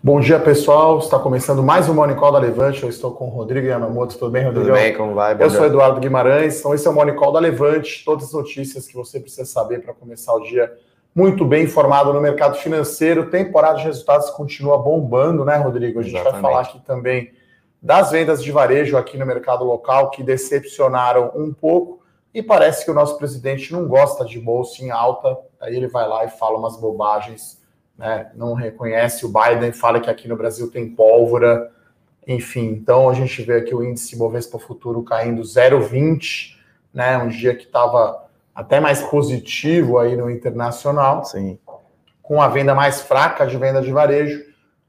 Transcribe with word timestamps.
Bom 0.00 0.20
dia, 0.20 0.38
pessoal. 0.38 1.00
Está 1.00 1.18
começando 1.18 1.60
mais 1.60 1.88
um 1.88 1.94
Morning 1.94 2.14
Call 2.14 2.30
da 2.30 2.38
Levante. 2.38 2.84
Eu 2.84 2.88
estou 2.88 3.10
com 3.10 3.26
o 3.26 3.30
Rodrigo 3.30 3.66
Yamamoto. 3.66 4.16
Tudo 4.16 4.30
bem, 4.30 4.44
Rodrigo? 4.44 4.66
Tudo 4.66 4.76
bem, 4.76 4.96
como 4.96 5.12
vai? 5.12 5.36
Eu 5.36 5.50
sou 5.50 5.66
Eduardo 5.66 5.98
Guimarães. 5.98 6.60
Então, 6.60 6.72
esse 6.72 6.86
é 6.86 6.90
o 6.90 6.92
Morning 6.92 7.16
Call 7.16 7.32
da 7.32 7.40
Levante. 7.40 8.04
Todas 8.04 8.26
as 8.26 8.32
notícias 8.32 8.86
que 8.86 8.94
você 8.94 9.18
precisa 9.18 9.44
saber 9.44 9.82
para 9.82 9.92
começar 9.92 10.32
o 10.34 10.40
dia 10.40 10.72
muito 11.12 11.44
bem 11.44 11.64
informado 11.64 12.12
no 12.12 12.20
mercado 12.20 12.56
financeiro. 12.58 13.28
Temporada 13.28 13.78
de 13.78 13.84
resultados 13.86 14.30
continua 14.30 14.78
bombando, 14.78 15.44
né, 15.44 15.56
Rodrigo? 15.56 15.98
A 15.98 16.02
gente 16.04 16.14
Exatamente. 16.14 16.42
vai 16.42 16.52
falar 16.52 16.62
aqui 16.62 16.78
também 16.86 17.32
das 17.82 18.12
vendas 18.12 18.40
de 18.40 18.52
varejo 18.52 18.96
aqui 18.96 19.18
no 19.18 19.26
mercado 19.26 19.64
local 19.64 20.10
que 20.10 20.22
decepcionaram 20.22 21.32
um 21.34 21.52
pouco. 21.52 22.04
E 22.32 22.40
parece 22.40 22.84
que 22.84 22.90
o 22.92 22.94
nosso 22.94 23.18
presidente 23.18 23.72
não 23.72 23.88
gosta 23.88 24.24
de 24.24 24.38
bolsa 24.38 24.80
em 24.80 24.92
alta. 24.92 25.36
Aí 25.60 25.74
ele 25.74 25.88
vai 25.88 26.06
lá 26.06 26.24
e 26.24 26.28
fala 26.28 26.56
umas 26.56 26.76
bobagens 26.76 27.57
né, 27.98 28.30
não 28.36 28.54
reconhece 28.54 29.26
o 29.26 29.28
Biden, 29.28 29.72
fala 29.72 29.98
que 29.98 30.08
aqui 30.08 30.28
no 30.28 30.36
Brasil 30.36 30.70
tem 30.70 30.88
pólvora, 30.88 31.70
enfim. 32.26 32.66
Então 32.66 33.08
a 33.08 33.14
gente 33.14 33.42
vê 33.42 33.56
aqui 33.56 33.74
o 33.74 33.82
índice 33.82 34.16
Bovespa 34.16 34.58
Futuro 34.58 35.02
caindo 35.02 35.42
0,20, 35.42 36.56
né, 36.94 37.18
um 37.18 37.28
dia 37.28 37.54
que 37.56 37.64
estava 37.64 38.24
até 38.54 38.78
mais 38.78 39.02
positivo 39.02 39.98
aí 39.98 40.16
no 40.16 40.30
internacional. 40.30 41.24
Sim. 41.24 41.58
Com 42.22 42.40
a 42.40 42.46
venda 42.46 42.74
mais 42.74 43.00
fraca 43.00 43.46
de 43.46 43.56
venda 43.56 43.82
de 43.82 43.90
varejo, 43.90 44.44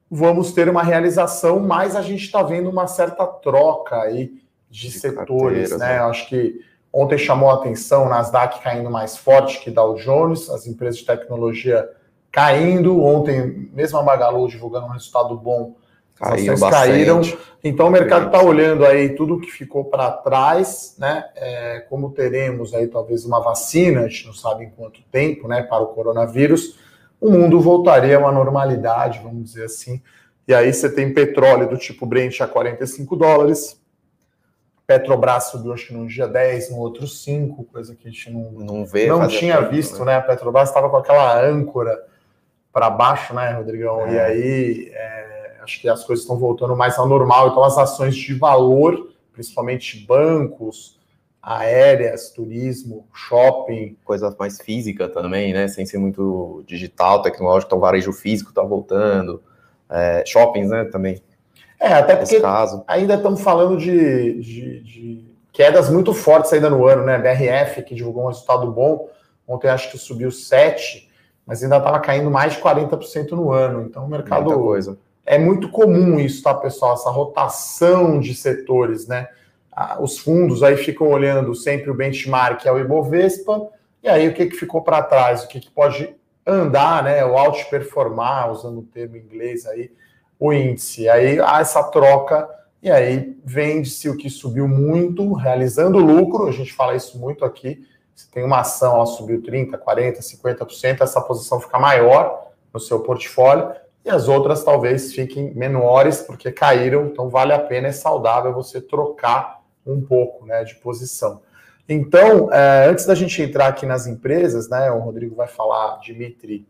vamos 0.10 0.52
ter 0.52 0.70
uma 0.70 0.84
realização, 0.84 1.60
mas 1.60 1.96
a 1.96 2.02
gente 2.02 2.24
está 2.24 2.44
vendo 2.44 2.70
uma 2.70 2.86
certa 2.86 3.26
troca 3.26 4.02
aí 4.02 4.34
de, 4.70 4.90
de 4.90 5.00
setores, 5.00 5.72
né? 5.72 5.78
né? 5.78 6.00
Acho 6.00 6.28
que 6.28 6.60
ontem 6.92 7.18
chamou 7.18 7.50
a 7.50 7.56
atenção 7.56 8.10
Nasdaq 8.10 8.62
caindo 8.62 8.90
mais 8.90 9.18
forte 9.18 9.60
que 9.62 9.72
Dow 9.72 9.96
Jones, 9.96 10.50
as 10.50 10.68
empresas 10.68 11.00
de 11.00 11.06
tecnologia 11.06 11.90
caindo. 12.32 13.02
Ontem, 13.04 13.70
mesmo 13.74 13.98
a 13.98 14.04
Magalu 14.04 14.48
divulgando 14.48 14.88
um 14.88 14.92
resultado 14.92 15.36
bom, 15.38 15.76
as 16.20 16.42
ações 16.42 16.60
caíram. 16.60 17.22
Então 17.64 17.88
o 17.88 17.92
mercado 17.92 18.28
está 18.28 18.42
olhando 18.42 18.86
aí 18.86 19.10
tudo 19.16 19.40
que 19.40 19.50
ficou 19.50 19.86
para 19.86 20.12
trás, 20.12 20.96
né? 20.98 21.26
É, 21.36 21.86
como 21.90 22.12
teremos 22.12 22.74
aí 22.74 22.88
talvez 22.88 23.26
uma 23.26 23.40
vacina, 23.40 24.02
a 24.02 24.08
gente 24.08 24.28
não 24.28 24.34
sabe 24.34 24.66
em 24.66 24.70
quanto 24.70 25.02
tempo, 25.12 25.48
né? 25.48 25.64
Para 25.64 25.84
o 25.84 25.88
coronavírus, 25.88 26.78
o 27.20 27.30
mundo 27.30 27.60
voltaria 27.60 28.18
a 28.18 28.20
uma 28.20 28.32
normalidade, 28.32 29.20
vamos 29.24 29.44
dizer 29.44 29.66
assim. 29.66 30.02
E 30.48 30.54
aí 30.54 30.74
você 30.74 30.90
tem 30.90 31.14
petróleo 31.14 31.70
do 31.70 31.78
tipo 31.78 32.06
Brent 32.06 32.42
a 32.42 32.48
45 32.48 33.16
dólares, 33.16 33.80
Petrobras 34.90 35.44
subiu 35.52 35.72
acho 35.72 35.86
que 35.86 35.94
num 35.94 36.08
dia 36.08 36.28
10, 36.28 36.72
no 36.72 36.80
outro 36.80 37.08
5, 37.08 37.64
coisa 37.66 37.96
que 37.96 38.08
a 38.08 38.12
gente 38.12 38.32
não, 38.32 38.52
não 38.54 38.84
vê. 38.84 39.06
Não 39.06 39.28
tinha 39.28 39.62
visto, 39.62 40.00
né? 40.00 40.14
né? 40.14 40.16
A 40.16 40.22
Petrobras 40.22 40.70
estava 40.70 40.90
com 40.90 40.98
aquela 40.98 41.40
âncora 41.40 41.96
para 42.72 42.90
baixo, 42.90 43.34
né, 43.34 43.52
Rodrigão? 43.52 44.06
É. 44.06 44.14
E 44.14 44.20
aí 44.20 44.92
é, 44.94 45.58
acho 45.62 45.82
que 45.82 45.90
as 45.90 46.04
coisas 46.04 46.24
estão 46.24 46.38
voltando 46.38 46.76
mais 46.76 46.98
ao 46.98 47.08
normal. 47.08 47.50
Então, 47.50 47.64
as 47.64 47.78
ações 47.78 48.16
de 48.16 48.34
valor, 48.34 49.12
principalmente 49.34 50.06
bancos, 50.06 51.00
aéreas, 51.42 52.30
turismo, 52.30 53.08
shopping. 53.14 53.98
Coisa 54.04 54.36
mais 54.38 54.60
física 54.60 55.08
também, 55.08 55.54
né? 55.54 55.68
Sem 55.68 55.86
ser 55.86 55.98
muito 55.98 56.64
digital, 56.68 57.22
tecnológico, 57.22 57.70
então 57.70 57.80
varejo 57.80 58.12
físico 58.12 58.50
está 58.50 58.62
voltando. 58.62 59.42
É, 59.90 60.24
shoppings, 60.26 60.70
né, 60.70 60.86
também. 60.86 61.22
É, 61.80 61.94
até 61.94 62.16
porque 62.16 62.40
caso. 62.42 62.84
ainda 62.86 63.16
estamos 63.16 63.42
falando 63.42 63.78
de, 63.78 64.42
de, 64.42 64.80
de, 64.82 65.26
quedas 65.52 65.90
muito 65.90 66.14
fortes 66.14 66.52
ainda 66.52 66.70
no 66.70 66.86
ano, 66.86 67.04
né? 67.06 67.18
BRF, 67.18 67.84
que 67.84 67.96
divulgou 67.96 68.26
um 68.26 68.28
resultado 68.28 68.70
bom, 68.70 69.10
ontem 69.48 69.70
acho 69.70 69.90
que 69.90 69.98
subiu 69.98 70.30
7%, 70.30 71.09
mas 71.50 71.64
ainda 71.64 71.78
estava 71.78 72.00
caindo 72.00 72.30
mais 72.30 72.54
de 72.54 72.62
40% 72.62 73.32
no 73.32 73.52
ano. 73.52 73.82
Então 73.82 74.06
o 74.06 74.08
mercado 74.08 74.54
coisa. 74.54 75.00
é 75.26 75.40
muito 75.40 75.68
comum 75.70 76.20
isso, 76.20 76.44
tá, 76.44 76.54
pessoal? 76.54 76.94
Essa 76.94 77.10
rotação 77.10 78.20
de 78.20 78.36
setores, 78.36 79.08
né? 79.08 79.28
Os 80.00 80.20
fundos 80.20 80.62
aí 80.62 80.78
ficam 80.78 81.08
olhando 81.08 81.56
sempre 81.56 81.90
o 81.90 81.96
benchmark, 81.96 82.62
que 82.62 82.68
é 82.68 82.72
o 82.72 82.78
Ibovespa, 82.78 83.68
e 84.04 84.08
aí 84.08 84.28
o 84.28 84.34
que, 84.36 84.46
que 84.46 84.58
ficou 84.58 84.84
para 84.84 85.02
trás, 85.02 85.44
o 85.44 85.48
que, 85.48 85.60
que 85.60 85.72
pode 85.72 86.16
andar, 86.46 87.02
né? 87.02 87.26
O 87.26 87.36
outperformar, 87.36 88.52
usando 88.52 88.82
o 88.82 88.84
termo 88.84 89.18
inglês 89.18 89.66
aí, 89.66 89.92
o 90.40 90.54
índice. 90.54 91.10
Aí 91.10 91.40
há 91.40 91.62
essa 91.62 91.82
troca, 91.82 92.48
e 92.84 92.92
aí 92.92 93.36
vende-se 93.44 94.08
o 94.08 94.16
que 94.16 94.30
subiu 94.30 94.68
muito, 94.68 95.34
realizando 95.34 95.98
lucro, 95.98 96.46
a 96.48 96.52
gente 96.52 96.72
fala 96.72 96.94
isso 96.94 97.18
muito 97.18 97.44
aqui 97.44 97.84
se 98.20 98.30
tem 98.30 98.44
uma 98.44 98.60
ação, 98.60 98.96
ela 98.96 99.06
subiu 99.06 99.42
30%, 99.42 99.80
40%, 99.80 100.20
50%, 100.20 101.02
essa 101.02 101.22
posição 101.22 101.58
fica 101.58 101.80
maior 101.80 102.50
no 102.74 102.78
seu 102.78 103.00
portfólio 103.00 103.74
e 104.04 104.10
as 104.10 104.28
outras 104.28 104.62
talvez 104.62 105.14
fiquem 105.14 105.54
menores 105.54 106.22
porque 106.22 106.52
caíram, 106.52 107.06
então 107.06 107.30
vale 107.30 107.54
a 107.54 107.60
pena, 107.60 107.88
é 107.88 107.94
saudável 107.94 108.54
você 108.54 108.82
trocar 108.82 109.62
um 109.86 110.02
pouco 110.02 110.46
né, 110.46 110.66
de 110.66 110.76
posição. 110.76 111.42
Então, 111.88 112.52
é, 112.52 112.90
antes 112.90 113.06
da 113.06 113.16
gente 113.16 113.42
entrar 113.42 113.68
aqui 113.68 113.86
nas 113.86 114.06
empresas, 114.06 114.68
né, 114.68 114.92
o 114.92 115.00
Rodrigo 115.00 115.34
vai 115.34 115.48
falar 115.48 116.02
de 116.02 116.14
Mitre 116.14 116.68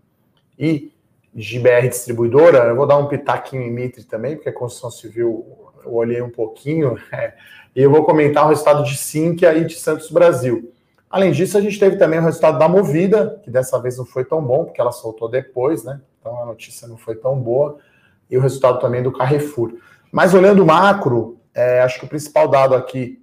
e 0.58 0.94
GBR 1.36 1.90
Distribuidora, 1.90 2.66
eu 2.66 2.76
vou 2.76 2.86
dar 2.86 2.98
um 2.98 3.08
pitaquinho 3.08 3.64
em 3.64 3.72
Mitre 3.72 4.04
também, 4.04 4.36
porque 4.36 4.50
a 4.50 4.54
construção 4.54 4.92
civil 4.92 5.58
eu 5.84 5.96
olhei 5.96 6.22
um 6.22 6.30
pouquinho, 6.30 6.96
é, 7.12 7.34
e 7.76 7.81
eu 7.81 7.90
vou 7.90 8.06
comentar 8.06 8.46
o 8.46 8.50
resultado 8.50 8.84
de 8.84 8.96
Sinqia 8.96 9.56
e 9.56 9.66
de 9.66 9.74
Santos 9.74 10.12
Brasil. 10.12 10.72
Além 11.09 11.31
disso, 11.31 11.58
a 11.58 11.62
gente 11.62 11.80
teve 11.80 11.97
também 11.97 12.20
o 12.20 12.24
resultado 12.24 12.59
da 12.59 12.70
Movida, 12.70 13.40
que 13.44 13.50
dessa 13.50 13.81
vez 13.81 13.97
não 13.97 14.06
foi 14.06 14.24
tão 14.24 14.44
bom, 14.44 14.66
porque 14.66 14.80
ela 14.80 14.92
soltou 14.92 15.28
depois, 15.28 15.84
né? 15.84 16.00
Então 16.20 16.42
a 16.42 16.46
notícia 16.46 16.88
não 16.88 16.97
foi 16.97 17.16
tão 17.16 17.40
boa. 17.40 17.78
E 18.30 18.38
o 18.38 18.42
resultado 18.42 18.80
também 18.80 19.02
do 19.02 19.12
Carrefour. 19.12 19.74
Mas 20.12 20.36
olhando 20.36 20.62
o 20.62 20.66
macro, 20.66 21.40
é, 21.53 21.81
acho 21.81 22.00
que 22.00 22.06
o 22.06 22.09
principal 22.09 22.48
dado 22.48 22.75
aqui 22.75 23.19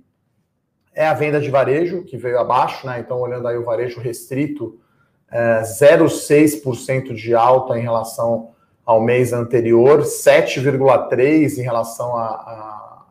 é 0.93 1.07
a 1.07 1.15
venda 1.15 1.41
de 1.41 1.51
varejo, 1.51 2.03
que 2.05 2.17
veio 2.17 2.41
abaixo, 2.41 2.87
né? 2.87 2.99
Então, 2.99 3.21
olhando 3.21 3.47
aí 3.47 3.57
o 3.57 3.65
varejo 3.65 4.01
restrito, 4.01 4.81
é, 5.31 5.61
0,6% 5.61 7.15
de 7.15 7.35
alta 7.35 7.79
em 7.79 7.83
relação 7.83 8.51
ao 8.85 9.01
mês 9.01 9.33
anterior, 9.33 10.03
7,3% 10.03 11.59
em 11.59 11.63
relação 11.63 12.17
a, 12.17 12.27
a, 12.27 13.03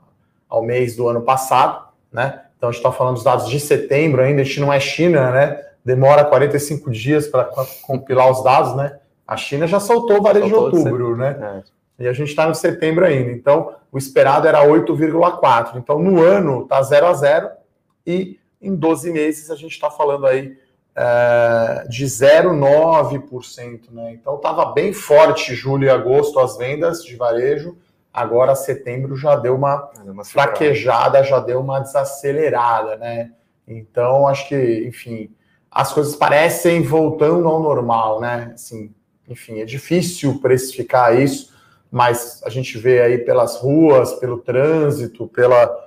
ao 0.50 0.64
mês 0.64 0.96
do 0.96 1.08
ano 1.08 1.22
passado, 1.22 1.88
né? 2.12 2.44
Então 2.57 2.69
a 2.69 2.71
gente 2.71 2.79
está 2.79 2.91
falando 2.91 3.16
dos 3.16 3.23
dados 3.23 3.49
de 3.49 3.59
setembro 3.59 4.21
ainda, 4.21 4.41
a 4.41 4.45
gente 4.45 4.59
não 4.59 4.71
é 4.71 4.79
China, 4.79 5.31
né? 5.31 5.61
Demora 5.83 6.25
45 6.25 6.89
dias 6.89 7.27
para 7.27 7.49
compilar 7.83 8.31
os 8.31 8.43
dados, 8.43 8.75
né? 8.75 8.97
A 9.27 9.38
China 9.38 9.67
já 9.67 9.79
soltou 9.79 10.21
varejo 10.21 10.47
de 10.47 10.53
outubro, 10.53 11.16
né? 11.16 11.63
É. 11.99 12.03
E 12.05 12.07
a 12.07 12.13
gente 12.13 12.29
está 12.29 12.47
no 12.47 12.55
setembro 12.55 13.05
ainda. 13.05 13.31
Então, 13.31 13.73
o 13.91 13.97
esperado 13.97 14.47
era 14.47 14.66
8,4. 14.66 15.77
Então, 15.77 15.99
no 15.99 16.21
ano 16.21 16.63
está 16.63 16.81
0 16.81 17.05
a 17.07 17.13
0 17.13 17.49
e 18.05 18.39
em 18.61 18.75
12 18.75 19.11
meses 19.11 19.49
a 19.49 19.55
gente 19.55 19.72
está 19.72 19.89
falando 19.89 20.25
aí 20.25 20.57
é, 20.95 21.85
de 21.87 22.05
0,9%. 22.05 23.91
Né? 23.91 24.13
Então, 24.13 24.35
estava 24.35 24.73
bem 24.73 24.91
forte 24.91 25.55
julho 25.55 25.85
e 25.85 25.89
agosto 25.89 26.39
as 26.39 26.57
vendas 26.57 27.03
de 27.03 27.16
varejo 27.16 27.77
Agora, 28.16 28.56
setembro 28.56 29.18
já 29.18 29.36
deu 29.36 29.56
uma, 29.56 29.90
uma 30.06 30.24
fraquejada, 30.24 31.22
já 31.22 31.38
deu 31.38 31.59
uma 31.59 31.81
desacelerada, 31.81 32.96
né? 32.96 33.31
Então, 33.68 34.26
acho 34.26 34.48
que, 34.48 34.86
enfim, 34.88 35.30
as 35.70 35.92
coisas 35.92 36.16
parecem 36.16 36.81
voltando 36.81 37.46
ao 37.46 37.62
normal, 37.62 38.22
né? 38.22 38.52
Assim, 38.53 38.96
enfim, 39.28 39.59
é 39.59 39.66
difícil 39.66 40.40
precificar 40.40 41.20
isso, 41.20 41.53
mas 41.92 42.42
a 42.46 42.50
gente 42.50 42.78
vê 42.78 43.02
aí 43.02 43.18
pelas 43.18 43.58
ruas, 43.58 44.14
pelo 44.14 44.38
trânsito, 44.38 45.28
pela, 45.28 45.78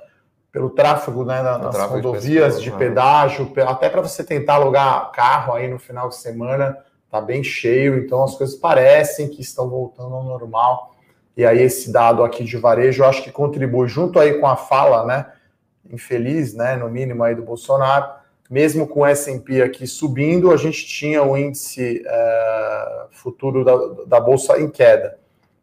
pelo 0.53 0.69
tráfego 0.69 1.25
né, 1.25 1.41
nas 1.41 1.75
tráfego 1.75 1.95
rodovias 1.95 2.59
de, 2.59 2.65
de 2.65 2.71
né? 2.73 2.77
pedágio, 2.77 3.51
até 3.67 3.89
para 3.89 4.03
você 4.03 4.23
tentar 4.23 4.57
alugar 4.57 5.11
carro 5.13 5.55
aí 5.55 5.67
no 5.67 5.79
final 5.79 6.11
de 6.11 6.17
semana, 6.17 6.77
tá 7.11 7.23
bem 7.23 7.43
cheio, 7.43 7.97
então 7.97 8.23
as 8.23 8.35
coisas 8.35 8.55
parecem 8.55 9.29
que 9.29 9.41
estão 9.41 9.71
voltando 9.71 10.15
ao 10.15 10.25
normal. 10.25 10.98
E 11.39 11.47
aí 11.47 11.63
esse 11.63 11.91
dado 11.93 12.25
aqui 12.25 12.43
de 12.43 12.57
varejo, 12.57 13.05
eu 13.05 13.09
acho 13.09 13.23
que 13.23 13.31
contribui 13.31 13.87
junto 13.87 14.19
aí 14.19 14.41
com 14.41 14.47
a 14.49 14.57
fala, 14.57 15.07
né, 15.07 15.27
infeliz, 15.89 16.53
né, 16.53 16.75
no 16.75 16.91
mínimo 16.91 17.23
aí 17.23 17.33
do 17.33 17.43
Bolsonaro, 17.43 18.13
mesmo 18.51 18.89
com 18.89 19.03
o 19.03 19.07
S&P 19.07 19.63
aqui 19.63 19.87
subindo, 19.87 20.51
a 20.51 20.57
gente 20.57 20.85
tinha 20.85 21.23
o 21.23 21.37
índice 21.37 22.03
uh, 22.05 23.07
futuro 23.13 23.65
da, 23.65 23.77
da 24.05 24.19
bolsa 24.19 24.59
em 24.59 24.69
queda, 24.69 25.17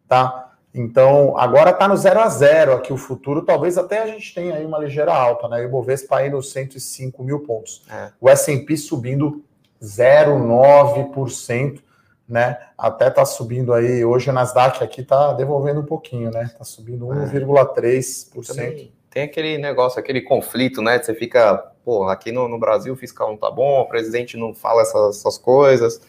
tá? 0.08 0.54
Então, 0.74 1.38
agora 1.38 1.72
está 1.72 1.90
no 1.90 1.98
0 1.98 2.22
a 2.22 2.30
0 2.30 2.76
aqui 2.76 2.94
o 2.94 2.98
futuro, 2.98 3.42
talvez 3.42 3.78
até 3.78 4.02
a 4.02 4.08
gente 4.08 4.34
tenha 4.34 4.56
aí 4.56 4.66
uma 4.66 4.80
ligeira 4.80 5.14
alta, 5.14 5.50
né? 5.50 5.60
O 5.60 5.66
Ibovespa 5.66 6.20
aí 6.20 6.30
nos 6.30 6.54
105 6.54 7.22
mil 7.22 7.42
pontos. 7.42 7.84
É. 7.92 8.14
O 8.22 8.30
S&P 8.30 8.78
subindo 8.78 9.44
0,9% 9.82 11.82
né? 12.28 12.58
Até 12.78 13.10
tá 13.10 13.26
subindo 13.26 13.74
aí, 13.74 14.04
hoje 14.04 14.30
a 14.30 14.34
Nasdaq 14.34 14.84
aqui 14.84 15.04
tá 15.04 15.34
devolvendo 15.34 15.82
um 15.82 15.86
pouquinho, 15.86 16.32
né? 16.32 16.52
Tá 16.58 16.64
subindo 16.64 17.06
1,3%. 17.08 18.60
É. 18.60 18.88
Tem 19.10 19.24
aquele 19.24 19.58
negócio, 19.58 20.00
aquele 20.00 20.22
conflito, 20.22 20.82
né? 20.82 21.02
Você 21.02 21.14
fica, 21.14 21.56
pô, 21.86 22.10
aqui 22.10 22.32
no, 22.32 22.50
no 22.50 22.60
Brasil 22.60 22.94
o 22.94 22.98
fiscal 22.98 23.30
não 23.30 23.38
tá 23.38 23.50
bom, 23.50 23.82
o 23.82 23.88
presidente 23.88 24.36
não 24.36 24.54
fala 24.54 24.82
essas, 24.82 25.20
essas 25.20 25.38
coisas, 25.38 26.02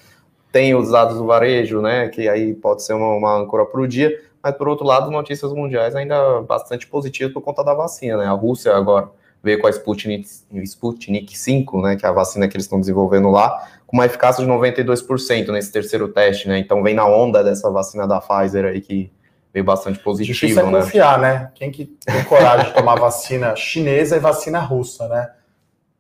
tem 0.51 0.75
os 0.75 0.91
dados 0.91 1.17
do 1.17 1.27
varejo, 1.27 1.81
né? 1.81 2.09
Que 2.09 2.29
aí 2.29 2.55
pode 2.55 2.83
ser 2.83 2.95
uma, 2.95 3.15
uma 3.15 3.37
âncora 3.37 3.65
para 3.67 3.81
o 3.81 3.87
dia, 3.87 4.21
mas 4.43 4.57
por 4.57 4.69
outro 4.69 4.87
lado, 4.87 5.11
notícias 5.11 5.53
mundiais 5.53 5.95
ainda 5.95 6.41
bastante 6.43 6.87
positivas 6.87 7.33
por 7.33 7.43
conta 7.43 7.63
da 7.63 7.75
vacina, 7.75 8.17
né? 8.17 8.27
A 8.27 8.33
Rússia 8.33 8.75
agora 8.75 9.11
veio 9.47 9.61
com 9.61 9.69
a 9.69 9.71
Sputnik, 9.71 10.29
Sputnik 10.65 11.39
5, 11.39 11.81
né, 11.81 11.95
que 11.95 12.05
é 12.05 12.09
a 12.09 12.13
vacina 12.13 12.49
que 12.49 12.57
eles 12.57 12.65
estão 12.65 12.81
desenvolvendo 12.81 13.31
lá, 13.31 13.69
com 13.87 13.97
uma 13.97 14.07
eficácia 14.07 14.45
de 14.45 14.51
92% 14.51 15.49
nesse 15.53 15.71
terceiro 15.71 16.09
teste, 16.09 16.49
né? 16.49 16.59
Então 16.59 16.83
vem 16.83 16.95
na 16.95 17.07
onda 17.07 17.45
dessa 17.45 17.71
vacina 17.71 18.07
da 18.07 18.21
Pfizer 18.21 18.65
aí 18.65 18.81
que 18.81 19.13
veio 19.53 19.65
bastante 19.65 19.99
positivo, 19.99 20.35
Difícil 20.35 20.61
é 20.61 20.71
né? 20.71 20.81
confiar, 20.81 21.19
né? 21.19 21.51
Quem 21.55 21.71
que 21.71 21.87
tem 21.87 22.25
coragem 22.25 22.67
de 22.67 22.75
tomar 22.75 22.97
vacina 22.97 23.55
chinesa 23.57 24.17
e 24.17 24.21
vacina 24.21 24.59
russa, 24.59 25.09
né? 25.09 25.31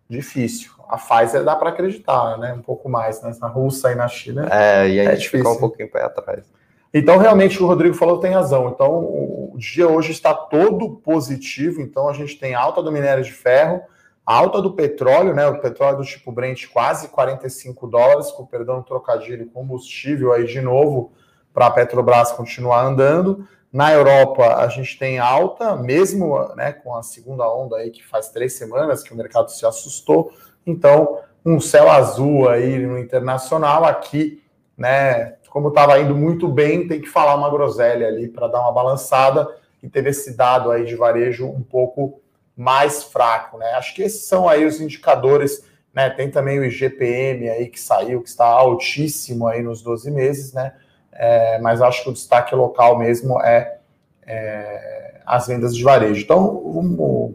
Difícil. 0.08 0.70
A 0.88 0.98
Pfizer 0.98 1.42
dá 1.42 1.56
para 1.56 1.70
acreditar, 1.70 2.38
né? 2.38 2.52
Um 2.52 2.62
pouco 2.62 2.88
mais, 2.88 3.22
né? 3.22 3.32
Na 3.40 3.48
russa 3.48 3.90
e 3.92 3.94
na 3.94 4.08
China. 4.08 4.48
É, 4.50 4.88
e 4.88 5.00
aí 5.00 5.06
é 5.06 5.06
a 5.06 5.10
gente 5.14 5.22
difícil. 5.22 5.38
fica 5.38 5.50
um 5.50 5.58
pouquinho 5.58 5.90
pé 5.90 6.02
atrás. 6.02 6.44
Então, 6.92 7.18
realmente, 7.18 7.62
o 7.62 7.66
Rodrigo 7.66 7.94
falou 7.94 8.18
tem 8.20 8.30
razão. 8.30 8.68
Então, 8.68 8.90
o 9.00 9.54
dia 9.58 9.88
hoje 9.88 10.12
está 10.12 10.32
todo 10.32 10.96
positivo. 10.96 11.80
Então, 11.80 12.08
a 12.08 12.12
gente 12.12 12.38
tem 12.38 12.54
alta 12.54 12.82
do 12.82 12.92
minério 12.92 13.24
de 13.24 13.32
ferro, 13.32 13.82
alta 14.26 14.60
do 14.60 14.72
petróleo, 14.72 15.32
né? 15.32 15.46
O 15.46 15.60
petróleo 15.60 15.98
do 15.98 16.04
tipo 16.04 16.32
Brent 16.32 16.66
quase 16.66 17.08
45 17.08 17.86
dólares, 17.86 18.32
com 18.32 18.44
perdão, 18.44 18.82
trocadilho 18.82 19.46
combustível 19.46 20.32
aí 20.32 20.44
de 20.44 20.60
novo 20.60 21.12
para 21.54 21.66
a 21.66 21.70
Petrobras 21.70 22.32
continuar 22.32 22.84
andando. 22.84 23.46
Na 23.72 23.92
Europa, 23.92 24.56
a 24.56 24.68
gente 24.68 24.98
tem 24.98 25.18
alta, 25.18 25.76
mesmo 25.76 26.38
né, 26.54 26.72
com 26.72 26.94
a 26.94 27.02
segunda 27.02 27.48
onda 27.50 27.76
aí, 27.76 27.90
que 27.90 28.04
faz 28.04 28.28
três 28.30 28.54
semanas 28.54 29.02
que 29.02 29.12
o 29.12 29.16
mercado 29.16 29.50
se 29.50 29.64
assustou. 29.64 30.32
Então, 30.66 31.20
um 31.44 31.60
céu 31.60 31.90
azul 31.90 32.48
aí 32.48 32.78
no 32.78 32.98
internacional. 32.98 33.84
Aqui, 33.84 34.42
né, 34.76 35.36
como 35.50 35.68
estava 35.68 35.98
indo 35.98 36.14
muito 36.14 36.48
bem, 36.48 36.88
tem 36.88 37.00
que 37.00 37.08
falar 37.08 37.34
uma 37.36 37.50
groselha 37.50 38.08
ali 38.08 38.28
para 38.28 38.48
dar 38.48 38.60
uma 38.60 38.72
balançada 38.72 39.48
e 39.82 39.88
teve 39.88 40.10
esse 40.10 40.36
dado 40.36 40.70
aí 40.70 40.84
de 40.84 40.96
varejo 40.96 41.46
um 41.46 41.62
pouco 41.62 42.20
mais 42.56 43.04
fraco, 43.04 43.58
né? 43.58 43.72
Acho 43.72 43.94
que 43.94 44.02
esses 44.02 44.24
são 44.26 44.48
aí 44.48 44.64
os 44.64 44.80
indicadores, 44.80 45.62
né? 45.94 46.08
Tem 46.10 46.30
também 46.30 46.58
o 46.58 46.64
IGPM 46.64 47.48
aí 47.48 47.68
que 47.68 47.80
saiu, 47.80 48.22
que 48.22 48.28
está 48.28 48.46
altíssimo 48.46 49.46
aí 49.46 49.62
nos 49.62 49.82
12 49.82 50.10
meses, 50.10 50.52
né? 50.52 50.72
É, 51.12 51.58
mas 51.58 51.82
acho 51.82 52.02
que 52.02 52.10
o 52.10 52.12
destaque 52.12 52.54
local 52.54 52.98
mesmo 52.98 53.40
é, 53.42 53.78
é 54.26 55.20
as 55.26 55.46
vendas 55.46 55.74
de 55.74 55.82
varejo. 55.82 56.22
Então, 56.22 56.62
vamos 56.72 57.34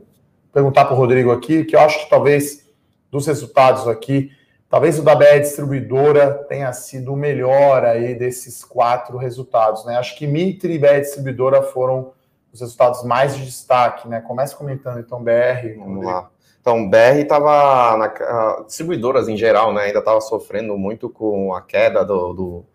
perguntar 0.52 0.86
para 0.86 0.94
o 0.94 0.98
Rodrigo 0.98 1.32
aqui, 1.32 1.64
que 1.66 1.76
eu 1.76 1.80
acho 1.80 2.04
que 2.04 2.10
talvez 2.10 2.70
dos 3.12 3.28
resultados 3.28 3.88
aqui, 3.88 4.32
Talvez 4.72 4.98
o 4.98 5.04
da 5.04 5.14
BR 5.14 5.42
Distribuidora 5.42 6.46
tenha 6.48 6.72
sido 6.72 7.12
o 7.12 7.18
melhor 7.18 7.84
aí 7.84 8.16
desses 8.16 8.64
quatro 8.64 9.18
resultados, 9.18 9.84
né? 9.84 9.98
Acho 9.98 10.18
que 10.18 10.26
Mitre 10.26 10.76
e 10.76 10.80
BR 10.80 11.02
Distribuidora 11.02 11.62
foram 11.62 12.14
os 12.52 12.60
resultados 12.60 13.04
mais 13.04 13.36
de 13.36 13.46
destaque, 13.46 14.08
né? 14.08 14.22
Comece 14.22 14.56
comentando 14.56 15.00
então 15.00 15.24
BR. 15.24 15.78
Vamos 15.78 16.06
lá. 16.06 16.30
Então, 16.60 16.90
BR 16.90 17.20
estava 17.22 17.98
na 17.98 18.64
distribuidoras 18.66 19.28
em 19.28 19.36
geral, 19.36 19.74
né? 19.74 19.84
Ainda 19.84 20.00
estava 20.00 20.22
sofrendo 20.22 20.78
muito 20.78 21.10
com 21.10 21.54
a 21.54 21.62
queda 21.62 22.06
do, 22.06 22.34
do, 22.34 22.66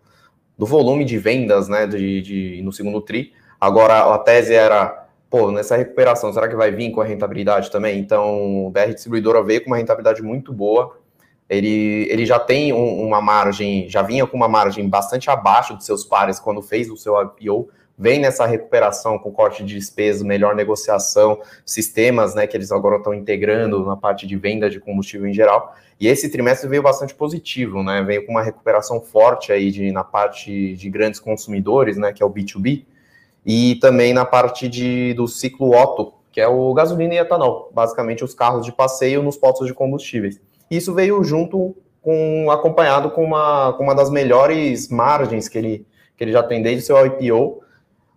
do 0.57 0.65
volume 0.65 1.05
de 1.05 1.17
vendas, 1.17 1.67
né? 1.67 1.87
De, 1.87 2.21
de, 2.21 2.61
no 2.63 2.73
segundo 2.73 2.99
tri. 3.01 3.33
Agora 3.59 4.13
a 4.13 4.17
tese 4.19 4.53
era, 4.53 5.07
pô, 5.29 5.51
nessa 5.51 5.77
recuperação, 5.77 6.33
será 6.33 6.47
que 6.47 6.55
vai 6.55 6.71
vir 6.71 6.91
com 6.91 7.01
a 7.01 7.05
rentabilidade 7.05 7.71
também? 7.71 7.99
Então, 7.99 8.69
BR 8.71 8.93
Distribuidora 8.93 9.41
veio 9.41 9.63
com 9.63 9.67
uma 9.67 9.77
rentabilidade 9.77 10.21
muito 10.21 10.51
boa 10.51 10.97
ele, 11.49 12.07
ele 12.09 12.25
já 12.25 12.39
tem 12.39 12.73
um, 12.73 13.05
uma 13.05 13.21
margem, 13.21 13.87
já 13.89 14.01
vinha 14.01 14.27
com 14.27 14.35
uma 14.35 14.47
margem 14.47 14.87
bastante 14.87 15.29
abaixo 15.29 15.77
de 15.77 15.85
seus 15.85 16.03
pares 16.03 16.39
quando 16.39 16.61
fez 16.61 16.89
o 16.89 16.97
seu 16.97 17.15
IPO, 17.21 17.69
vem 17.97 18.19
nessa 18.19 18.45
recuperação 18.45 19.17
com 19.17 19.31
corte 19.31 19.63
de 19.63 19.75
despesas, 19.75 20.21
melhor 20.21 20.55
negociação, 20.55 21.39
sistemas 21.65 22.35
né, 22.35 22.45
que 22.45 22.55
eles 22.55 22.71
agora 22.71 22.97
estão 22.97 23.13
integrando 23.13 23.83
na 23.85 23.97
parte 23.97 24.27
de 24.27 24.37
venda 24.37 24.69
de 24.69 24.79
combustível 24.79 25.27
em 25.27 25.33
geral. 25.33 25.75
E 25.99 26.07
esse 26.07 26.29
trimestre 26.29 26.69
veio 26.69 26.83
bastante 26.83 27.15
positivo, 27.15 27.81
né? 27.81 28.03
Veio 28.03 28.23
com 28.23 28.33
uma 28.33 28.43
recuperação 28.43 29.01
forte 29.01 29.51
aí 29.51 29.71
de, 29.71 29.91
na 29.91 30.03
parte 30.03 30.75
de 30.75 30.89
grandes 30.91 31.19
consumidores, 31.19 31.97
né? 31.97 32.13
Que 32.13 32.21
é 32.21 32.25
o 32.25 32.29
B2B, 32.29 32.85
e 33.43 33.75
também 33.81 34.13
na 34.13 34.23
parte 34.23 34.67
de, 34.67 35.15
do 35.15 35.27
ciclo 35.27 35.75
Otto, 35.75 36.13
que 36.31 36.39
é 36.39 36.47
o 36.47 36.71
gasolina 36.73 37.15
e 37.15 37.17
etanol, 37.17 37.71
basicamente 37.73 38.23
os 38.23 38.35
carros 38.35 38.63
de 38.63 38.71
passeio 38.71 39.23
nos 39.23 39.37
postos 39.37 39.65
de 39.65 39.73
combustíveis. 39.73 40.39
Isso 40.69 40.93
veio 40.93 41.23
junto 41.23 41.75
com 41.99 42.51
acompanhado 42.51 43.09
com 43.09 43.23
uma, 43.23 43.73
com 43.73 43.83
uma 43.83 43.95
das 43.95 44.11
melhores 44.11 44.89
margens 44.89 45.49
que 45.49 45.57
ele, 45.57 45.87
que 46.15 46.23
ele 46.23 46.31
já 46.31 46.43
tem 46.43 46.61
desde 46.61 46.85
seu 46.85 46.97
IPO, 47.05 47.63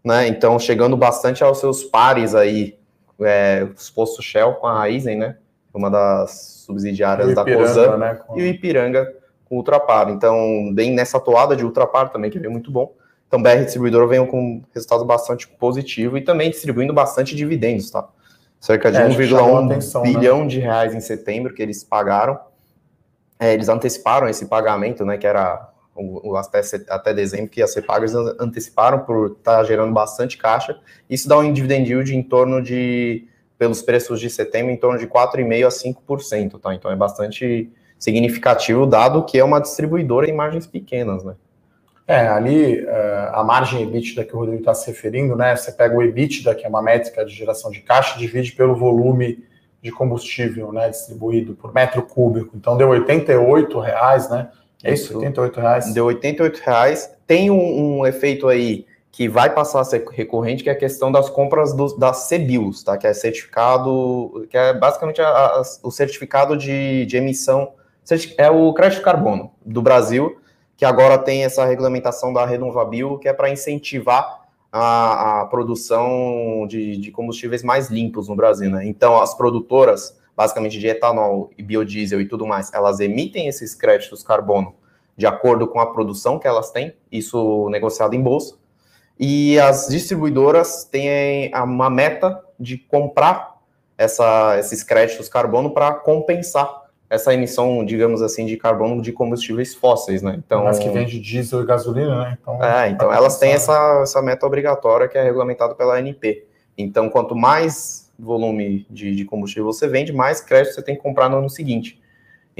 né? 0.05 0.29
Então 0.29 0.58
chegando 0.58 0.97
bastante 0.97 1.43
aos 1.43 1.58
seus 1.58 1.85
pares 1.85 2.35
aí, 2.35 2.79
é, 3.20 3.67
os 3.76 3.91
postos 3.91 4.25
Shell 4.25 4.55
com 4.55 4.67
a 4.67 4.79
Raizen, 4.79 5.17
né? 5.17 5.37
Uma 5.73 5.91
das 5.91 6.64
subsidiárias 6.67 7.35
da 7.35 7.44
Cosan 7.44 7.97
né? 7.97 8.14
com... 8.14 8.38
e 8.38 8.43
o 8.43 8.47
Ipiranga 8.47 9.14
com 9.44 9.56
o 9.56 9.58
Ultrapar. 9.58 10.08
Então, 10.11 10.73
bem 10.73 10.93
nessa 10.93 11.20
toada 11.20 11.55
de 11.55 11.64
Ultrapar 11.64 12.11
também, 12.11 12.31
que 12.31 12.38
veio 12.38 12.50
muito 12.50 12.70
bom. 12.70 12.93
Então, 13.29 13.41
BR 13.41 13.64
Distribuidor 13.64 14.08
veio 14.08 14.26
com 14.26 14.62
resultado 14.75 15.05
bastante 15.05 15.47
positivo 15.47 16.19
e 16.19 16.23
também 16.23 16.50
distribuindo 16.50 16.93
bastante 16.93 17.37
dividendos, 17.37 17.91
tá? 17.91 18.08
cerca 18.61 18.93
de 18.93 18.99
é, 18.99 19.08
1,1 19.08 19.69
né? 19.69 20.02
bilhão 20.02 20.43
né? 20.43 20.47
de 20.47 20.61
reais 20.61 20.94
em 20.94 21.00
setembro 21.00 21.55
que 21.55 21.62
eles 21.62 21.82
pagaram. 21.82 22.38
É, 23.38 23.55
eles 23.55 23.70
anteciparam 23.70 24.29
esse 24.29 24.47
pagamento, 24.47 25.02
né, 25.02 25.17
que 25.17 25.26
era 25.26 25.69
até, 26.38 26.60
até 26.88 27.14
dezembro 27.14 27.48
que 27.48 27.60
ia 27.60 27.66
ser 27.66 27.84
anteciparam 28.38 29.00
por 29.00 29.37
estar 29.38 29.58
tá 29.58 29.64
gerando 29.64 29.92
bastante 29.92 30.38
caixa. 30.38 30.78
Isso 31.08 31.28
dá 31.28 31.38
um 31.38 31.52
dividend 31.52 31.88
yield 31.88 32.14
em 32.14 32.22
torno 32.22 32.62
de, 32.62 33.26
pelos 33.58 33.82
preços 33.82 34.20
de 34.20 34.31
setembro, 34.31 34.72
em 34.72 34.76
torno 34.76 34.98
de 34.98 35.06
4,5% 35.06 35.66
a 35.66 35.69
5%, 35.69 36.60
tá? 36.60 36.75
Então 36.75 36.90
é 36.90 36.96
bastante 36.96 37.70
significativo, 37.98 38.87
dado 38.87 39.25
que 39.25 39.38
é 39.38 39.44
uma 39.44 39.60
distribuidora 39.60 40.28
em 40.28 40.32
margens 40.32 40.66
pequenas, 40.66 41.22
né? 41.22 41.34
É, 42.06 42.26
ali 42.26 42.82
uh, 42.82 43.34
a 43.34 43.44
margem 43.44 43.82
EBITDA 43.82 44.25
que 44.25 44.34
o 44.34 44.38
Rodrigo 44.40 44.60
está 44.60 44.75
se 44.75 44.88
referindo, 44.88 45.37
né? 45.37 45.54
Você 45.54 45.70
pega 45.70 45.96
o 45.96 46.02
EBITDA, 46.02 46.54
que 46.54 46.66
é 46.66 46.69
uma 46.69 46.82
métrica 46.82 47.25
de 47.25 47.32
geração 47.32 47.70
de 47.70 47.82
caixa, 47.82 48.19
divide 48.19 48.50
pelo 48.52 48.75
volume 48.75 49.44
de 49.81 49.92
combustível, 49.92 50.72
né? 50.72 50.88
Distribuído 50.88 51.54
por 51.54 51.72
metro 51.72 52.02
cúbico. 52.02 52.56
Então 52.56 52.76
deu 52.76 52.88
88 52.88 53.78
reais, 53.78 54.28
né? 54.28 54.48
É 54.82 54.94
isso, 54.94 55.17
88 55.17 55.61
reais. 55.61 55.94
Deu 55.94 56.06
88 56.06 56.59
reais. 56.59 57.12
Tem 57.27 57.50
um, 57.50 57.99
um, 57.99 58.06
efeito 58.06 58.49
aí 58.49 58.87
que 59.12 59.29
vai 59.29 59.53
passar 59.53 59.81
a 59.81 59.85
ser 59.85 60.06
recorrente, 60.11 60.62
que 60.62 60.71
é 60.71 60.73
a 60.73 60.77
questão 60.77 61.12
das 61.12 61.29
compras 61.29 61.75
dos, 61.75 61.99
das 61.99 62.28
CBIOS, 62.28 62.83
tá? 62.83 62.97
Que 62.97 63.07
é 63.07 63.12
certificado, 63.12 64.47
que 64.49 64.57
é 64.57 64.73
basicamente 64.73 65.21
a, 65.21 65.28
a, 65.28 65.62
o 65.83 65.90
certificado 65.90 66.57
de, 66.57 67.04
de 67.07 67.16
emissão, 67.16 67.73
é 68.38 68.50
o 68.50 68.73
crédito 68.73 69.02
carbono 69.02 69.52
do 69.64 69.83
Brasil 69.83 70.40
que 70.81 70.85
agora 70.87 71.19
tem 71.19 71.45
essa 71.45 71.66
regulamentação 71.66 72.33
da 72.33 72.47
Renovabil, 72.47 73.19
que 73.19 73.28
é 73.28 73.35
para 73.35 73.50
incentivar 73.50 74.47
a, 74.73 75.43
a 75.43 75.45
produção 75.45 76.66
de, 76.66 76.97
de, 76.97 77.11
combustíveis 77.11 77.62
mais 77.62 77.90
limpos 77.90 78.28
no 78.28 78.35
Brasil. 78.35 78.71
Né? 78.71 78.87
Então, 78.87 79.21
as 79.21 79.35
produtoras, 79.35 80.19
basicamente 80.35 80.78
de 80.78 80.87
etanol 80.87 81.50
e 81.59 81.62
biodiesel 81.62 82.19
e 82.23 82.26
tudo 82.26 82.47
mais, 82.47 82.73
elas 82.73 82.99
emitem 82.99 83.47
esses 83.47 83.75
créditos 83.75 84.23
carbono 84.23 84.75
de 85.21 85.27
acordo 85.27 85.69
com 85.69 85.79
a 85.79 85.93
produção 85.93 86.39
que 86.39 86.49
elas 86.49 86.71
têm, 86.71 86.95
isso 87.12 87.69
negociado 87.69 88.15
em 88.15 88.23
bolsa. 88.23 88.55
E 89.19 89.61
as 89.61 89.87
distribuidoras 89.87 90.85
têm 90.85 91.53
uma 91.55 91.91
meta 91.91 92.43
de 92.59 92.79
comprar 92.79 93.59
essa, 93.99 94.59
esses 94.59 94.83
créditos 94.83 95.29
carbono 95.29 95.73
para 95.75 95.93
compensar 95.93 96.85
essa 97.11 97.35
emissão, 97.35 97.85
digamos 97.85 98.23
assim, 98.23 98.47
de 98.47 98.57
carbono 98.57 99.03
de 99.03 99.12
combustíveis 99.12 99.75
fósseis, 99.75 100.23
né? 100.23 100.37
Então, 100.39 100.65
Mas 100.65 100.79
que 100.79 100.89
vende 100.89 101.21
diesel 101.21 101.61
e 101.61 101.67
gasolina, 101.67 102.25
né? 102.25 102.39
Então, 102.41 102.65
é, 102.65 102.89
então 102.89 103.12
elas 103.12 103.39
têm 103.39 103.53
essa, 103.53 104.00
essa 104.03 104.23
meta 104.23 104.47
obrigatória 104.47 105.07
que 105.07 105.19
é 105.19 105.23
regulamentada 105.23 105.75
pela 105.75 105.99
ANP. 105.99 106.47
Então, 106.79 107.11
quanto 107.11 107.37
mais 107.37 108.11
volume 108.19 108.87
de, 108.89 109.15
de 109.15 109.27
combustível 109.27 109.67
você 109.67 109.87
vende, 109.87 110.15
mais 110.15 110.41
crédito 110.41 110.77
você 110.77 110.83
tem 110.83 110.97
que 110.97 111.03
comprar 111.03 111.29
no 111.29 111.37
ano 111.37 111.50
seguinte. 111.50 112.00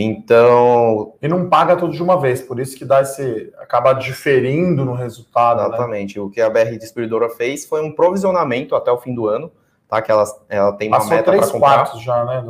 Então. 0.03 1.13
E 1.21 1.29
não 1.29 1.49
paga 1.49 1.77
tudo 1.77 1.93
de 1.93 2.03
uma 2.03 2.19
vez, 2.19 2.41
por 2.41 2.59
isso 2.59 2.75
que 2.75 2.87
dá 2.87 3.03
esse. 3.03 3.53
acaba 3.59 3.93
diferindo 3.93 4.83
no 4.83 4.95
resultado. 4.95 5.61
Né? 5.61 5.69
Exatamente. 5.69 6.19
Né? 6.19 6.25
O 6.25 6.31
que 6.31 6.41
a 6.41 6.49
BR 6.49 6.79
Distribuidora 6.79 7.29
fez 7.29 7.67
foi 7.67 7.83
um 7.83 7.93
provisionamento 7.93 8.75
até 8.75 8.91
o 8.91 8.97
fim 8.97 9.15
do 9.15 9.27
ano, 9.27 9.53
tá? 9.87 10.01
Que 10.01 10.11
ela, 10.11 10.25
ela 10.49 10.73
tem 10.73 10.89
Passou 10.89 11.09
uma 11.09 11.17
meta 11.17 11.33
para 11.33 11.47
comprar. 11.47 11.59
quartos 11.59 12.03
já, 12.03 12.25
né? 12.25 12.43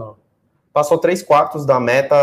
Passou 0.72 0.96
três 0.98 1.24
quartos 1.24 1.66
da 1.66 1.80
meta 1.80 2.14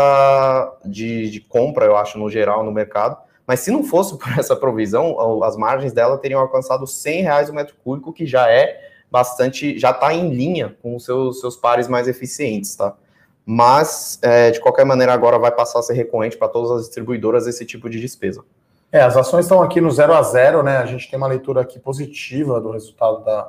de, 0.86 1.28
de, 1.28 1.40
compra, 1.40 1.84
eu 1.84 1.94
acho, 1.94 2.18
no 2.18 2.30
geral, 2.30 2.64
no 2.64 2.72
mercado. 2.72 3.18
Mas 3.46 3.60
se 3.60 3.70
não 3.70 3.84
fosse 3.84 4.16
por 4.18 4.38
essa 4.38 4.56
provisão, 4.56 5.42
as 5.44 5.58
margens 5.58 5.92
dela 5.92 6.16
teriam 6.16 6.40
alcançado 6.40 6.86
100 6.86 7.22
reais 7.22 7.50
o 7.50 7.54
metro 7.54 7.74
cúbico, 7.84 8.14
que 8.14 8.24
já 8.24 8.50
é 8.50 8.80
bastante, 9.10 9.78
já 9.78 9.90
está 9.90 10.14
em 10.14 10.30
linha 10.30 10.74
com 10.82 10.96
os 10.96 11.04
seus, 11.04 11.40
seus 11.40 11.56
pares 11.56 11.86
mais 11.86 12.08
eficientes, 12.08 12.74
tá? 12.74 12.94
Mas, 13.50 14.18
é, 14.20 14.50
de 14.50 14.60
qualquer 14.60 14.84
maneira, 14.84 15.10
agora 15.10 15.38
vai 15.38 15.50
passar 15.50 15.78
a 15.78 15.82
ser 15.82 15.94
recorrente 15.94 16.36
para 16.36 16.48
todas 16.48 16.70
as 16.70 16.80
distribuidoras 16.82 17.46
esse 17.46 17.64
tipo 17.64 17.88
de 17.88 17.98
despesa. 17.98 18.44
É, 18.92 19.00
as 19.00 19.16
ações 19.16 19.46
estão 19.46 19.62
aqui 19.62 19.80
no 19.80 19.90
0 19.90 20.12
a 20.12 20.22
0, 20.22 20.62
né? 20.62 20.76
A 20.76 20.84
gente 20.84 21.08
tem 21.08 21.16
uma 21.16 21.26
leitura 21.26 21.62
aqui 21.62 21.78
positiva 21.78 22.60
do 22.60 22.70
resultado 22.70 23.24
da, 23.24 23.48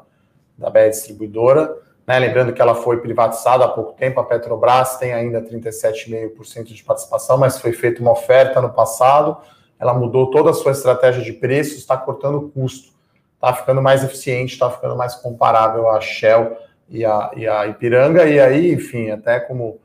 da 0.58 0.70
BR 0.70 0.88
Distribuidora. 0.90 1.76
Né? 2.08 2.18
Lembrando 2.18 2.54
que 2.54 2.62
ela 2.62 2.76
foi 2.76 3.02
privatizada 3.02 3.66
há 3.66 3.68
pouco 3.68 3.92
tempo, 3.92 4.22
a 4.22 4.24
Petrobras 4.24 4.96
tem 4.96 5.14
ainda 5.14 5.42
37,5% 5.42 6.64
de 6.64 6.82
participação, 6.82 7.38
mas 7.38 7.60
foi 7.60 7.74
feita 7.74 8.02
uma 8.02 8.14
oferta 8.14 8.62
no 8.62 8.70
passado, 8.70 9.36
ela 9.78 9.94
mudou 9.94 10.32
toda 10.32 10.52
a 10.52 10.54
sua 10.54 10.72
estratégia 10.72 11.22
de 11.22 11.34
preços, 11.34 11.78
está 11.78 11.98
cortando 11.98 12.50
custo, 12.54 12.94
está 13.36 13.54
ficando 13.54 13.82
mais 13.82 14.02
eficiente, 14.02 14.54
está 14.54 14.72
ficando 14.72 14.96
mais 14.96 15.16
comparável 15.16 15.90
à 15.90 16.00
Shell 16.00 16.56
e 16.88 17.04
a, 17.04 17.32
e 17.36 17.46
a 17.46 17.68
Ipiranga, 17.68 18.26
e 18.26 18.40
aí, 18.40 18.74
enfim, 18.74 19.12
até 19.12 19.42
como 19.42 19.78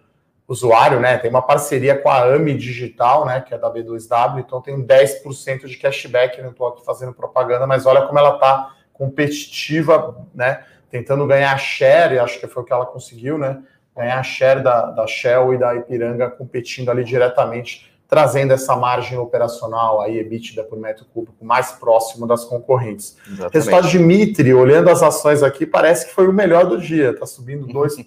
usuário, 0.55 1.01
né, 1.01 1.19
tem 1.19 1.29
uma 1.29 1.43
parceria 1.43 1.99
com 1.99 2.09
a 2.09 2.23
AMI 2.23 2.55
Digital, 2.55 3.27
né, 3.27 3.41
que 3.41 3.53
é 3.53 3.59
da 3.59 3.71
B2W, 3.71 4.39
então 4.39 4.63
tem 4.63 4.81
10% 4.81 5.67
de 5.67 5.77
cashback, 5.77 6.41
não 6.41 6.51
estou 6.51 6.69
aqui 6.69 6.85
fazendo 6.85 7.13
propaganda, 7.13 7.67
mas 7.67 7.85
olha 7.85 8.07
como 8.07 8.19
ela 8.19 8.35
está 8.35 8.75
competitiva, 8.93 10.27
né, 10.35 10.65
tentando 10.89 11.27
ganhar 11.27 11.57
share, 11.59 12.19
acho 12.19 12.39
que 12.39 12.47
foi 12.47 12.63
o 12.63 12.67
que 12.67 12.73
ela 12.73 12.87
conseguiu, 12.87 13.37
né, 13.37 13.61
ganhar 13.95 14.23
share 14.23 14.63
da, 14.63 14.91
da 14.91 15.07
Shell 15.07 15.55
e 15.55 15.59
da 15.59 15.75
Ipiranga 15.75 16.31
competindo 16.31 16.91
ali 16.91 17.05
diretamente 17.05 17.94
trazendo 18.15 18.53
essa 18.53 18.77
margem 18.77 19.19
operacional 19.19 20.01
aí, 20.01 20.21
EBITDA 20.21 20.63
por 20.63 20.79
metro 20.79 21.05
cúbico, 21.13 21.45
mais 21.45 21.73
próximo 21.73 22.29
das 22.29 22.45
concorrentes. 22.45 23.17
Exatamente. 23.27 23.55
Resultado 23.55 23.89
de 23.89 23.99
Mitre, 23.99 24.55
olhando 24.55 24.89
as 24.89 25.03
ações 25.03 25.43
aqui, 25.43 25.67
parece 25.67 26.07
que 26.07 26.15
foi 26.15 26.29
o 26.29 26.33
melhor 26.33 26.65
do 26.65 26.79
dia, 26.79 27.11
está 27.11 27.27
subindo 27.27 27.67
2%. 27.75 28.05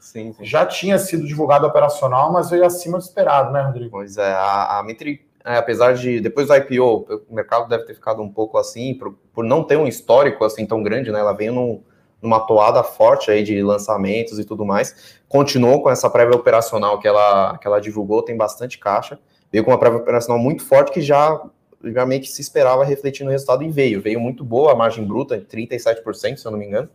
sim, 0.00 0.32
sim. 0.32 0.34
Já 0.42 0.66
tinha 0.66 0.98
sido 0.98 1.24
divulgado 1.24 1.64
operacional, 1.64 2.32
mas 2.32 2.50
veio 2.50 2.66
acima 2.66 2.98
do 2.98 3.04
esperado, 3.04 3.52
né, 3.52 3.62
Rodrigo? 3.62 3.92
Pois 3.92 4.16
é, 4.16 4.32
a, 4.32 4.80
a 4.80 4.82
Mitre, 4.82 5.24
é, 5.44 5.56
apesar 5.58 5.94
de, 5.94 6.20
depois 6.20 6.48
do 6.48 6.56
IPO, 6.56 7.22
o 7.28 7.32
mercado 7.32 7.68
deve 7.68 7.84
ter 7.84 7.94
ficado 7.94 8.20
um 8.20 8.28
pouco 8.28 8.58
assim, 8.58 8.94
por, 8.94 9.14
por 9.32 9.44
não 9.44 9.62
ter 9.62 9.76
um 9.76 9.86
histórico 9.86 10.44
assim 10.44 10.66
tão 10.66 10.82
grande, 10.82 11.12
né, 11.12 11.20
ela 11.20 11.32
veio 11.32 11.52
num 11.52 11.84
numa 12.22 12.40
toada 12.40 12.82
forte 12.82 13.30
aí 13.30 13.42
de 13.42 13.62
lançamentos 13.62 14.38
e 14.38 14.44
tudo 14.44 14.64
mais. 14.64 15.18
Continuou 15.28 15.82
com 15.82 15.90
essa 15.90 16.08
prévia 16.10 16.36
operacional 16.36 16.98
que 16.98 17.08
ela, 17.08 17.56
que 17.58 17.66
ela 17.66 17.80
divulgou, 17.80 18.22
tem 18.22 18.36
bastante 18.36 18.78
caixa. 18.78 19.18
Veio 19.52 19.64
com 19.64 19.70
uma 19.70 19.78
prévia 19.78 19.98
operacional 19.98 20.40
muito 20.40 20.64
forte 20.64 20.92
que 20.92 21.00
já, 21.00 21.40
já 21.84 22.06
meio 22.06 22.20
que 22.20 22.28
se 22.28 22.40
esperava 22.40 22.84
refletir 22.84 23.24
no 23.24 23.30
resultado 23.30 23.62
e 23.62 23.68
veio. 23.68 24.00
Veio 24.00 24.20
muito 24.20 24.44
boa 24.44 24.72
a 24.72 24.76
margem 24.76 25.04
bruta, 25.04 25.40
37%, 25.40 26.36
se 26.36 26.46
eu 26.46 26.50
não 26.50 26.58
me 26.58 26.66
engano. 26.66 26.88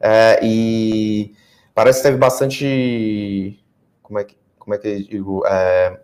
É, 0.00 0.38
e 0.42 1.34
parece 1.74 2.00
que 2.00 2.08
teve 2.08 2.18
bastante. 2.18 3.58
Como 4.02 4.18
é 4.18 4.24
que, 4.24 4.36
como 4.58 4.74
é 4.74 4.78
que 4.78 4.88
eu 4.88 5.02
digo? 5.02 5.46
É, 5.46 5.98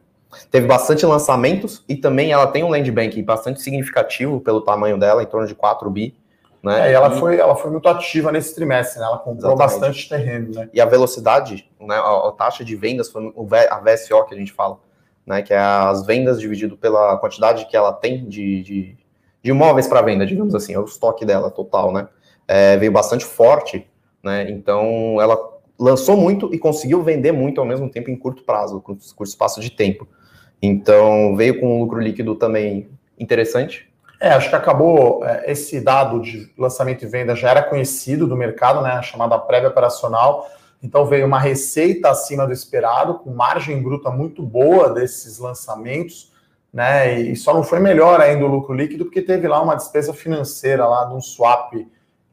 teve 0.50 0.66
bastante 0.66 1.06
lançamentos 1.06 1.84
e 1.88 1.96
também 1.96 2.32
ela 2.32 2.46
tem 2.46 2.64
um 2.64 2.70
land 2.70 2.90
bank 2.90 3.22
bastante 3.22 3.60
significativo 3.60 4.40
pelo 4.40 4.60
tamanho 4.60 4.98
dela, 4.98 5.22
em 5.22 5.26
torno 5.26 5.46
de 5.46 5.54
4 5.54 5.88
bi. 5.90 6.16
Né? 6.64 6.88
É, 6.88 6.92
e 6.92 6.94
ela, 6.94 7.10
foi, 7.10 7.36
ela 7.36 7.54
foi 7.54 7.70
muito 7.70 7.86
ativa 7.86 8.32
nesse 8.32 8.54
trimestre, 8.54 8.98
né? 8.98 9.04
Ela 9.04 9.18
comprou 9.18 9.52
Exatamente. 9.52 9.58
bastante 9.58 10.08
terreno, 10.08 10.54
né? 10.54 10.70
E 10.72 10.80
a 10.80 10.86
velocidade, 10.86 11.70
né? 11.78 11.94
A, 11.94 12.28
a, 12.28 12.32
taxa 12.32 12.64
de 12.64 12.74
vendas 12.74 13.10
foi 13.10 13.34
a 13.68 13.78
VSO 13.80 14.24
que 14.24 14.34
a 14.34 14.38
gente 14.38 14.50
fala, 14.50 14.78
né? 15.26 15.42
Que 15.42 15.52
é 15.52 15.58
as 15.58 16.06
vendas 16.06 16.40
dividido 16.40 16.74
pela 16.74 17.18
quantidade 17.18 17.66
que 17.66 17.76
ela 17.76 17.92
tem 17.92 18.26
de, 18.26 18.62
de, 18.62 18.96
de 19.42 19.50
imóveis 19.50 19.86
para 19.86 20.00
venda, 20.00 20.24
digamos 20.24 20.54
assim, 20.54 20.72
é 20.72 20.80
o 20.80 20.84
estoque 20.84 21.26
dela 21.26 21.50
total, 21.50 21.92
né? 21.92 22.08
É, 22.48 22.78
veio 22.78 22.92
bastante 22.92 23.26
forte, 23.26 23.86
né? 24.22 24.50
Então 24.50 25.20
ela 25.20 25.38
lançou 25.78 26.16
muito 26.16 26.54
e 26.54 26.58
conseguiu 26.58 27.02
vender 27.02 27.32
muito 27.32 27.60
ao 27.60 27.66
mesmo 27.66 27.90
tempo 27.90 28.10
em 28.10 28.16
curto 28.16 28.42
prazo, 28.42 28.80
com 28.80 28.96
curto 29.14 29.28
espaço 29.28 29.60
de 29.60 29.70
tempo. 29.70 30.08
Então 30.62 31.36
veio 31.36 31.60
com 31.60 31.76
um 31.76 31.80
lucro 31.82 32.00
líquido 32.00 32.34
também 32.36 32.88
interessante, 33.18 33.86
é, 34.20 34.30
acho 34.30 34.48
que 34.48 34.56
acabou 34.56 35.24
é, 35.24 35.50
esse 35.50 35.80
dado 35.80 36.20
de 36.20 36.52
lançamento 36.56 37.04
e 37.04 37.08
venda 37.08 37.34
já 37.34 37.50
era 37.50 37.62
conhecido 37.62 38.26
do 38.26 38.36
mercado, 38.36 38.80
né? 38.80 38.92
A 38.92 39.02
chamada 39.02 39.38
prévia 39.38 39.68
operacional. 39.68 40.48
Então 40.82 41.06
veio 41.06 41.26
uma 41.26 41.38
receita 41.38 42.10
acima 42.10 42.46
do 42.46 42.52
esperado, 42.52 43.14
com 43.14 43.30
margem 43.30 43.82
bruta 43.82 44.10
muito 44.10 44.42
boa 44.42 44.90
desses 44.90 45.38
lançamentos, 45.38 46.32
né? 46.72 47.20
E 47.20 47.34
só 47.36 47.54
não 47.54 47.62
foi 47.62 47.80
melhor 47.80 48.20
ainda 48.20 48.44
o 48.44 48.48
lucro 48.48 48.74
líquido, 48.74 49.04
porque 49.04 49.22
teve 49.22 49.48
lá 49.48 49.62
uma 49.62 49.74
despesa 49.74 50.12
financeira 50.12 50.86
lá 50.86 51.06
de 51.06 51.14
um 51.14 51.20
swap 51.20 51.72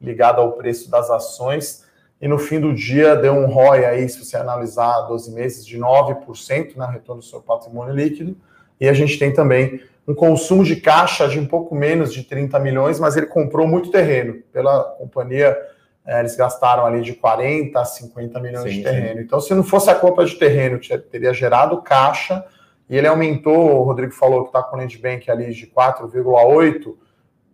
ligado 0.00 0.40
ao 0.40 0.52
preço 0.52 0.90
das 0.90 1.10
ações. 1.10 1.84
E 2.20 2.28
no 2.28 2.38
fim 2.38 2.60
do 2.60 2.72
dia 2.72 3.16
deu 3.16 3.34
um 3.34 3.46
ROI 3.46 3.84
aí, 3.84 4.08
se 4.08 4.24
você 4.24 4.36
analisar 4.36 5.02
12 5.02 5.32
meses, 5.32 5.66
de 5.66 5.78
9%, 5.78 6.76
né? 6.76 6.86
Retorno 6.92 7.20
do 7.20 7.26
seu 7.26 7.40
patrimônio 7.40 7.94
líquido. 7.94 8.36
E 8.80 8.88
a 8.88 8.92
gente 8.92 9.18
tem 9.18 9.32
também 9.32 9.80
um 10.06 10.14
consumo 10.14 10.64
de 10.64 10.76
caixa 10.76 11.28
de 11.28 11.38
um 11.38 11.46
pouco 11.46 11.74
menos 11.74 12.12
de 12.12 12.24
30 12.24 12.58
milhões, 12.58 12.98
mas 12.98 13.16
ele 13.16 13.26
comprou 13.26 13.66
muito 13.66 13.90
terreno. 13.90 14.42
Pela 14.52 14.82
companhia, 14.98 15.56
é, 16.04 16.20
eles 16.20 16.36
gastaram 16.36 16.84
ali 16.84 17.02
de 17.02 17.14
40 17.14 17.78
a 17.78 17.84
50 17.84 18.40
milhões 18.40 18.64
sim, 18.64 18.78
de 18.78 18.82
terreno. 18.82 19.18
Sim. 19.18 19.24
Então, 19.24 19.40
se 19.40 19.54
não 19.54 19.62
fosse 19.62 19.90
a 19.90 19.94
compra 19.94 20.24
de 20.24 20.34
terreno, 20.34 20.80
teria 21.10 21.32
gerado 21.32 21.80
caixa, 21.82 22.44
e 22.90 22.96
ele 22.96 23.06
aumentou, 23.06 23.80
o 23.80 23.82
Rodrigo 23.84 24.12
falou 24.12 24.42
que 24.42 24.48
está 24.48 24.62
com 24.62 24.76
o 24.76 24.78
land 24.78 24.98
bank 24.98 25.30
ali 25.30 25.52
de 25.52 25.66
4,8 25.66 26.94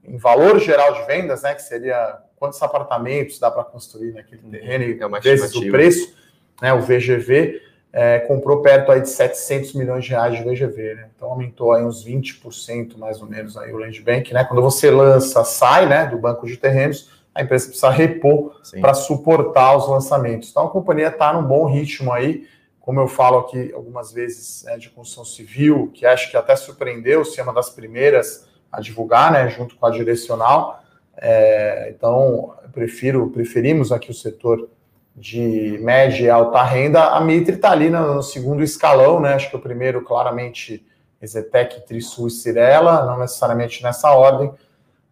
em 0.04 0.16
valor 0.16 0.58
geral 0.58 0.94
de 0.94 1.06
vendas, 1.06 1.42
né, 1.42 1.54
que 1.54 1.62
seria 1.62 2.18
quantos 2.36 2.60
apartamentos 2.62 3.38
dá 3.38 3.50
para 3.50 3.62
construir 3.62 4.12
naquele 4.12 4.42
uhum. 4.42 4.50
terreno, 4.50 4.84
e 4.84 4.98
é 5.00 5.20
vezes 5.20 5.54
o 5.54 5.70
preço, 5.70 6.14
né, 6.62 6.72
o 6.72 6.80
VGV, 6.80 7.60
é, 8.00 8.20
comprou 8.20 8.62
perto 8.62 8.92
aí 8.92 9.00
de 9.00 9.08
700 9.08 9.72
milhões 9.74 10.04
de 10.04 10.10
reais 10.10 10.38
de 10.38 10.44
VGV, 10.44 10.94
né? 10.94 11.08
Então 11.16 11.30
aumentou 11.30 11.72
aí 11.72 11.82
uns 11.82 12.06
20% 12.06 12.96
mais 12.96 13.20
ou 13.20 13.26
menos 13.26 13.56
aí 13.56 13.72
o 13.72 13.76
Land 13.76 14.00
Bank, 14.02 14.32
né? 14.32 14.44
Quando 14.44 14.62
você 14.62 14.88
lança, 14.88 15.42
sai, 15.42 15.88
né, 15.88 16.06
do 16.06 16.16
banco 16.16 16.46
de 16.46 16.56
terrenos, 16.56 17.10
a 17.34 17.42
empresa 17.42 17.66
precisa 17.66 17.90
repor 17.90 18.52
para 18.80 18.94
suportar 18.94 19.76
os 19.76 19.88
lançamentos. 19.88 20.48
Então 20.48 20.66
a 20.66 20.70
companhia 20.70 21.08
está 21.08 21.32
num 21.32 21.42
bom 21.42 21.64
ritmo 21.66 22.12
aí, 22.12 22.46
como 22.78 23.00
eu 23.00 23.08
falo 23.08 23.38
aqui 23.38 23.72
algumas 23.74 24.12
vezes 24.12 24.62
né, 24.62 24.78
de 24.78 24.90
construção 24.90 25.24
civil, 25.24 25.90
que 25.92 26.06
acho 26.06 26.30
que 26.30 26.36
até 26.36 26.54
surpreendeu 26.54 27.24
ser 27.24 27.42
uma 27.42 27.52
das 27.52 27.68
primeiras 27.68 28.46
a 28.70 28.80
divulgar, 28.80 29.32
né, 29.32 29.48
junto 29.48 29.74
com 29.74 29.84
a 29.84 29.90
direcional. 29.90 30.84
É, 31.16 31.92
então, 31.92 32.54
prefiro, 32.72 33.28
preferimos 33.30 33.90
aqui 33.90 34.12
o 34.12 34.14
setor 34.14 34.70
de 35.18 35.78
média 35.82 36.24
e 36.24 36.30
alta 36.30 36.62
renda, 36.62 37.08
a 37.08 37.20
Mitre 37.20 37.56
está 37.56 37.72
ali 37.72 37.90
no, 37.90 38.22
segundo 38.22 38.62
escalão, 38.62 39.20
né? 39.20 39.34
Acho 39.34 39.50
que 39.50 39.56
o 39.56 39.60
primeiro, 39.60 40.02
claramente, 40.02 40.86
Exetec, 41.20 41.84
Trisul 41.86 42.28
e 42.28 42.30
Cirela, 42.30 43.04
não 43.04 43.18
necessariamente 43.18 43.82
nessa 43.82 44.12
ordem. 44.12 44.52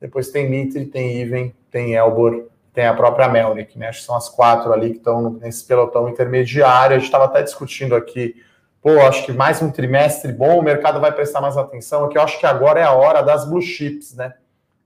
Depois 0.01 0.29
tem 0.29 0.49
Mitre, 0.49 0.87
tem 0.87 1.21
Iven, 1.21 1.55
tem 1.71 1.95
Elbor, 1.95 2.45
tem 2.73 2.87
a 2.87 2.95
própria 2.95 3.29
Melnick, 3.29 3.77
né? 3.79 3.89
Acho 3.89 4.01
que 4.01 4.07
são 4.07 4.17
as 4.17 4.29
quatro 4.29 4.73
ali 4.73 4.91
que 4.91 4.99
estão 4.99 5.31
nesse 5.31 5.65
pelotão 5.65 6.09
intermediário. 6.09 6.95
A 6.95 6.99
gente 6.99 7.07
estava 7.07 7.25
até 7.25 7.43
discutindo 7.43 7.97
aqui, 7.97 8.37
pô, 8.81 9.01
acho 9.01 9.27
que 9.27 9.33
mais 9.33 9.61
um 9.61 9.71
trimestre 9.71 10.33
bom, 10.33 10.61
o 10.61 10.63
mercado 10.63 11.01
vai 11.01 11.11
prestar 11.11 11.41
mais 11.41 11.57
atenção, 11.57 12.05
aqui 12.05 12.17
eu 12.17 12.23
acho 12.23 12.39
que 12.39 12.47
agora 12.47 12.79
é 12.79 12.85
a 12.85 12.93
hora 12.93 13.23
das 13.23 13.49
blue 13.49 13.63
chips, 13.63 14.15
né? 14.15 14.35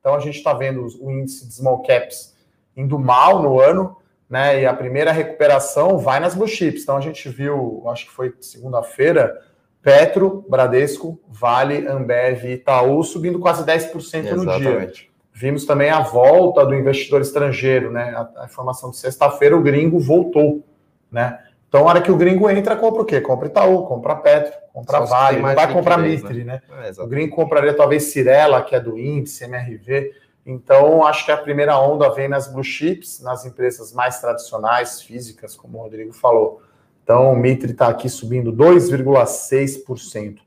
Então 0.00 0.14
a 0.14 0.20
gente 0.20 0.38
está 0.38 0.54
vendo 0.54 0.86
o 1.00 1.10
índice 1.10 1.46
de 1.46 1.52
small 1.52 1.82
caps 1.82 2.34
indo 2.74 2.98
mal 2.98 3.42
no 3.42 3.60
ano, 3.60 3.96
né? 4.30 4.62
E 4.62 4.66
a 4.66 4.72
primeira 4.72 5.10
recuperação 5.10 5.98
vai 5.98 6.20
nas 6.20 6.36
blue 6.36 6.46
chips. 6.46 6.84
Então 6.84 6.96
a 6.96 7.00
gente 7.00 7.28
viu, 7.28 7.82
acho 7.88 8.06
que 8.06 8.12
foi 8.12 8.32
segunda-feira, 8.40 9.36
Petro, 9.82 10.44
Bradesco, 10.48 11.20
Vale, 11.28 11.86
Ambev 11.88 12.44
e 12.44 12.52
Itaú 12.52 13.02
subindo 13.02 13.40
quase 13.40 13.64
10% 13.64 13.94
Exatamente. 13.96 14.36
no 14.36 14.58
dia. 14.60 14.92
Vimos 15.32 15.64
também 15.64 15.90
a 15.90 16.00
volta 16.00 16.64
do 16.64 16.74
investidor 16.74 17.22
estrangeiro, 17.22 17.90
né? 17.90 18.14
A, 18.14 18.42
a 18.42 18.44
informação 18.44 18.90
de 18.90 18.98
sexta-feira, 18.98 19.56
o 19.56 19.62
gringo 19.62 19.98
voltou, 19.98 20.62
né? 21.10 21.38
Então, 21.66 21.82
a 21.82 21.90
hora 21.90 22.02
que 22.02 22.10
o 22.10 22.16
gringo 22.16 22.50
entra, 22.50 22.76
compra 22.76 23.02
o 23.02 23.04
quê? 23.04 23.20
Compra 23.20 23.46
Itaú, 23.46 23.86
compra 23.86 24.16
Petro, 24.16 24.52
compra 24.72 25.00
Vale, 25.00 25.40
não 25.40 25.54
vai 25.54 25.72
comprar 25.72 25.96
Mitre, 25.98 26.44
né? 26.44 26.60
né? 26.68 26.90
É, 26.96 27.02
o 27.02 27.06
gringo 27.06 27.34
compraria 27.34 27.72
talvez 27.72 28.04
Cirela, 28.04 28.60
que 28.62 28.74
é 28.74 28.80
do 28.80 28.98
índice, 28.98 29.44
MRV. 29.44 30.12
Então, 30.44 31.04
acho 31.04 31.24
que 31.24 31.32
a 31.32 31.36
primeira 31.36 31.78
onda 31.78 32.08
vem 32.08 32.28
nas 32.28 32.50
blue 32.50 32.64
chips, 32.64 33.20
nas 33.20 33.44
empresas 33.44 33.92
mais 33.92 34.20
tradicionais, 34.20 35.02
físicas, 35.02 35.54
como 35.54 35.78
o 35.78 35.82
Rodrigo 35.82 36.12
falou. 36.12 36.62
Então, 37.04 37.32
o 37.32 37.36
Mitre 37.36 37.72
está 37.72 37.88
aqui 37.88 38.08
subindo 38.08 38.52
2,6%. 38.52 40.38
Uh, 40.38 40.40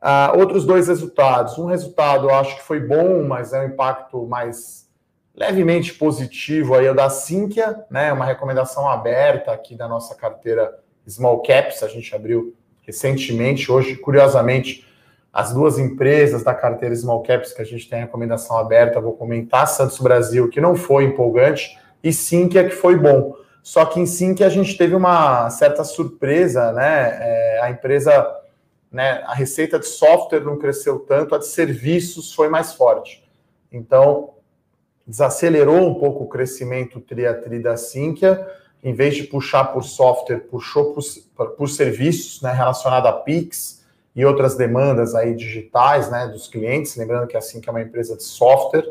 ah, 0.00 0.32
outros 0.36 0.64
dois 0.64 0.88
resultados. 0.88 1.58
Um 1.58 1.66
resultado 1.66 2.28
eu 2.28 2.34
acho 2.34 2.56
que 2.56 2.62
foi 2.62 2.80
bom, 2.80 3.22
mas 3.22 3.52
é 3.52 3.60
um 3.60 3.68
impacto 3.68 4.26
mais 4.26 4.88
levemente 5.34 5.94
positivo 5.94 6.74
aí, 6.74 6.86
é 6.86 6.90
o 6.90 6.94
da 6.94 7.08
Sinqia, 7.08 7.84
né? 7.90 8.12
Uma 8.12 8.24
recomendação 8.24 8.88
aberta 8.88 9.52
aqui 9.52 9.74
da 9.74 9.88
nossa 9.88 10.14
carteira 10.14 10.78
Small 11.08 11.42
Caps, 11.42 11.82
a 11.82 11.88
gente 11.88 12.14
abriu 12.14 12.54
recentemente, 12.82 13.70
hoje, 13.70 13.96
curiosamente, 13.96 14.86
as 15.32 15.52
duas 15.52 15.78
empresas 15.78 16.42
da 16.42 16.54
carteira 16.54 16.94
Small 16.94 17.22
Caps 17.22 17.52
que 17.52 17.62
a 17.62 17.64
gente 17.64 17.88
tem 17.88 18.00
a 18.00 18.02
recomendação 18.02 18.58
aberta, 18.58 19.00
vou 19.00 19.14
comentar, 19.14 19.66
Santos 19.66 19.98
Brasil, 19.98 20.48
que 20.48 20.60
não 20.60 20.76
foi 20.76 21.04
empolgante, 21.04 21.78
e 22.04 22.12
Sinqia, 22.12 22.68
que 22.68 22.74
foi 22.74 22.96
bom. 22.96 23.34
Só 23.62 23.84
que 23.86 23.98
em 23.98 24.06
Sinqia 24.06 24.46
a 24.46 24.50
gente 24.50 24.76
teve 24.76 24.94
uma 24.94 25.48
certa 25.48 25.84
surpresa, 25.84 26.72
né? 26.72 27.16
É, 27.20 27.60
a 27.62 27.70
empresa 27.70 28.42
né, 28.92 29.22
a 29.26 29.34
receita 29.34 29.78
de 29.78 29.86
software 29.86 30.44
não 30.44 30.58
cresceu 30.58 30.98
tanto, 31.00 31.34
a 31.34 31.38
de 31.38 31.46
serviços 31.46 32.34
foi 32.34 32.48
mais 32.48 32.74
forte. 32.74 33.24
Então, 33.72 34.34
desacelerou 35.06 35.88
um 35.88 35.94
pouco 35.94 36.24
o 36.24 36.28
crescimento 36.28 37.00
tri 37.00 37.26
a 37.26 37.34
tri 37.34 37.58
da 37.58 37.76
Sinqia, 37.76 38.46
em 38.84 38.92
vez 38.92 39.14
de 39.14 39.22
puxar 39.24 39.64
por 39.72 39.82
software, 39.82 40.40
puxou 40.40 40.92
por, 40.92 41.46
por 41.56 41.68
serviços 41.68 42.42
né, 42.42 42.52
relacionado 42.52 43.06
a 43.06 43.12
PIX 43.12 43.81
e 44.14 44.24
outras 44.24 44.56
demandas 44.56 45.14
aí 45.14 45.34
digitais 45.34 46.10
né, 46.10 46.26
dos 46.26 46.48
clientes. 46.48 46.96
Lembrando 46.96 47.26
que 47.26 47.36
a 47.36 47.40
Sinqia 47.40 47.70
é 47.70 47.72
uma 47.72 47.82
empresa 47.82 48.16
de 48.16 48.22
software, 48.22 48.86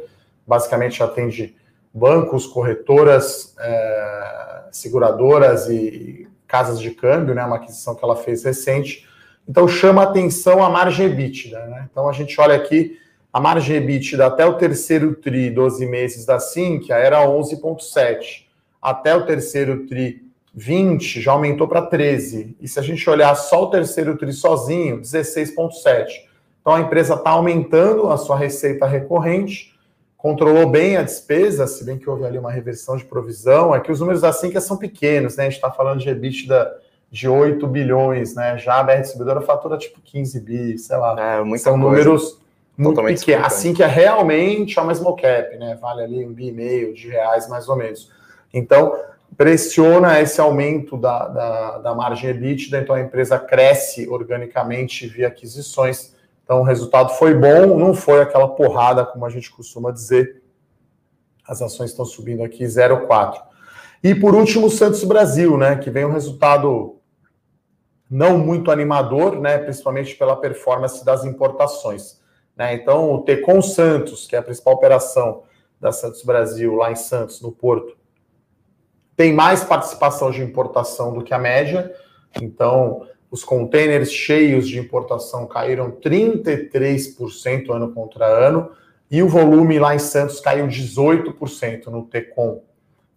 basicamente 0.45 1.03
atende 1.03 1.55
bancos, 1.93 2.47
corretoras, 2.47 3.55
é, 3.59 4.63
seguradoras 4.71 5.69
e 5.69 6.27
casas 6.47 6.79
de 6.79 6.91
câmbio, 6.91 7.35
né, 7.35 7.45
uma 7.45 7.57
aquisição 7.57 7.95
que 7.95 8.03
ela 8.03 8.15
fez 8.15 8.43
recente. 8.43 9.07
Então 9.47 9.67
chama 9.67 10.03
atenção 10.03 10.63
a 10.63 10.69
margem 10.69 11.07
EBITDA. 11.07 11.65
Né? 11.67 11.87
Então 11.91 12.09
a 12.09 12.13
gente 12.13 12.39
olha 12.39 12.55
aqui 12.55 12.97
a 13.31 13.39
margem 13.39 13.77
EBITDA 13.77 14.25
até 14.25 14.45
o 14.45 14.55
terceiro 14.55 15.15
TRI, 15.15 15.49
12 15.51 15.85
meses 15.85 16.25
da 16.25 16.39
Sinqia, 16.39 16.95
era 16.95 17.25
11,7. 17.25 18.45
Até 18.81 19.15
o 19.15 19.25
terceiro 19.25 19.85
TRI 19.85 20.30
20 20.53 21.21
já 21.21 21.31
aumentou 21.31 21.67
para 21.67 21.81
13. 21.81 22.55
E 22.59 22.67
se 22.67 22.79
a 22.79 22.83
gente 22.83 23.09
olhar 23.09 23.33
só 23.35 23.63
o 23.63 23.69
terceiro 23.69 24.17
TRI 24.17 24.33
sozinho, 24.33 24.99
16,7. 24.99 26.07
Então 26.59 26.73
a 26.73 26.81
empresa 26.81 27.15
está 27.15 27.31
aumentando 27.31 28.09
a 28.09 28.17
sua 28.17 28.37
receita 28.37 28.85
recorrente, 28.85 29.73
controlou 30.17 30.69
bem 30.69 30.97
a 30.97 31.01
despesa, 31.01 31.65
se 31.65 31.83
bem 31.83 31.97
que 31.97 32.09
houve 32.09 32.25
ali 32.25 32.37
uma 32.37 32.51
reversão 32.51 32.95
de 32.95 33.05
provisão. 33.05 33.73
É 33.73 33.79
que 33.79 33.91
os 33.91 33.99
números 33.99 34.21
da 34.21 34.31
Sinqia 34.31 34.61
são 34.61 34.77
pequenos, 34.77 35.35
né? 35.35 35.43
A 35.43 35.49
gente 35.49 35.55
está 35.55 35.71
falando 35.71 35.99
de 35.99 36.09
EBITDA 36.09 36.71
de 37.09 37.27
8 37.27 37.65
bilhões, 37.67 38.35
né? 38.35 38.57
Já 38.57 38.79
a 38.79 38.83
BR 38.83 39.01
Distribuidora 39.01 39.41
fatura 39.41 39.77
tipo 39.77 39.99
15 40.01 40.39
bi, 40.39 40.77
sei 40.77 40.97
lá. 40.97 41.15
É, 41.19 41.57
São 41.57 41.75
números 41.77 42.39
muito 42.77 43.03
pequeno. 43.03 43.45
Assim 43.45 43.73
que 43.73 43.83
é 43.83 43.87
realmente 43.87 44.77
é 44.79 44.81
uma 44.81 44.93
small 44.93 45.15
cap, 45.15 45.57
né? 45.57 45.77
Vale 45.81 46.03
ali 46.03 46.25
um 46.25 46.31
bi 46.31 46.47
e 46.47 46.51
meio 46.51 46.93
de 46.93 47.09
reais, 47.09 47.49
mais 47.49 47.67
ou 47.67 47.75
menos. 47.75 48.11
Então, 48.53 48.95
pressiona 49.37 50.19
esse 50.19 50.39
aumento 50.39 50.97
da, 50.97 51.27
da, 51.27 51.77
da 51.79 51.95
margem 51.95 52.29
EBITDA, 52.29 52.79
então 52.79 52.95
a 52.95 53.01
empresa 53.01 53.39
cresce 53.39 54.07
organicamente 54.07 55.07
via 55.07 55.27
aquisições. 55.27 56.15
Então, 56.43 56.61
o 56.61 56.63
resultado 56.63 57.13
foi 57.13 57.33
bom, 57.33 57.77
não 57.77 57.93
foi 57.93 58.21
aquela 58.21 58.47
porrada, 58.47 59.05
como 59.05 59.25
a 59.25 59.29
gente 59.29 59.51
costuma 59.51 59.91
dizer. 59.91 60.41
As 61.47 61.61
ações 61.61 61.91
estão 61.91 62.05
subindo 62.05 62.43
aqui 62.43 62.63
0,4. 62.63 63.41
E 64.03 64.15
por 64.15 64.35
último, 64.35 64.67
o 64.67 64.71
Santos 64.71 65.03
Brasil, 65.03 65.57
né? 65.57 65.75
Que 65.75 65.89
vem 65.89 66.05
um 66.05 66.11
resultado 66.11 66.97
não 68.09 68.37
muito 68.37 68.71
animador, 68.71 69.39
né? 69.39 69.57
Principalmente 69.57 70.15
pela 70.15 70.35
performance 70.35 71.05
das 71.05 71.23
importações. 71.23 72.19
Né? 72.55 72.73
Então, 72.73 73.13
o 73.13 73.21
Tecon 73.21 73.61
Santos, 73.61 74.27
que 74.27 74.35
é 74.35 74.39
a 74.39 74.43
principal 74.43 74.73
operação 74.73 75.43
da 75.79 75.91
Santos 75.91 76.23
Brasil, 76.23 76.75
lá 76.75 76.91
em 76.91 76.95
Santos, 76.95 77.41
no 77.41 77.51
Porto, 77.51 77.97
tem 79.21 79.31
mais 79.31 79.63
participação 79.63 80.31
de 80.31 80.41
importação 80.41 81.13
do 81.13 81.23
que 81.23 81.31
a 81.31 81.37
média. 81.37 81.93
Então, 82.41 83.05
os 83.29 83.43
containers 83.43 84.11
cheios 84.11 84.67
de 84.67 84.79
importação 84.79 85.45
caíram 85.45 85.91
33% 85.91 87.69
ano 87.69 87.91
contra 87.91 88.25
ano, 88.25 88.71
e 89.11 89.21
o 89.21 89.29
volume 89.29 89.77
lá 89.77 89.93
em 89.93 89.99
Santos 89.99 90.39
caiu 90.39 90.65
18% 90.65 91.85
no 91.85 92.01
Tecon, 92.07 92.63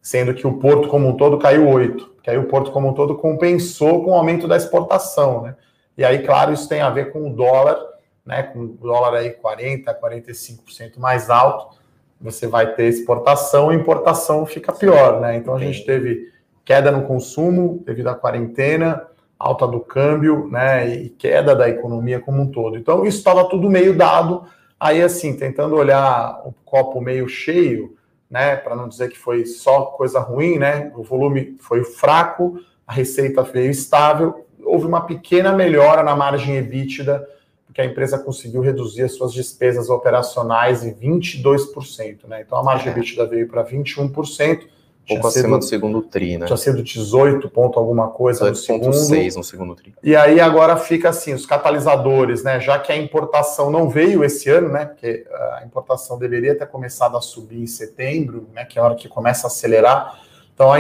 sendo 0.03 0.35
que 0.35 0.47
o 0.47 0.59
porto 0.59 0.89
como 0.89 1.09
um 1.09 1.17
todo 1.17 1.39
caiu 1.39 1.65
8%, 1.65 2.07
que 2.23 2.29
aí 2.29 2.37
o 2.37 2.49
porto 2.49 2.71
como 2.71 2.89
um 2.89 2.93
todo 2.93 3.17
compensou 3.17 4.05
com 4.05 4.11
o 4.11 4.15
aumento 4.15 4.47
da 4.47 4.59
exportação, 4.59 5.41
né? 5.41 5.57
E 5.97 6.05
aí, 6.05 6.19
claro, 6.19 6.53
isso 6.53 6.69
tem 6.69 6.83
a 6.83 6.91
ver 6.91 7.13
com 7.13 7.31
o 7.31 7.35
dólar 7.35 7.79
né, 8.25 8.43
com 8.43 8.61
o 8.61 8.69
dólar 8.69 9.15
aí 9.19 9.31
40%, 9.31 9.85
45% 10.01 10.99
mais 10.99 11.29
alto, 11.29 11.77
você 12.21 12.47
vai 12.47 12.75
ter 12.75 12.87
exportação 12.87 13.73
e 13.73 13.77
importação 13.77 14.47
fica 14.47 14.73
pior, 14.73 15.21
né? 15.21 15.37
Então 15.37 15.55
a 15.55 15.59
gente 15.59 15.85
teve 15.85 16.33
queda 16.65 16.91
no 16.91 17.03
consumo 17.03 17.83
devido 17.85 18.09
à 18.09 18.15
quarentena, 18.15 19.07
alta 19.39 19.67
do 19.67 19.81
câmbio, 19.81 20.49
né, 20.51 20.89
e 20.89 21.11
queda 21.11 21.55
da 21.55 21.69
economia 21.69 22.19
como 22.19 22.41
um 22.41 22.51
todo. 22.51 22.79
Então 22.79 23.05
isso 23.05 23.19
estava 23.19 23.49
tudo 23.49 23.69
meio 23.69 23.97
dado, 23.97 24.45
aí 24.81 25.03
assim, 25.03 25.37
tentando 25.37 25.77
olhar 25.77 26.41
o 26.47 26.55
copo 26.65 27.01
meio 27.01 27.29
cheio, 27.29 27.97
né, 28.31 28.57
para 28.57 28.75
não 28.75 28.89
dizer 28.89 29.11
que 29.11 29.19
foi 29.19 29.45
só 29.45 29.83
coisa 29.83 30.19
ruim, 30.19 30.59
né? 30.59 30.91
O 30.97 31.03
volume 31.03 31.57
foi 31.61 31.85
fraco, 31.85 32.59
a 32.87 32.93
receita 32.93 33.43
veio 33.43 33.71
estável, 33.71 34.47
houve 34.65 34.87
uma 34.87 35.03
pequena 35.03 35.53
melhora 35.53 36.03
na 36.03 36.17
margem 36.17 36.57
EBITDA 36.57 37.27
que 37.75 37.81
a 37.81 37.85
empresa 37.85 38.19
conseguiu 38.19 38.61
reduzir 38.61 39.03
as 39.03 39.13
suas 39.13 39.33
despesas 39.33 39.91
operacionais 39.91 40.85
em 40.85 40.95
22%, 40.95 42.29
né? 42.29 42.43
Então 42.47 42.57
a 42.57 42.63
margem 42.63 42.89
é. 42.89 42.91
EBITDA 42.93 43.27
veio 43.27 43.49
para 43.49 43.65
21%. 43.65 44.69
Pouco 45.07 45.27
acima 45.27 45.59
do 45.59 45.65
segundo 45.65 46.01
TRI, 46.01 46.39
né? 46.39 46.47
Tinha 46.47 46.57
sido 46.57 46.83
18 46.83 47.51
ponto 47.51 47.79
alguma 47.79 48.09
coisa 48.09 48.51
18. 48.51 48.87
no 48.87 48.93
segundo. 48.93 49.17
6 49.17 49.37
no 49.37 49.45
segundo 49.45 49.75
TRI. 49.75 49.95
E 50.03 50.17
aí 50.17 50.41
agora 50.41 50.79
fica 50.79 51.11
assim, 51.11 51.35
os 51.35 51.45
catalisadores, 51.45 52.43
né? 52.43 52.59
Já 52.59 52.79
que 52.79 52.91
a 52.91 52.97
importação 52.97 53.71
não 53.71 53.91
veio 53.91 54.25
esse 54.25 54.49
ano, 54.49 54.71
né? 54.71 54.87
Porque 54.87 55.27
a 55.59 55.63
importação 55.67 56.19
deveria 56.19 56.57
ter 56.57 56.67
começado 56.67 57.19
a 57.19 57.21
subir 57.21 57.61
em 57.61 57.67
setembro, 57.67 58.49
né? 58.55 58.65
Que 58.65 58.79
é 58.79 58.83
a 58.83 58.85
hora 58.87 58.95
que 58.95 59.07
começa 59.07 59.47
a 59.47 59.49
acelerar. 59.49 60.19
Então, 60.55 60.71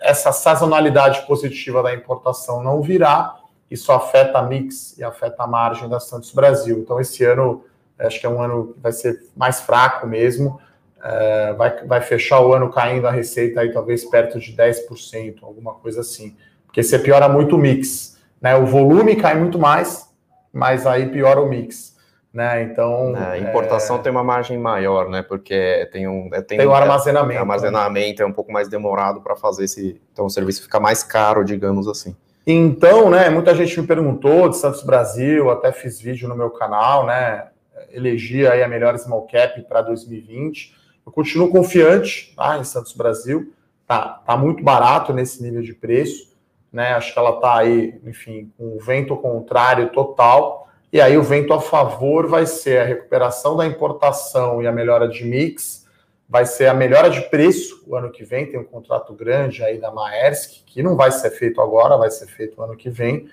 essa 0.00 0.32
sazonalidade 0.32 1.26
positiva 1.26 1.82
da 1.82 1.92
importação 1.92 2.62
não 2.62 2.80
virá, 2.80 3.40
isso 3.70 3.90
afeta 3.92 4.38
a 4.38 4.42
mix 4.42 4.96
e 4.98 5.04
afeta 5.04 5.42
a 5.42 5.46
margem 5.46 5.88
da 5.88 5.98
Santos 5.98 6.32
Brasil. 6.32 6.78
Então, 6.78 7.00
esse 7.00 7.24
ano, 7.24 7.64
acho 7.98 8.20
que 8.20 8.26
é 8.26 8.28
um 8.28 8.40
ano 8.40 8.72
que 8.74 8.80
vai 8.80 8.92
ser 8.92 9.24
mais 9.36 9.60
fraco 9.60 10.06
mesmo, 10.06 10.60
é, 11.02 11.52
vai, 11.52 11.84
vai 11.84 12.00
fechar 12.00 12.40
o 12.40 12.52
ano 12.54 12.70
caindo 12.70 13.06
a 13.06 13.10
receita 13.10 13.60
aí 13.60 13.72
talvez 13.72 14.04
perto 14.04 14.38
de 14.38 14.56
10%, 14.56 15.36
alguma 15.42 15.74
coisa 15.74 16.00
assim, 16.00 16.34
porque 16.64 16.82
você 16.82 16.98
piora 16.98 17.28
muito 17.28 17.56
o 17.56 17.58
mix, 17.58 18.18
né? 18.40 18.56
O 18.56 18.66
volume 18.66 19.14
cai 19.16 19.38
muito 19.38 19.58
mais, 19.58 20.08
mas 20.52 20.86
aí 20.86 21.08
piora 21.08 21.40
o 21.40 21.48
mix. 21.48 21.94
Né? 22.32 22.64
Então, 22.64 23.16
é, 23.16 23.34
a 23.34 23.38
importação 23.38 23.96
é... 23.96 23.98
tem 24.00 24.10
uma 24.10 24.24
margem 24.24 24.58
maior, 24.58 25.08
né? 25.08 25.22
Porque 25.22 25.88
tem 25.92 26.08
um 26.08 26.28
é, 26.32 26.42
tem, 26.42 26.58
tem 26.58 26.66
um 26.66 26.74
armazenamento, 26.74 27.38
é, 27.38 27.40
armazenamento 27.40 28.22
né? 28.22 28.24
é 28.24 28.28
um 28.28 28.32
pouco 28.32 28.50
mais 28.50 28.66
demorado 28.66 29.20
para 29.20 29.36
fazer 29.36 29.64
esse, 29.64 30.00
então 30.12 30.26
o 30.26 30.30
serviço 30.30 30.62
fica 30.62 30.80
mais 30.80 31.04
caro, 31.04 31.44
digamos 31.44 31.86
assim. 31.86 32.16
Então, 32.46 33.08
né, 33.08 33.30
muita 33.30 33.54
gente 33.54 33.80
me 33.80 33.86
perguntou 33.86 34.50
de 34.50 34.58
Santos 34.58 34.82
Brasil, 34.82 35.50
até 35.50 35.72
fiz 35.72 35.98
vídeo 35.98 36.28
no 36.28 36.36
meu 36.36 36.50
canal, 36.50 37.06
né, 37.06 37.48
elegi 37.90 38.46
aí 38.46 38.62
a 38.62 38.68
melhor 38.68 38.98
small 38.98 39.26
cap 39.26 39.62
para 39.62 39.80
2020. 39.80 40.74
Eu 41.06 41.10
continuo 41.10 41.48
confiante 41.48 42.34
tá, 42.36 42.58
em 42.58 42.64
Santos 42.64 42.92
Brasil, 42.92 43.54
tá, 43.86 44.20
tá 44.26 44.36
muito 44.36 44.62
barato 44.62 45.10
nesse 45.14 45.42
nível 45.42 45.62
de 45.62 45.72
preço, 45.72 46.34
né, 46.70 46.92
acho 46.92 47.14
que 47.14 47.18
ela 47.18 47.40
tá 47.40 47.56
aí, 47.56 47.98
enfim, 48.04 48.52
com 48.58 48.76
o 48.76 48.78
vento 48.78 49.16
contrário 49.16 49.88
total, 49.88 50.68
e 50.92 51.00
aí 51.00 51.16
o 51.16 51.22
vento 51.22 51.54
a 51.54 51.60
favor 51.60 52.26
vai 52.26 52.44
ser 52.44 52.80
a 52.80 52.84
recuperação 52.84 53.56
da 53.56 53.66
importação 53.66 54.62
e 54.62 54.66
a 54.66 54.72
melhora 54.72 55.08
de 55.08 55.24
mix, 55.24 55.83
vai 56.28 56.46
ser 56.46 56.66
a 56.66 56.74
melhora 56.74 57.10
de 57.10 57.20
preço 57.28 57.84
o 57.86 57.96
ano 57.96 58.10
que 58.10 58.24
vem. 58.24 58.46
Tem 58.46 58.58
um 58.58 58.64
contrato 58.64 59.12
grande 59.12 59.62
aí 59.62 59.78
da 59.78 59.90
Maersk, 59.90 60.64
que 60.66 60.82
não 60.82 60.96
vai 60.96 61.10
ser 61.10 61.30
feito 61.30 61.60
agora, 61.60 61.96
vai 61.96 62.10
ser 62.10 62.26
feito 62.26 62.62
ano 62.62 62.76
que 62.76 62.90
vem. 62.90 63.28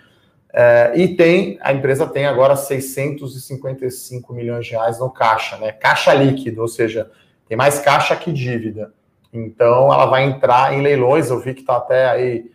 É, 0.54 0.92
e 0.96 1.16
tem, 1.16 1.58
a 1.62 1.72
empresa 1.72 2.06
tem 2.06 2.26
agora 2.26 2.56
655 2.56 4.34
milhões 4.34 4.66
de 4.66 4.72
reais 4.72 5.00
no 5.00 5.10
caixa, 5.10 5.58
né? 5.58 5.72
Caixa 5.72 6.14
líquido, 6.14 6.62
ou 6.62 6.68
seja, 6.68 7.10
tem 7.48 7.58
mais 7.58 7.80
caixa 7.80 8.16
que 8.16 8.32
dívida. 8.32 8.94
Então 9.32 9.94
ela 9.94 10.06
vai 10.06 10.24
entrar 10.24 10.74
em 10.74 10.82
leilões. 10.82 11.30
Eu 11.30 11.40
vi 11.40 11.54
que 11.54 11.62
está 11.62 11.78
até 11.78 12.10
aí 12.10 12.52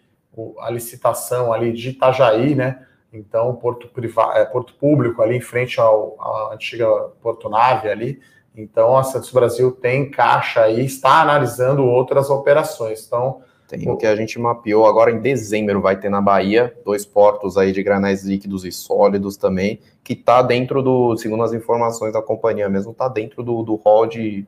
a 0.60 0.70
licitação 0.70 1.52
ali 1.52 1.72
de 1.72 1.90
Itajaí, 1.90 2.54
né? 2.54 2.86
Então, 3.10 3.54
porto, 3.54 3.88
privado, 3.88 4.38
é, 4.38 4.44
porto 4.44 4.74
público 4.74 5.22
ali 5.22 5.36
em 5.36 5.40
frente 5.40 5.80
ao, 5.80 6.16
à 6.20 6.54
antiga 6.54 6.86
Porto 7.22 7.48
Nave 7.48 7.88
ali. 7.88 8.20
Então, 8.56 8.96
a 8.96 9.02
Santos 9.02 9.30
Brasil 9.30 9.70
tem 9.70 10.10
caixa 10.10 10.68
e 10.68 10.84
está 10.84 11.20
analisando 11.20 11.84
outras 11.84 12.30
operações. 12.30 13.04
Então, 13.06 13.42
tem 13.68 13.90
o 13.90 13.96
que 13.96 14.06
a 14.06 14.14
gente 14.14 14.38
mapeou 14.38 14.86
agora 14.86 15.10
em 15.10 15.20
dezembro, 15.20 15.80
vai 15.80 15.96
ter 15.96 16.08
na 16.08 16.20
Bahia 16.20 16.74
dois 16.84 17.04
portos 17.04 17.58
aí 17.58 17.72
de 17.72 17.82
granais 17.82 18.24
líquidos 18.24 18.64
e 18.64 18.70
sólidos 18.70 19.36
também, 19.36 19.80
que 20.04 20.12
está 20.12 20.40
dentro 20.40 20.82
do, 20.82 21.16
segundo 21.16 21.42
as 21.42 21.52
informações 21.52 22.12
da 22.12 22.22
companhia 22.22 22.68
mesmo, 22.68 22.92
está 22.92 23.08
dentro 23.08 23.42
do, 23.42 23.62
do 23.64 23.74
hall 23.74 24.06
de, 24.06 24.46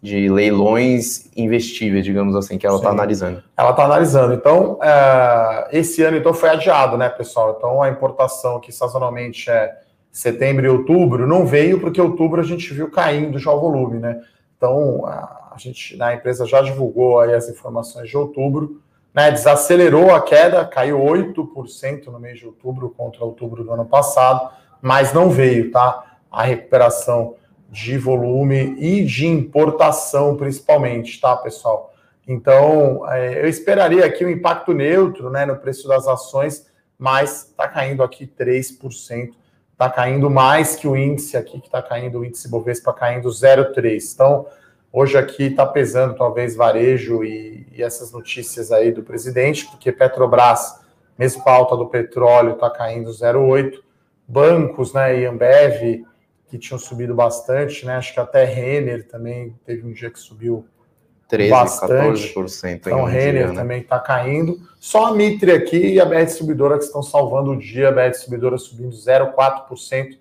de 0.00 0.28
leilões 0.28 1.28
investíveis, 1.36 2.04
digamos 2.04 2.36
assim, 2.36 2.56
que 2.56 2.66
ela 2.66 2.76
está 2.76 2.90
analisando. 2.90 3.42
Ela 3.56 3.70
está 3.70 3.84
analisando. 3.84 4.32
Então, 4.32 4.78
é, 4.80 5.68
esse 5.72 6.02
ano 6.02 6.16
então 6.16 6.32
foi 6.32 6.48
adiado, 6.48 6.96
né, 6.96 7.08
pessoal? 7.08 7.56
Então, 7.58 7.82
a 7.82 7.88
importação 7.88 8.60
que 8.60 8.70
sazonalmente 8.70 9.50
é 9.50 9.76
setembro 10.12 10.66
e 10.66 10.68
outubro, 10.68 11.26
não 11.26 11.46
veio 11.46 11.80
porque 11.80 12.00
outubro 12.00 12.40
a 12.40 12.44
gente 12.44 12.72
viu 12.74 12.90
caindo 12.90 13.38
já 13.38 13.50
o 13.50 13.60
volume, 13.60 13.98
né? 13.98 14.20
Então, 14.56 15.06
a, 15.06 15.54
gente, 15.56 15.96
na 15.96 16.14
empresa 16.14 16.46
já 16.46 16.60
divulgou 16.60 17.18
aí 17.18 17.34
as 17.34 17.48
informações 17.48 18.08
de 18.08 18.16
outubro, 18.16 18.80
né, 19.12 19.30
desacelerou 19.30 20.14
a 20.14 20.22
queda, 20.22 20.64
caiu 20.64 20.98
8% 21.00 22.06
no 22.06 22.20
mês 22.20 22.38
de 22.38 22.46
outubro 22.46 22.90
contra 22.90 23.24
outubro 23.24 23.64
do 23.64 23.72
ano 23.72 23.84
passado, 23.84 24.50
mas 24.80 25.12
não 25.12 25.30
veio, 25.30 25.70
tá? 25.70 26.16
A 26.30 26.44
recuperação 26.44 27.34
de 27.68 27.96
volume 27.98 28.76
e 28.78 29.04
de 29.04 29.26
importação, 29.26 30.36
principalmente, 30.36 31.20
tá, 31.20 31.36
pessoal? 31.36 31.92
Então, 32.28 33.10
é, 33.10 33.42
eu 33.42 33.48
esperaria 33.48 34.04
aqui 34.04 34.24
um 34.24 34.30
impacto 34.30 34.72
neutro 34.72 35.30
né, 35.30 35.44
no 35.44 35.56
preço 35.56 35.88
das 35.88 36.06
ações, 36.06 36.66
mas 36.98 37.48
está 37.48 37.66
caindo 37.66 38.02
aqui 38.02 38.26
3%, 38.26 39.32
está 39.82 39.90
caindo 39.90 40.30
mais 40.30 40.76
que 40.76 40.86
o 40.86 40.96
índice 40.96 41.36
aqui, 41.36 41.60
que 41.60 41.66
está 41.66 41.82
caindo, 41.82 42.20
o 42.20 42.24
índice 42.24 42.48
Bovespa 42.48 42.92
caindo 42.92 43.28
0,3%. 43.28 44.12
Então, 44.14 44.46
hoje 44.92 45.18
aqui 45.18 45.44
está 45.44 45.66
pesando 45.66 46.14
talvez 46.14 46.54
varejo 46.54 47.24
e, 47.24 47.66
e, 47.72 47.82
essas 47.82 48.12
notícias 48.12 48.70
aí 48.70 48.92
do 48.92 49.02
presidente, 49.02 49.66
porque 49.66 49.90
Petrobras, 49.90 50.80
mesmo 51.18 51.42
com 51.42 51.50
a 51.50 51.54
alta 51.54 51.76
do 51.76 51.88
petróleo, 51.88 52.52
está 52.52 52.70
caindo 52.70 53.10
0,8%. 53.10 53.80
Bancos, 54.28 54.94
né, 54.94 55.18
e 55.18 55.26
Ambev, 55.26 56.06
que 56.46 56.56
tinham 56.56 56.78
subido 56.78 57.12
bastante, 57.12 57.84
né, 57.84 57.96
acho 57.96 58.14
que 58.14 58.20
até 58.20 58.44
Renner 58.44 59.06
também 59.06 59.54
teve 59.66 59.86
um 59.86 59.92
dia 59.92 60.10
que 60.10 60.18
subiu 60.18 60.64
13, 61.32 61.50
bastante. 61.50 62.34
14%. 62.34 62.74
Então, 62.74 63.04
Renner 63.04 63.32
dia, 63.32 63.48
né? 63.48 63.54
também 63.54 63.80
está 63.80 63.98
caindo. 63.98 64.60
Só 64.78 65.06
a 65.06 65.14
Mitre 65.14 65.50
aqui 65.50 65.94
e 65.94 65.98
a 66.00 66.04
BR 66.04 66.24
Distribuidora 66.24 66.76
que 66.76 66.84
estão 66.84 67.02
salvando 67.02 67.52
o 67.52 67.58
dia. 67.58 67.88
A 67.88 67.92
BR 67.92 68.10
Distribuidora 68.10 68.58
subindo 68.58 68.94
0,4% 68.94 70.18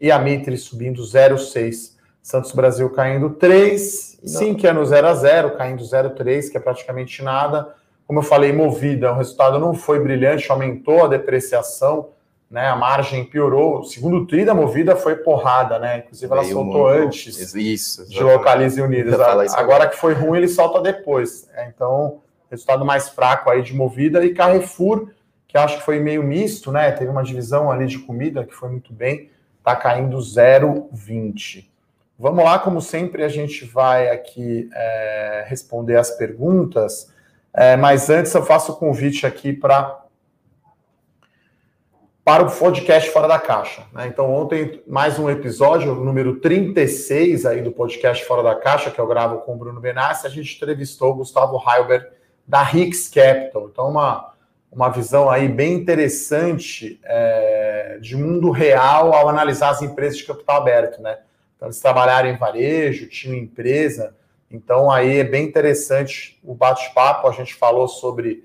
e 0.00 0.10
a 0.10 0.18
Mitre 0.18 0.56
subindo 0.56 1.02
0,6%. 1.02 1.92
Santos 2.22 2.52
Brasil 2.52 2.88
caindo 2.88 3.28
3%. 3.30 4.26
Sim, 4.26 4.54
que 4.54 4.66
é 4.66 4.72
no 4.72 4.82
0 4.82 5.06
a 5.06 5.14
0 5.14 5.50
caindo 5.58 5.82
0,3%, 5.84 6.50
que 6.50 6.56
é 6.56 6.60
praticamente 6.60 7.22
nada. 7.22 7.74
Como 8.06 8.20
eu 8.20 8.22
falei, 8.22 8.50
movida, 8.50 9.12
o 9.12 9.16
resultado 9.16 9.58
não 9.58 9.74
foi 9.74 10.00
brilhante, 10.00 10.50
aumentou 10.50 11.04
a 11.04 11.08
depreciação 11.08 12.08
né? 12.54 12.68
A 12.68 12.76
margem 12.76 13.24
piorou. 13.24 13.80
O 13.80 13.82
segundo 13.82 14.24
tri 14.26 14.44
da 14.44 14.54
movida 14.54 14.94
foi 14.94 15.16
porrada, 15.16 15.76
né? 15.76 15.98
Inclusive 15.98 16.32
ela 16.32 16.42
Meio 16.42 16.54
soltou 16.54 16.88
muito... 16.88 17.06
antes 17.06 17.52
Isso, 17.52 18.08
de 18.08 18.22
Localize 18.22 18.80
Unidas. 18.80 19.18
Agora 19.54 19.88
que 19.88 19.96
foi 19.96 20.14
ruim, 20.14 20.38
ele 20.38 20.46
solta 20.46 20.80
depois. 20.80 21.50
É, 21.52 21.66
então, 21.66 22.20
resultado 22.48 22.84
mais 22.84 23.08
fraco 23.08 23.50
aí 23.50 23.60
de 23.60 23.74
movida 23.74 24.24
e 24.24 24.32
Carrefour, 24.32 25.08
que 25.48 25.58
acho 25.58 25.78
que 25.78 25.82
foi 25.82 25.98
meio 25.98 26.22
misto, 26.22 26.70
né? 26.70 26.92
Teve 26.92 27.10
uma 27.10 27.24
divisão 27.24 27.72
ali 27.72 27.86
de 27.86 27.98
comida 27.98 28.44
que 28.44 28.54
foi 28.54 28.68
muito 28.68 28.92
bem, 28.92 29.30
tá 29.64 29.74
caindo 29.74 30.16
0,20. 30.16 31.66
Vamos 32.16 32.44
lá, 32.44 32.60
como 32.60 32.80
sempre, 32.80 33.24
a 33.24 33.28
gente 33.28 33.64
vai 33.64 34.10
aqui 34.10 34.70
é, 34.72 35.44
responder 35.48 35.96
as 35.96 36.12
perguntas. 36.12 37.12
É, 37.52 37.76
mas 37.76 38.08
antes 38.08 38.32
eu 38.32 38.44
faço 38.44 38.70
o 38.70 38.76
convite 38.76 39.26
aqui 39.26 39.52
para 39.52 40.03
para 42.24 42.42
o 42.42 42.50
podcast 42.50 43.10
Fora 43.10 43.28
da 43.28 43.38
Caixa. 43.38 43.82
Né? 43.92 44.06
Então, 44.06 44.32
ontem, 44.32 44.82
mais 44.86 45.18
um 45.18 45.28
episódio, 45.28 45.94
número 45.94 46.36
36 46.36 47.44
aí 47.44 47.60
do 47.60 47.70
podcast 47.70 48.24
Fora 48.24 48.42
da 48.42 48.54
Caixa, 48.54 48.90
que 48.90 48.98
eu 48.98 49.06
gravo 49.06 49.42
com 49.42 49.54
o 49.54 49.58
Bruno 49.58 49.78
Benassi, 49.78 50.26
a 50.26 50.30
gente 50.30 50.56
entrevistou 50.56 51.12
o 51.12 51.16
Gustavo 51.16 51.62
Heilberg 51.68 52.06
da 52.48 52.62
Rix 52.62 53.08
Capital. 53.08 53.68
Então, 53.70 53.90
uma, 53.90 54.32
uma 54.72 54.88
visão 54.88 55.28
aí 55.28 55.46
bem 55.48 55.74
interessante 55.74 56.98
é, 57.04 57.98
de 58.00 58.16
mundo 58.16 58.50
real 58.50 59.12
ao 59.12 59.28
analisar 59.28 59.68
as 59.68 59.82
empresas 59.82 60.16
de 60.16 60.24
capital 60.24 60.56
aberto, 60.62 61.02
né? 61.02 61.18
Então, 61.56 61.68
eles 61.68 61.78
trabalharam 61.78 62.30
em 62.30 62.38
varejo, 62.38 63.06
tinham 63.06 63.36
empresa, 63.36 64.16
então 64.50 64.90
aí 64.90 65.18
é 65.18 65.24
bem 65.24 65.44
interessante 65.44 66.40
o 66.42 66.54
bate-papo, 66.54 67.28
a 67.28 67.32
gente 67.32 67.54
falou 67.54 67.86
sobre 67.86 68.44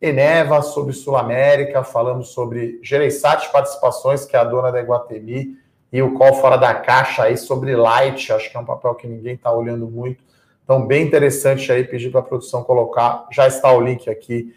Eneva, 0.00 0.62
sobre 0.62 0.92
Sul 0.92 1.16
América, 1.16 1.82
falamos 1.82 2.28
sobre 2.28 2.78
Gereissat 2.82 3.50
Participações, 3.50 4.24
que 4.24 4.36
é 4.36 4.38
a 4.38 4.44
dona 4.44 4.70
da 4.70 4.80
Iguatemi, 4.80 5.56
e 5.92 6.00
o 6.00 6.14
Call 6.14 6.34
Fora 6.34 6.56
da 6.56 6.74
Caixa 6.74 7.24
aí 7.24 7.36
sobre 7.36 7.74
Light, 7.74 8.32
acho 8.32 8.50
que 8.50 8.56
é 8.56 8.60
um 8.60 8.64
papel 8.64 8.94
que 8.94 9.08
ninguém 9.08 9.34
está 9.34 9.52
olhando 9.52 9.88
muito. 9.88 10.22
Então, 10.62 10.86
bem 10.86 11.06
interessante 11.06 11.72
aí, 11.72 11.82
pedir 11.82 12.10
para 12.10 12.20
a 12.20 12.22
produção 12.22 12.62
colocar, 12.62 13.26
já 13.32 13.48
está 13.48 13.72
o 13.72 13.80
link 13.80 14.08
aqui. 14.08 14.54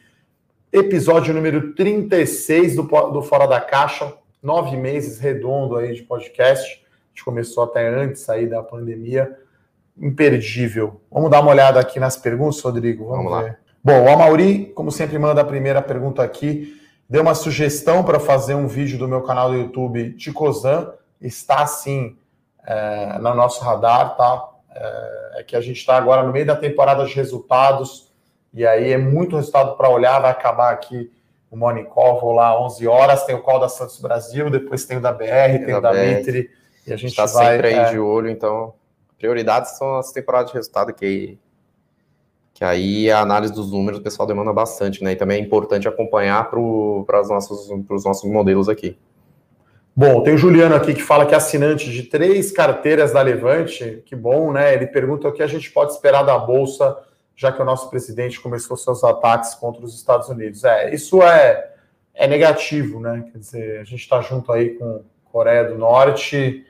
Episódio 0.72 1.34
número 1.34 1.74
36 1.74 2.76
do, 2.76 2.84
do 2.84 3.22
Fora 3.24 3.48
da 3.48 3.60
Caixa, 3.60 4.14
nove 4.44 4.78
meses 4.78 5.20
redondo 5.20 5.78
aí 5.78 5.94
de 5.94 6.04
podcast. 6.04 6.86
A 6.86 7.10
gente 7.10 7.26
começou 7.26 7.64
até 7.64 7.88
antes 7.88 8.30
aí 8.30 8.46
da 8.46 8.62
pandemia. 8.62 9.38
Imperdível. 9.98 11.02
Vamos 11.10 11.32
dar 11.32 11.42
uma 11.42 11.52
olhada 11.52 11.80
aqui 11.80 12.00
nas 12.00 12.16
perguntas, 12.16 12.62
Rodrigo? 12.62 13.08
Vamos, 13.08 13.32
Vamos 13.32 13.48
lá. 13.48 13.58
Bom, 13.84 14.04
o 14.04 14.10
Amauri, 14.10 14.66
como 14.76 14.92
sempre, 14.92 15.18
manda 15.18 15.42
a 15.42 15.46
primeira 15.46 15.82
pergunta 15.82 16.22
aqui. 16.22 16.80
Deu 17.10 17.24
uma 17.24 17.34
sugestão 17.34 18.04
para 18.04 18.20
fazer 18.20 18.54
um 18.54 18.68
vídeo 18.68 18.98
do 19.00 19.08
meu 19.08 19.24
canal 19.24 19.50
do 19.50 19.58
YouTube 19.58 20.14
de 20.14 20.32
Cozan. 20.32 20.94
Está 21.20 21.66
sim 21.66 22.16
é, 22.64 23.18
no 23.18 23.34
nosso 23.34 23.64
radar, 23.64 24.16
tá? 24.16 24.50
É, 24.76 25.40
é 25.40 25.44
que 25.44 25.56
a 25.56 25.62
gente 25.62 25.78
está 25.78 25.98
agora 25.98 26.22
no 26.22 26.32
meio 26.32 26.46
da 26.46 26.56
temporada 26.56 27.04
de 27.06 27.16
resultados 27.16 28.12
e 28.54 28.68
aí 28.68 28.92
é 28.92 29.00
muito 29.00 29.36
resultado 29.36 29.76
para 29.76 29.90
olhar. 29.90 30.20
Vai 30.20 30.30
acabar 30.30 30.72
aqui 30.72 31.12
o 31.50 31.58
Morning 31.58 31.86
Call, 31.86 32.22
vou 32.22 32.34
lá 32.34 32.64
11 32.64 32.88
horas. 32.88 33.24
Tem 33.26 33.34
o 33.34 33.42
call 33.42 33.60
da 33.60 33.68
Santos 33.68 34.00
Brasil, 34.00 34.52
depois 34.52 34.86
tem 34.86 34.98
o 34.98 35.02
da 35.02 35.12
BR, 35.12 35.26
tem, 35.26 35.66
tem 35.66 35.74
o 35.74 35.82
da 35.82 35.92
Mitre. 35.92 36.52
E 36.86 36.94
a 36.94 36.96
gente 36.96 37.10
está 37.10 37.28
sempre 37.28 37.68
aí 37.68 37.74
é... 37.74 37.90
de 37.90 37.98
olho, 37.98 38.30
então 38.30 38.76
prioridades 39.18 39.72
são 39.78 39.98
as 39.98 40.12
temporadas 40.12 40.52
de 40.52 40.58
resultado 40.58 40.94
que 40.94 41.40
que 42.62 42.66
aí 42.66 43.10
a 43.10 43.22
análise 43.22 43.52
dos 43.52 43.72
números 43.72 44.00
o 44.00 44.04
pessoal 44.04 44.28
demanda 44.28 44.54
bastante, 44.54 45.04
né? 45.04 45.14
E 45.14 45.16
também 45.16 45.42
é 45.42 45.44
importante 45.44 45.88
acompanhar 45.88 46.48
para 46.48 46.60
os 46.60 47.28
nossos, 47.28 47.68
nossos 48.06 48.30
modelos 48.30 48.70
aqui. 48.70 49.00
Bom, 49.96 50.22
tem 50.22 50.36
o 50.36 50.38
Juliano 50.38 50.76
aqui 50.76 50.94
que 50.94 51.02
fala 51.02 51.26
que 51.26 51.34
é 51.34 51.38
assinante 51.38 51.90
de 51.90 52.04
três 52.04 52.52
carteiras 52.52 53.14
da 53.14 53.22
Levante, 53.24 54.04
que 54.06 54.16
bom, 54.16 54.52
né? 54.52 54.76
Ele 54.76 54.86
pergunta 54.86 55.28
o 55.28 55.32
que 55.32 55.42
a 55.42 55.48
gente 55.48 55.72
pode 55.72 55.94
esperar 55.94 56.22
da 56.22 56.38
Bolsa, 56.38 56.96
já 57.36 57.52
que 57.52 57.60
o 57.60 57.66
nosso 57.66 57.90
presidente 57.90 58.40
começou 58.40 58.78
seus 58.78 59.04
ataques 59.04 59.56
contra 59.56 59.84
os 59.84 59.96
Estados 59.96 60.30
Unidos. 60.30 60.64
É, 60.64 60.94
isso 60.94 61.24
é, 61.24 61.68
é 62.14 62.28
negativo, 62.28 63.00
né? 63.00 63.26
Quer 63.32 63.40
dizer, 63.40 63.80
a 63.80 63.84
gente 63.84 64.02
está 64.02 64.22
junto 64.22 64.52
aí 64.52 64.76
com 64.76 65.04
Coreia 65.32 65.64
do 65.64 65.80
Norte 65.80 66.64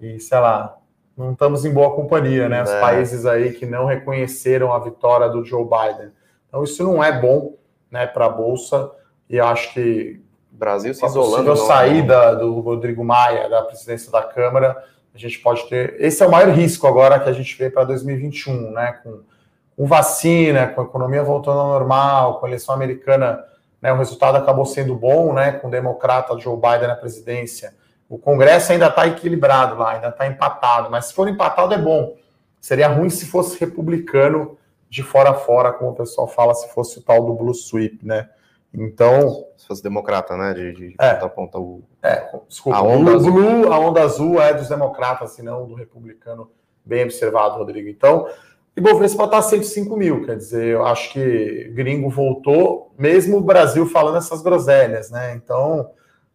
e, 0.00 0.18
sei 0.20 0.38
lá, 0.38 0.77
não 1.18 1.32
estamos 1.32 1.64
em 1.64 1.72
boa 1.72 1.94
companhia, 1.96 2.48
né? 2.48 2.62
Os 2.62 2.70
é. 2.70 2.80
países 2.80 3.26
aí 3.26 3.52
que 3.52 3.66
não 3.66 3.86
reconheceram 3.86 4.72
a 4.72 4.78
vitória 4.78 5.28
do 5.28 5.44
Joe 5.44 5.64
Biden. 5.64 6.12
Então, 6.48 6.62
isso 6.62 6.84
não 6.84 7.02
é 7.02 7.20
bom 7.20 7.56
né, 7.90 8.06
para 8.06 8.26
a 8.26 8.28
Bolsa, 8.28 8.90
e 9.28 9.40
acho 9.40 9.74
que. 9.74 10.22
Brasil 10.50 10.92
se 10.92 11.04
isolando. 11.06 11.56
Se 11.56 11.66
saída 11.66 12.34
do 12.34 12.58
Rodrigo 12.60 13.04
Maia 13.04 13.48
da 13.48 13.62
presidência 13.62 14.10
da 14.10 14.22
Câmara, 14.22 14.82
a 15.14 15.18
gente 15.18 15.38
pode 15.38 15.68
ter. 15.68 15.94
Esse 16.00 16.22
é 16.22 16.26
o 16.26 16.30
maior 16.30 16.48
risco 16.50 16.86
agora 16.86 17.20
que 17.20 17.28
a 17.28 17.32
gente 17.32 17.56
vê 17.56 17.70
para 17.70 17.84
2021, 17.84 18.72
né? 18.72 18.98
Com, 19.02 19.20
com 19.76 19.86
vacina, 19.86 20.66
com 20.68 20.80
a 20.80 20.84
economia 20.84 21.22
voltando 21.22 21.60
ao 21.60 21.68
normal, 21.68 22.40
com 22.40 22.46
a 22.46 22.48
eleição 22.48 22.74
americana, 22.74 23.44
né? 23.80 23.92
O 23.92 23.98
resultado 23.98 24.36
acabou 24.36 24.66
sendo 24.66 24.96
bom, 24.96 25.32
né? 25.32 25.52
Com 25.52 25.68
o 25.68 25.70
democrata 25.70 26.36
Joe 26.38 26.56
Biden 26.56 26.88
na 26.88 26.96
presidência 26.96 27.72
o 28.08 28.18
Congresso 28.18 28.72
ainda 28.72 28.86
está 28.86 29.06
equilibrado 29.06 29.76
lá, 29.76 29.92
ainda 29.92 30.08
está 30.08 30.26
empatado, 30.26 30.90
mas 30.90 31.06
se 31.06 31.14
for 31.14 31.28
empatado 31.28 31.74
é 31.74 31.78
bom. 31.78 32.16
Seria 32.60 32.88
ruim 32.88 33.10
se 33.10 33.26
fosse 33.26 33.58
republicano 33.60 34.56
de 34.88 35.02
fora 35.02 35.30
a 35.30 35.34
fora, 35.34 35.72
como 35.72 35.90
o 35.90 35.94
pessoal 35.94 36.26
fala, 36.26 36.54
se 36.54 36.68
fosse 36.72 36.98
o 36.98 37.02
tal 37.02 37.24
do 37.24 37.34
Blue 37.34 37.54
Sweep, 37.54 38.04
né? 38.04 38.28
Então. 38.72 39.46
Se 39.56 39.66
fosse 39.66 39.82
democrata, 39.82 40.36
né? 40.36 40.54
De, 40.54 40.72
de 40.72 40.94
é, 40.98 41.14
ponta 41.14 41.26
a 41.26 41.28
ponta 41.28 41.58
o. 41.58 41.82
É, 42.02 42.30
desculpa. 42.48 42.78
A 42.78 42.82
onda, 42.82 43.14
azul. 43.14 43.32
Blue, 43.32 43.72
a 43.72 43.78
onda 43.78 44.02
azul 44.02 44.40
é 44.40 44.54
dos 44.54 44.68
democratas, 44.68 45.38
e 45.38 45.42
não 45.42 45.66
do 45.66 45.74
republicano. 45.74 46.50
Bem 46.84 47.04
observado, 47.04 47.58
Rodrigo. 47.58 47.88
Então, 47.88 48.26
e 48.74 48.80
Bovespa 48.80 49.24
está 49.24 49.42
105 49.42 49.96
mil, 49.96 50.24
quer 50.24 50.36
dizer, 50.36 50.64
eu 50.64 50.86
acho 50.86 51.12
que 51.12 51.70
gringo 51.74 52.08
voltou, 52.08 52.94
mesmo 52.96 53.38
o 53.38 53.42
Brasil 53.42 53.84
falando 53.86 54.18
essas 54.18 54.40
groselhas, 54.40 55.10
né? 55.10 55.34
Então, 55.34 55.90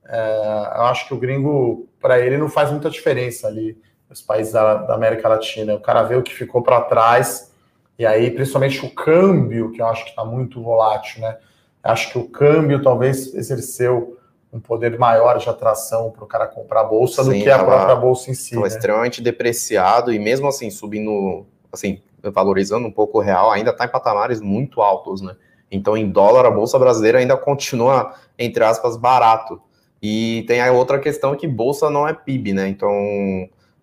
é, 0.08 0.74
eu 0.76 0.84
acho 0.84 1.08
que 1.08 1.14
o 1.14 1.18
gringo, 1.18 1.88
para 2.02 2.20
ele, 2.20 2.38
não 2.38 2.50
faz 2.50 2.72
muita 2.72 2.90
diferença 2.90 3.48
ali, 3.48 3.78
os 4.10 4.22
países 4.22 4.54
da, 4.54 4.76
da 4.76 4.94
América 4.96 5.28
Latina. 5.28 5.74
O 5.76 5.80
cara 5.80 6.04
vê 6.04 6.16
o 6.16 6.24
que 6.24 6.34
ficou 6.34 6.62
para 6.62 6.82
trás, 6.82 7.52
e 7.98 8.06
aí, 8.06 8.30
principalmente 8.32 8.86
o 8.86 8.94
câmbio, 8.94 9.72
que 9.72 9.82
eu 9.82 9.88
acho 9.88 10.04
que 10.04 10.10
está 10.12 10.26
muito 10.26 10.62
volátil, 10.62 11.22
né? 11.22 11.38
Acho 11.84 12.12
que 12.12 12.18
o 12.18 12.30
câmbio 12.30 12.82
talvez 12.82 13.34
exerceu 13.34 14.18
um 14.52 14.60
poder 14.60 14.98
maior 15.00 15.38
de 15.38 15.50
atração 15.50 16.12
para 16.12 16.24
o 16.24 16.28
cara 16.28 16.48
comprar 16.48 16.82
a 16.82 16.84
bolsa 16.84 17.24
Sim, 17.24 17.40
do 17.40 17.44
que 17.44 17.50
a 17.50 17.64
própria 17.64 17.96
bolsa 17.96 18.30
em 18.30 18.36
si. 18.36 18.56
Né? 18.56 18.68
extremamente 18.68 19.22
depreciado 19.22 20.14
e 20.14 20.20
mesmo 20.20 20.48
assim 20.48 20.70
subindo, 20.70 21.46
assim, 21.72 22.02
valorizando 22.22 22.88
um 22.88 22.92
pouco 22.92 23.18
o 23.18 23.22
real, 23.22 23.52
ainda 23.52 23.72
está 23.72 23.86
em 23.86 23.90
patamares 23.90 24.40
muito 24.40 24.82
altos, 24.82 25.22
né? 25.22 25.36
Então, 25.72 25.98
em 25.98 26.08
dólar, 26.10 26.46
a 26.46 26.52
bolsa 26.52 26.78
brasileira 26.78 27.18
ainda 27.18 27.36
continua, 27.36 28.14
entre 28.38 28.64
aspas, 28.64 28.96
barato. 28.96 29.60
E 30.06 30.44
tem 30.50 30.60
a 30.60 30.70
outra 30.70 31.00
questão 31.00 31.34
que 31.34 31.48
bolsa 31.48 31.90
não 31.90 32.06
é 32.06 32.14
PIB, 32.14 32.52
né? 32.52 32.68
Então, 32.68 32.92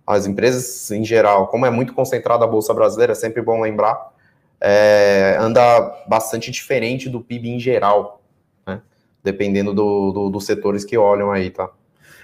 as 0.07 0.27
empresas 0.27 0.91
em 0.91 1.03
geral, 1.03 1.47
como 1.47 1.65
é 1.65 1.71
muito 1.71 1.95
concentrada 1.95 2.45
a 2.45 2.47
bolsa 2.47 2.75
brasileira, 2.75 3.13
é 3.13 3.15
sempre 3.15 3.41
bom 3.41 3.59
lembrar, 3.59 4.13
é, 4.61 5.39
anda 5.41 6.05
bastante 6.07 6.51
diferente 6.51 7.09
do 7.09 7.23
PIB 7.23 7.49
em 7.49 7.59
geral, 7.59 8.21
né? 8.67 8.83
Dependendo 9.25 9.73
do, 9.73 10.13
do, 10.13 10.29
dos 10.29 10.45
setores 10.45 10.85
que 10.85 10.99
olham 10.99 11.33
aí, 11.33 11.49
tá? 11.49 11.71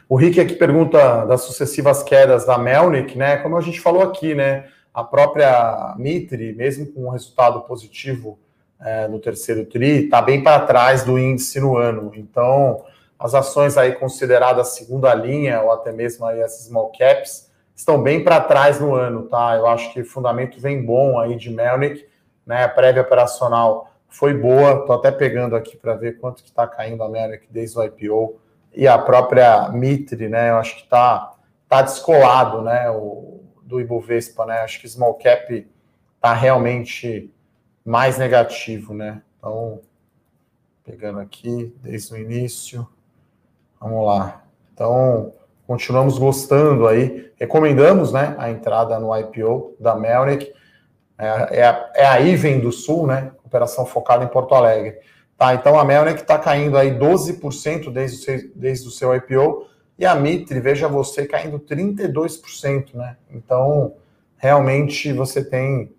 O 0.06 0.14
Rick 0.14 0.38
aqui 0.38 0.54
pergunta 0.54 1.24
das 1.24 1.40
sucessivas 1.40 2.02
quedas 2.02 2.44
da 2.44 2.58
Melnick, 2.58 3.16
né? 3.16 3.38
Como 3.38 3.56
a 3.56 3.62
gente 3.62 3.80
falou 3.80 4.02
aqui, 4.02 4.34
né? 4.34 4.66
A 4.92 5.02
própria 5.02 5.94
Mitre, 5.96 6.52
mesmo 6.52 6.86
com 6.92 7.06
um 7.06 7.08
resultado 7.08 7.62
positivo 7.62 8.38
é, 8.78 9.08
no 9.08 9.18
terceiro 9.18 9.64
TRI, 9.64 10.04
está 10.04 10.20
bem 10.20 10.42
para 10.42 10.66
trás 10.66 11.02
do 11.02 11.18
índice 11.18 11.58
no 11.58 11.78
ano. 11.78 12.12
Então, 12.14 12.84
as 13.18 13.34
ações 13.34 13.76
aí 13.76 13.92
consideradas 13.92 14.68
segunda 14.68 15.14
linha, 15.14 15.62
ou 15.62 15.72
até 15.72 15.92
mesmo 15.92 16.26
aí 16.26 16.42
as 16.42 16.64
small 16.64 16.92
caps, 16.96 17.50
estão 17.74 18.02
bem 18.02 18.22
para 18.22 18.40
trás 18.40 18.80
no 18.80 18.94
ano, 18.94 19.24
tá? 19.24 19.56
Eu 19.56 19.66
acho 19.66 19.92
que 19.92 20.00
o 20.00 20.04
fundamento 20.04 20.60
vem 20.60 20.84
bom 20.84 21.18
aí 21.18 21.36
de 21.36 21.50
Melnick, 21.50 22.06
né? 22.46 22.64
A 22.64 22.68
prévia 22.68 23.02
operacional 23.02 23.90
foi 24.08 24.34
boa, 24.34 24.86
tô 24.86 24.92
até 24.92 25.10
pegando 25.10 25.56
aqui 25.56 25.76
para 25.76 25.94
ver 25.94 26.18
quanto 26.18 26.42
que 26.42 26.48
está 26.48 26.66
caindo 26.66 27.02
a 27.02 27.08
Melnick 27.08 27.46
desde 27.50 27.78
o 27.78 27.84
IPO 27.84 28.40
e 28.72 28.86
a 28.86 28.98
própria 28.98 29.68
Mitre, 29.70 30.28
né? 30.28 30.50
Eu 30.50 30.56
acho 30.56 30.76
que 30.76 30.82
está 30.82 31.34
tá 31.68 31.82
descolado, 31.82 32.62
né? 32.62 32.90
O, 32.90 33.42
do 33.62 33.80
Ibovespa, 33.80 34.46
né? 34.46 34.60
Acho 34.60 34.80
que 34.80 34.88
small 34.88 35.14
cap 35.14 35.66
está 36.16 36.32
realmente 36.32 37.32
mais 37.84 38.16
negativo, 38.18 38.94
né? 38.94 39.22
Então, 39.38 39.80
pegando 40.84 41.18
aqui 41.18 41.74
desde 41.82 42.14
o 42.14 42.16
início. 42.16 42.88
Vamos 43.88 44.04
lá. 44.04 44.42
Então, 44.74 45.32
continuamos 45.64 46.18
gostando 46.18 46.88
aí. 46.88 47.30
Recomendamos 47.36 48.12
né, 48.12 48.34
a 48.36 48.50
entrada 48.50 48.98
no 48.98 49.16
IPO 49.16 49.76
da 49.78 49.94
Melnick. 49.94 50.52
É, 51.16 51.60
é, 51.60 51.90
é 51.94 52.06
a 52.06 52.18
Iven 52.18 52.58
do 52.58 52.72
Sul, 52.72 53.06
né? 53.06 53.30
Operação 53.44 53.86
focada 53.86 54.24
em 54.24 54.28
Porto 54.28 54.56
Alegre. 54.56 54.98
Tá, 55.38 55.54
então 55.54 55.78
a 55.78 55.84
Melnick 55.84 56.22
está 56.22 56.36
caindo 56.36 56.76
aí 56.76 56.98
12% 56.98 57.92
desde 57.92 58.16
o, 58.16 58.20
seu, 58.22 58.50
desde 58.56 58.88
o 58.88 58.90
seu 58.90 59.14
IPO 59.14 59.66
e 59.96 60.04
a 60.04 60.14
Mitre, 60.16 60.58
veja 60.58 60.88
você, 60.88 61.24
caindo 61.24 61.60
32%, 61.60 62.92
né? 62.94 63.16
Então, 63.30 63.94
realmente 64.36 65.12
você 65.12 65.44
tem. 65.44 65.92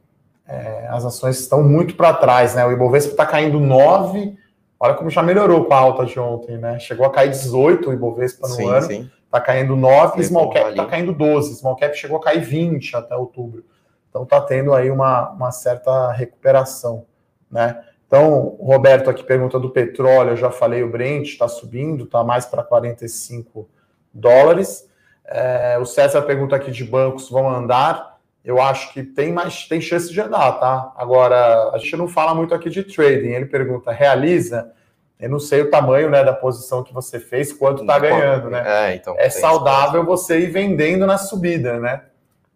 É, 0.46 0.88
as 0.90 1.06
ações 1.06 1.40
estão 1.40 1.64
muito 1.64 1.96
para 1.96 2.14
trás, 2.14 2.54
né? 2.54 2.66
O 2.66 2.72
Ibovespa 2.74 3.12
está 3.12 3.26
caindo 3.26 3.60
9%. 3.60 4.36
Olha 4.80 4.94
como 4.94 5.10
já 5.10 5.24
melhorou 5.24 5.66
com 5.66 5.74
a 5.74 5.78
alta 5.78 6.06
de 6.06 6.20
ontem, 6.20 6.58
né? 6.58 6.80
Chegou 6.80 7.06
a 7.06 7.12
cair 7.12 7.30
18 7.30 7.90
o 7.90 7.94
Ibovespa 7.94 8.48
no 8.48 8.54
sim, 8.54 8.70
ano. 8.70 8.88
Sim. 8.88 9.12
Tá 9.32 9.42
caindo 9.42 9.76
9, 9.76 10.24
Small 10.24 10.50
Cap 10.52 10.76
tá 10.76 10.86
caindo 10.86 11.14
12. 11.14 11.56
Small 11.56 11.76
Cap 11.76 11.96
chegou 11.98 12.18
a 12.18 12.22
cair 12.22 12.42
20 12.42 12.96
até 12.96 13.16
outubro. 13.16 13.66
Então 14.10 14.26
tá 14.26 14.40
tendo 14.40 14.74
aí 14.74 14.90
uma, 14.90 15.32
uma 15.32 15.52
certa 15.52 16.12
recuperação, 16.12 17.06
né? 17.52 17.84
Então, 18.08 18.56
o 18.58 18.66
Roberto 18.66 19.10
aqui 19.10 19.22
pergunta 19.22 19.60
do 19.60 19.70
petróleo, 19.70 20.30
eu 20.30 20.38
já 20.38 20.50
falei, 20.50 20.82
o 20.82 20.90
Brent 20.90 21.28
está 21.28 21.46
subindo, 21.48 22.06
está 22.06 22.24
mais 22.24 22.46
para 22.46 22.64
45 22.64 23.70
dólares. 24.14 24.90
É, 25.26 25.78
o 25.78 25.86
César 25.86 26.22
pergunta 26.22 26.56
aqui 26.56 26.72
de 26.72 26.86
bancos 26.86 27.30
vão 27.30 27.50
andar 27.50 28.17
eu 28.44 28.62
acho 28.62 28.94
que 28.94 29.04
tem 29.04 29.32
mais 29.32 29.68
tem 29.68 29.82
chance 29.82 30.12
de 30.12 30.22
andar, 30.22 30.54
tá? 30.54 30.94
Agora, 30.96 31.72
a 31.74 31.78
gente 31.78 31.96
não 31.98 32.08
fala 32.08 32.34
muito 32.34 32.54
aqui 32.54 32.70
de 32.70 32.84
trading. 32.84 33.30
Ele 33.30 33.46
pergunta, 33.46 33.92
realiza? 33.92 34.72
Eu 35.20 35.30
não 35.30 35.40
sei 35.40 35.62
o 35.62 35.70
tamanho 35.70 36.10
né, 36.10 36.24
da 36.24 36.34
posição 36.34 36.84
que 36.84 36.94
você 36.94 37.20
fez, 37.20 37.52
quanto 37.52 37.82
está 37.82 37.98
ganhando, 37.98 38.50
né? 38.50 38.64
É, 38.66 38.96
então, 38.96 39.16
é 39.18 39.30
saudável 39.30 40.06
você 40.06 40.40
ir 40.40 40.52
vendendo 40.52 41.08
na 41.08 41.18
subida, 41.18 41.80
né? 41.80 42.04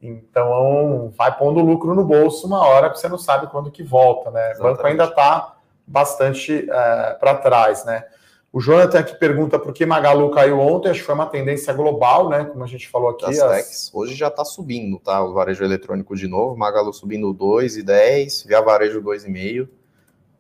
Então, 0.02 1.12
vai 1.18 1.36
pondo 1.38 1.60
lucro 1.60 1.94
no 1.94 2.04
bolso 2.04 2.48
uma 2.48 2.66
hora 2.66 2.90
que 2.90 3.00
você 3.00 3.08
não 3.08 3.18
sabe 3.18 3.48
quando 3.48 3.72
que 3.72 3.84
volta, 3.84 4.32
né? 4.32 4.54
O 4.60 4.64
banco 4.64 4.86
ainda 4.86 5.06
está 5.06 5.56
bastante 5.86 6.68
é, 6.70 7.14
para 7.20 7.36
trás, 7.36 7.84
né? 7.84 8.06
O 8.54 8.60
Jonathan 8.60 9.00
aqui 9.00 9.16
pergunta 9.16 9.58
por 9.58 9.74
que 9.74 9.86
Magalu 9.86 10.30
caiu 10.32 10.60
ontem, 10.60 10.90
acho 10.90 11.00
que 11.00 11.06
foi 11.06 11.16
uma 11.16 11.26
tendência 11.26 11.74
global, 11.74 12.28
né? 12.28 12.44
Como 12.44 12.62
a 12.64 12.68
gente 12.68 12.90
falou 12.90 13.10
aqui. 13.10 13.26
As 13.26 13.40
as... 13.40 13.92
Hoje 13.94 14.14
já 14.14 14.28
está 14.28 14.44
subindo, 14.44 15.00
tá? 15.00 15.24
O 15.24 15.34
varejo 15.34 15.64
eletrônico 15.64 16.16
de 16.18 16.28
novo, 16.28 16.58
Magalu 16.58 16.92
subindo 16.92 17.34
2,10, 17.34 18.46
Via 18.46 18.62
Varejo 18.62 19.02
2,5. 19.02 19.70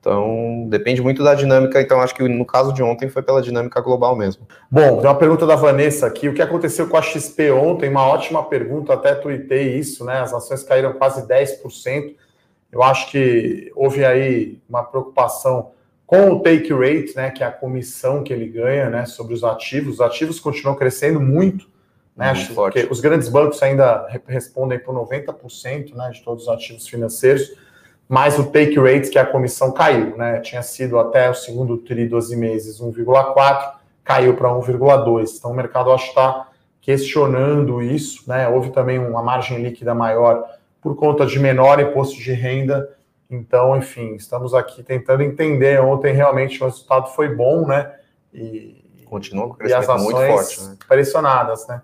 Então, 0.02 0.65
depende 0.67 1.00
muito 1.00 1.24
da 1.24 1.36
dinâmica. 1.36 1.80
Então, 1.80 2.02
acho 2.02 2.15
que 2.15 2.28
no 2.28 2.45
caso 2.45 2.74
de 2.74 2.82
ontem 2.82 3.08
foi 3.08 3.21
pela 3.21 3.41
dinâmica 3.41 3.80
global 3.80 4.15
mesmo. 4.15 4.47
Bom, 4.69 4.97
tem 4.97 5.08
uma 5.08 5.15
pergunta 5.15 5.45
da 5.45 5.56
Vanessa 5.56 6.08
aqui. 6.08 6.28
O 6.28 6.34
que 6.34 6.41
aconteceu 6.41 6.89
com 6.89 6.97
a 6.97 7.02
XP 7.04 7.52
ontem? 7.52 7.88
Uma 7.88 8.08
ótima 8.08 8.43
pergunta, 8.43 8.93
até 8.93 9.13
tuitei 9.13 9.78
isso, 9.78 10.04
né? 10.04 10.19
As 10.19 10.34
ações 10.34 10.63
caíram 10.63 10.93
quase 10.93 11.26
10%. 11.28 12.15
Eu 12.71 12.82
acho 12.82 13.12
que 13.12 13.71
houve 13.76 14.04
aí 14.04 14.60
uma 14.67 14.84
preocupação 14.84 15.71
com 16.12 16.30
o 16.30 16.39
take 16.41 16.74
rate, 16.74 17.15
né, 17.15 17.32
que 17.32 17.41
é 17.41 17.47
a 17.47 17.52
comissão 17.52 18.21
que 18.21 18.34
ele 18.34 18.45
ganha, 18.45 18.89
né, 18.89 19.06
sobre 19.06 19.34
os 19.34 19.45
ativos. 19.45 19.93
Os 19.93 20.02
ativos 20.02 20.41
continuam 20.41 20.76
crescendo 20.76 21.21
muito, 21.21 21.69
né, 22.17 22.34
muito 22.34 22.54
porque 22.54 22.86
os 22.91 23.00
grandes 23.00 23.30
bancos 23.30 23.63
ainda 23.63 24.06
respondem 24.28 24.78
por 24.78 24.93
90%, 24.93 25.95
né, 25.95 26.10
de 26.10 26.21
todos 26.21 26.43
os 26.43 26.50
ativos 26.50 26.86
financeiros, 26.86 27.54
mas 28.10 28.38
o 28.38 28.52
take 28.52 28.78
rate, 28.78 29.10
que 29.10 29.17
é 29.17 29.21
a 29.21 29.26
comissão, 29.26 29.71
caiu, 29.71 30.17
né, 30.17 30.41
tinha 30.41 30.62
sido 30.62 31.00
até 31.00 31.30
o 31.30 31.34
segundo 31.34 31.78
tri, 31.78 32.06
12 32.06 32.36
meses, 32.36 32.82
1,4, 32.82 33.76
caiu 34.04 34.36
para 34.36 34.50
1,2. 34.50 35.38
Então 35.38 35.52
o 35.52 35.56
mercado 35.56 35.93
acho 35.93 36.04
que 36.04 36.10
está 36.10 36.50
questionando 36.82 37.82
isso, 37.82 38.26
né, 38.28 38.50
houve 38.50 38.71
também 38.71 39.00
uma 39.00 39.24
margem 39.24 39.63
líquida 39.63 39.95
maior 39.95 40.43
por 40.82 40.93
conta 40.97 41.26
de 41.26 41.39
menor 41.39 41.80
imposto 41.80 42.19
de 42.19 42.34
renda 42.34 42.89
então, 43.32 43.78
enfim, 43.78 44.15
estamos 44.15 44.54
aqui 44.54 44.84
tentando 44.84 45.24
entender. 45.24 45.80
Ontem 45.80 46.13
realmente 46.13 46.62
o 46.62 46.65
resultado 46.65 47.08
foi 47.15 47.34
bom, 47.34 47.65
né? 47.65 47.91
E 48.34 48.84
continua 49.06 49.48
com 49.48 49.54
crescimento 49.56 49.82
e 49.82 49.84
as 49.84 49.89
ações 49.89 50.13
muito 50.13 50.28
forte, 50.28 50.62
né? 50.62 50.78
pressionadas, 50.88 51.67
né? 51.67 51.82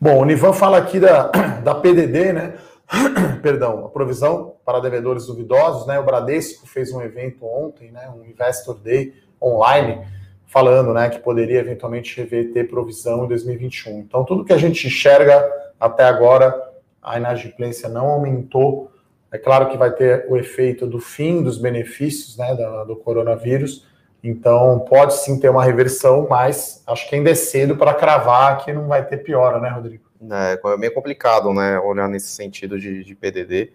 Bom, 0.00 0.18
o 0.18 0.24
Nivan 0.24 0.52
fala 0.52 0.78
aqui 0.78 0.98
da, 0.98 1.28
da 1.62 1.74
PDD, 1.74 2.32
né? 2.32 2.54
Perdão, 3.42 3.86
a 3.86 3.88
provisão 3.88 4.56
para 4.64 4.80
devedores 4.80 5.26
duvidosos, 5.26 5.86
né? 5.86 6.00
O 6.00 6.04
Bradesco 6.04 6.66
fez 6.66 6.92
um 6.92 7.00
evento 7.00 7.46
ontem, 7.46 7.92
né? 7.92 8.10
Um 8.10 8.24
Investor 8.24 8.76
Day 8.76 9.14
online, 9.40 10.04
falando, 10.48 10.92
né, 10.92 11.08
que 11.10 11.18
poderia 11.20 11.60
eventualmente 11.60 12.16
reverter 12.16 12.68
provisão 12.68 13.24
em 13.24 13.28
2021. 13.28 14.00
Então, 14.00 14.24
tudo 14.24 14.44
que 14.44 14.52
a 14.52 14.58
gente 14.58 14.86
enxerga 14.86 15.46
até 15.78 16.04
agora, 16.04 16.58
a 17.02 17.18
inadimplência 17.18 17.88
não 17.88 18.06
aumentou 18.06 18.90
é 19.30 19.38
claro 19.38 19.68
que 19.68 19.76
vai 19.76 19.92
ter 19.92 20.26
o 20.28 20.36
efeito 20.36 20.86
do 20.86 20.98
fim 20.98 21.42
dos 21.42 21.58
benefícios 21.58 22.36
né, 22.36 22.54
do, 22.86 22.96
coronavírus, 22.96 23.86
então 24.22 24.80
pode 24.80 25.14
sim 25.14 25.38
ter 25.38 25.48
uma 25.48 25.64
reversão, 25.64 26.26
mas 26.28 26.82
acho 26.86 27.08
que 27.08 27.14
ainda 27.14 27.30
é 27.30 27.34
cedo 27.34 27.76
para 27.76 27.94
cravar 27.94 28.64
que 28.64 28.72
não 28.72 28.86
vai 28.86 29.04
ter 29.04 29.18
piora, 29.18 29.60
né, 29.60 29.68
Rodrigo? 29.68 30.04
É, 30.30 30.60
é 30.72 30.76
meio 30.76 30.94
complicado, 30.94 31.52
né, 31.52 31.78
olhar 31.78 32.08
nesse 32.08 32.28
sentido 32.28 32.78
de, 32.78 33.04
de 33.04 33.14
PDD. 33.14 33.72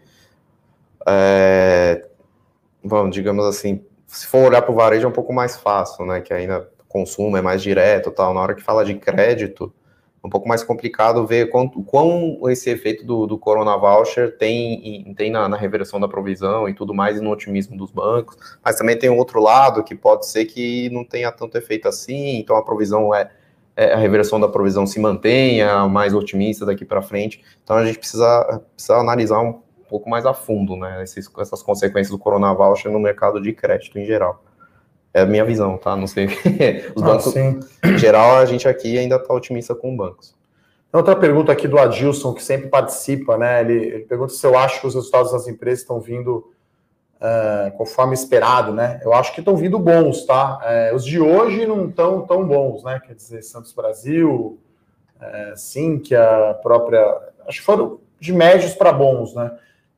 É, 1.07 2.05
vamos, 2.83 3.13
digamos 3.13 3.45
assim, 3.45 3.85
se 4.07 4.27
for 4.27 4.47
olhar 4.47 4.61
para 4.61 4.71
o 4.71 4.75
varejo 4.75 5.05
é 5.05 5.09
um 5.09 5.13
pouco 5.13 5.31
mais 5.31 5.55
fácil, 5.55 6.05
né, 6.05 6.19
que 6.21 6.33
ainda 6.33 6.67
consumo 6.87 7.35
é 7.35 7.41
mais 7.41 7.61
direto, 7.61 8.11
tal. 8.11 8.33
Na 8.33 8.41
hora 8.41 8.53
que 8.53 8.61
fala 8.61 8.85
de 8.85 8.93
crédito, 8.93 9.73
um 10.23 10.29
pouco 10.29 10.47
mais 10.47 10.63
complicado 10.63 11.27
ver 11.27 11.49
quão, 11.49 11.67
quão 11.67 12.39
esse 12.49 12.69
efeito 12.69 13.05
do, 13.05 13.27
do 13.27 13.37
Corona 13.37 13.75
Voucher 13.77 14.37
tem, 14.37 15.13
tem 15.17 15.29
na, 15.29 15.49
na, 15.49 15.57
reversão 15.57 15.99
da 15.99 16.07
provisão 16.07 16.69
e 16.69 16.73
tudo 16.73 16.93
mais, 16.93 17.17
e 17.17 17.21
no 17.21 17.29
otimismo 17.29 17.75
dos 17.75 17.91
bancos, 17.91 18.37
mas 18.63 18.77
também 18.77 18.97
tem 18.97 19.09
um 19.09 19.17
outro 19.17 19.41
lado 19.41 19.83
que 19.83 19.93
pode 19.93 20.25
ser 20.25 20.45
que 20.45 20.89
não 20.91 21.03
tenha 21.03 21.31
tanto 21.31 21.57
efeito 21.57 21.89
assim, 21.89 22.37
então 22.37 22.55
a 22.55 22.63
provisão 22.63 23.13
é, 23.13 23.29
é 23.75 23.93
a 23.93 23.97
reversão 23.97 24.39
da 24.39 24.47
provisão 24.47 24.87
se 24.87 24.97
mantenha 24.99 25.87
mais 25.89 26.13
otimista 26.13 26.65
daqui 26.65 26.85
para 26.85 27.01
frente, 27.01 27.43
então 27.61 27.75
a 27.75 27.85
gente 27.85 27.99
precisa, 27.99 28.61
precisa 28.73 28.95
analisar 28.95 29.41
um 29.41 29.61
pouco 29.89 30.09
mais 30.09 30.25
a 30.25 30.33
fundo, 30.33 30.77
né, 30.77 31.03
esses, 31.03 31.29
essas 31.37 31.61
consequências 31.61 32.09
do 32.11 32.17
Corona 32.17 32.53
Voucher 32.53 32.89
no 32.89 32.99
mercado 32.99 33.41
de 33.41 33.51
crédito 33.51 33.99
em 33.99 34.05
geral. 34.05 34.41
É 35.13 35.21
a 35.21 35.25
minha 35.25 35.45
visão, 35.45 35.77
tá? 35.77 35.95
Não 35.95 36.07
sei. 36.07 36.25
Os 36.95 37.03
ah, 37.03 37.05
bancos, 37.05 37.33
sim. 37.33 37.59
em 37.83 37.97
geral, 37.97 38.37
a 38.37 38.45
gente 38.45 38.67
aqui 38.67 38.97
ainda 38.97 39.17
está 39.17 39.33
otimista 39.33 39.75
com 39.75 39.95
bancos. 39.95 40.35
Outra 40.91 41.15
pergunta 41.15 41.51
aqui 41.51 41.67
do 41.67 41.79
Adilson, 41.79 42.33
que 42.33 42.43
sempre 42.43 42.67
participa, 42.67 43.37
né? 43.37 43.61
Ele, 43.61 43.73
ele 43.73 44.03
pergunta 44.05 44.33
se 44.33 44.45
eu 44.45 44.57
acho 44.57 44.79
que 44.79 44.87
os 44.87 44.93
resultados 44.93 45.31
das 45.31 45.47
empresas 45.47 45.79
estão 45.79 45.99
vindo 45.99 46.51
uh, 47.23 47.75
conforme 47.77 48.13
esperado, 48.13 48.73
né? 48.73 48.99
Eu 49.03 49.13
acho 49.13 49.33
que 49.33 49.39
estão 49.39 49.55
vindo 49.55 49.79
bons, 49.79 50.25
tá? 50.25 50.59
Uh, 50.91 50.95
os 50.95 51.03
de 51.03 51.19
hoje 51.19 51.65
não 51.65 51.87
estão 51.89 52.21
tão 52.27 52.45
bons, 52.45 52.83
né? 52.83 53.01
Quer 53.05 53.15
dizer, 53.15 53.41
Santos 53.41 53.73
Brasil, 53.73 54.59
uh, 55.17 55.57
sim, 55.57 55.97
que 55.97 56.13
a 56.15 56.59
própria. 56.61 57.01
Acho 57.47 57.59
que 57.59 57.65
foram 57.65 57.99
de 58.19 58.31
médios 58.31 58.75
para 58.75 58.93
bons, 58.93 59.33
né? 59.33 59.51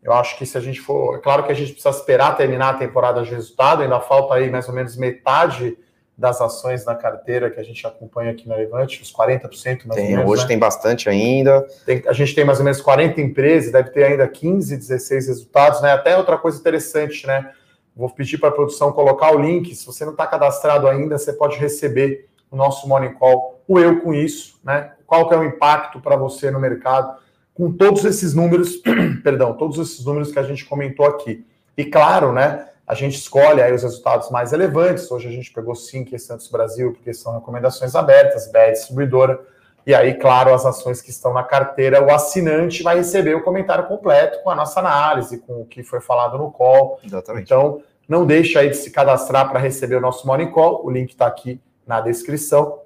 Eu 0.06 0.14
acho 0.14 0.38
que 0.38 0.46
se 0.46 0.56
a 0.56 0.62
gente 0.62 0.80
for. 0.80 1.16
É 1.16 1.18
claro 1.18 1.44
que 1.44 1.52
a 1.52 1.56
gente 1.56 1.74
precisa 1.74 1.90
esperar 1.90 2.38
terminar 2.38 2.70
a 2.70 2.74
temporada 2.76 3.24
de 3.24 3.32
resultado, 3.32 3.82
ainda 3.82 4.00
falta 4.00 4.36
aí 4.36 4.52
mais 4.52 4.70
ou 4.70 4.76
menos 4.76 4.96
metade 4.96 5.76
das 6.16 6.40
ações 6.40 6.86
na 6.86 6.94
carteira 6.94 7.50
que 7.50 7.60
a 7.60 7.64
gente 7.64 7.86
acompanha 7.86 8.32
aqui 8.32 8.48
na 8.48 8.56
Levante, 8.56 9.02
os 9.02 9.12
40% 9.12 9.88
mais 9.88 10.00
tem, 10.00 10.12
ou 10.12 10.18
menos. 10.18 10.32
Hoje 10.32 10.44
né? 10.44 10.48
tem 10.50 10.60
bastante 10.60 11.10
ainda. 11.10 11.66
Tem, 11.88 12.04
a 12.06 12.14
gente 12.14 12.36
tem 12.36 12.46
mais 12.46 12.60
ou 12.60 12.64
menos 12.64 12.80
40 12.82 13.20
empresas, 13.20 13.72
deve 13.72 13.90
ter 13.90 14.04
ainda 14.04 14.28
15, 14.28 14.78
16 14.78 15.28
resultados, 15.28 15.82
né? 15.82 15.92
Até 15.92 16.16
outra 16.16 16.38
coisa 16.38 16.60
interessante, 16.60 17.26
né? 17.26 17.52
Vou 17.96 18.08
pedir 18.08 18.38
para 18.38 18.50
a 18.50 18.52
produção 18.52 18.92
colocar 18.92 19.36
o 19.36 19.40
link. 19.40 19.74
Se 19.74 19.88
você 19.88 20.06
não 20.06 20.12
está 20.12 20.28
cadastrado 20.28 20.88
ainda, 20.88 21.18
você 21.18 21.34
pode 21.34 21.58
receber 21.58 22.30
o 22.52 22.56
nosso 22.56 22.88
Morning 22.88 23.14
Call, 23.16 23.60
o 23.68 23.80
Eu 23.80 24.00
Com 24.02 24.14
Isso, 24.14 24.60
né? 24.64 24.92
Qual 25.08 25.28
que 25.28 25.34
é 25.34 25.38
o 25.38 25.44
impacto 25.44 26.00
para 26.00 26.16
você 26.16 26.52
no 26.52 26.60
mercado, 26.60 27.18
com 27.56 27.72
todos 27.72 28.04
esses 28.04 28.36
números, 28.36 28.82
perdão, 29.24 29.54
todos 29.54 29.80
esses 29.80 30.06
números 30.06 30.32
que 30.32 30.38
a 30.38 30.44
gente 30.44 30.66
comentou 30.66 31.06
aqui. 31.06 31.44
E 31.76 31.86
claro, 31.86 32.32
né? 32.32 32.70
A 32.86 32.94
gente 32.94 33.16
escolhe 33.16 33.62
aí 33.62 33.74
os 33.74 33.82
resultados 33.82 34.30
mais 34.30 34.52
relevantes. 34.52 35.10
Hoje 35.10 35.28
a 35.28 35.32
gente 35.32 35.52
pegou 35.52 35.74
cinco 35.74 36.14
em 36.14 36.20
Santos 36.20 36.48
Brasil, 36.50 36.92
porque 36.92 37.14
são 37.14 37.34
recomendações 37.34 37.96
abertas, 37.96 38.52
BR 38.52 38.74
distribuidora. 38.74 39.40
E 39.88 39.96
aí, 39.96 40.16
claro, 40.16 40.54
as 40.54 40.66
ações 40.66 41.02
que 41.02 41.10
estão 41.10 41.34
na 41.34 41.44
carteira, 41.44 42.04
o 42.04 42.12
assinante 42.12 42.84
vai 42.84 42.98
receber 42.98 43.36
o 43.36 43.44
comentário 43.44 43.88
completo 43.88 44.44
com 44.44 44.50
a 44.50 44.56
nossa 44.56 44.80
análise, 44.80 45.40
com 45.40 45.62
o 45.62 45.66
que 45.66 45.82
foi 45.82 46.02
falado 46.02 46.38
no 46.38 46.52
call. 46.52 47.00
Exatamente. 47.04 47.46
Então, 47.46 47.82
não 48.08 48.26
deixe 48.26 48.58
aí 48.58 48.70
de 48.70 48.78
se 48.78 48.92
cadastrar 48.92 49.50
para 49.50 49.60
receber 49.60 49.96
o 49.96 50.02
nosso 50.02 50.28
Morning 50.28 50.52
Call. 50.52 50.86
O 50.86 50.92
link 50.92 51.12
está 51.12 51.26
aqui 51.26 51.60
na 51.88 52.02
descrição. 52.02 52.82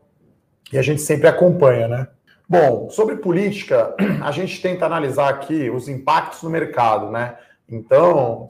E 0.71 0.77
a 0.77 0.82
gente 0.82 1.01
sempre 1.01 1.27
acompanha, 1.27 1.88
né? 1.88 2.08
Bom, 2.49 2.89
sobre 2.89 3.17
política, 3.17 3.95
a 4.23 4.31
gente 4.31 4.59
tenta 4.62 4.85
analisar 4.85 5.29
aqui 5.29 5.69
os 5.69 5.88
impactos 5.88 6.41
no 6.41 6.49
mercado, 6.49 7.12
né? 7.12 7.38
Então, 7.69 8.47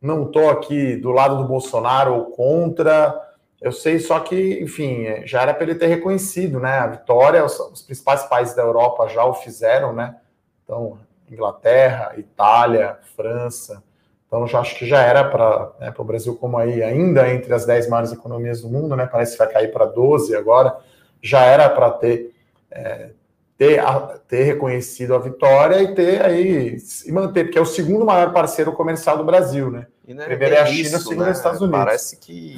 não 0.00 0.24
estou 0.24 0.50
aqui 0.50 0.96
do 0.96 1.12
lado 1.12 1.38
do 1.38 1.44
Bolsonaro 1.44 2.14
ou 2.14 2.24
contra 2.32 3.32
eu 3.62 3.70
sei 3.70 4.00
só 4.00 4.18
que, 4.18 4.60
enfim, 4.60 5.06
já 5.24 5.40
era 5.40 5.54
para 5.54 5.62
ele 5.62 5.76
ter 5.76 5.86
reconhecido, 5.86 6.58
né? 6.58 6.80
A 6.80 6.88
vitória, 6.88 7.44
os, 7.44 7.58
os, 7.60 7.80
principais 7.80 8.24
países 8.24 8.56
da 8.56 8.62
Europa 8.62 9.08
já 9.08 9.24
o 9.24 9.34
fizeram, 9.34 9.92
né? 9.92 10.16
Então, 10.64 10.98
Inglaterra, 11.30 12.12
Itália, 12.16 12.98
França. 13.14 13.80
Então, 14.26 14.48
já 14.48 14.58
acho 14.58 14.76
que 14.76 14.84
já 14.84 15.00
era 15.00 15.22
para 15.22 15.70
né, 15.78 15.94
o 15.96 16.04
Brasil, 16.04 16.34
como 16.34 16.58
aí, 16.58 16.82
ainda 16.82 17.32
entre 17.32 17.54
as 17.54 17.64
10 17.64 17.88
maiores 17.88 18.12
economias 18.12 18.62
do 18.62 18.68
mundo, 18.68 18.96
né? 18.96 19.06
Parece 19.06 19.32
que 19.32 19.38
vai 19.38 19.52
cair 19.52 19.72
para 19.72 19.84
12 19.84 20.34
agora. 20.34 20.76
Já 21.22 21.42
era 21.42 21.68
para 21.70 21.88
ter, 21.92 22.31
é, 22.72 23.10
ter, 23.56 23.80
ter 24.26 24.42
reconhecido 24.42 25.14
a 25.14 25.18
vitória 25.18 25.82
e 25.82 25.94
ter 25.94 26.22
aí, 26.22 26.76
e 27.06 27.12
manter, 27.12 27.44
porque 27.44 27.58
é 27.58 27.62
o 27.62 27.66
segundo 27.66 28.04
maior 28.04 28.32
parceiro 28.32 28.72
comercial 28.72 29.16
do 29.16 29.24
Brasil, 29.24 29.70
né? 29.70 29.86
E 30.06 30.12
não 30.12 30.24
é 30.24 30.26
Primeiro 30.26 30.54
é 30.56 30.60
a 30.60 30.66
China, 30.66 30.80
isso, 30.80 30.98
segundo 30.98 31.24
né? 31.24 31.30
os 31.30 31.36
Estados 31.36 31.60
Unidos. 31.60 31.78
Parece 31.78 32.16
que, 32.16 32.56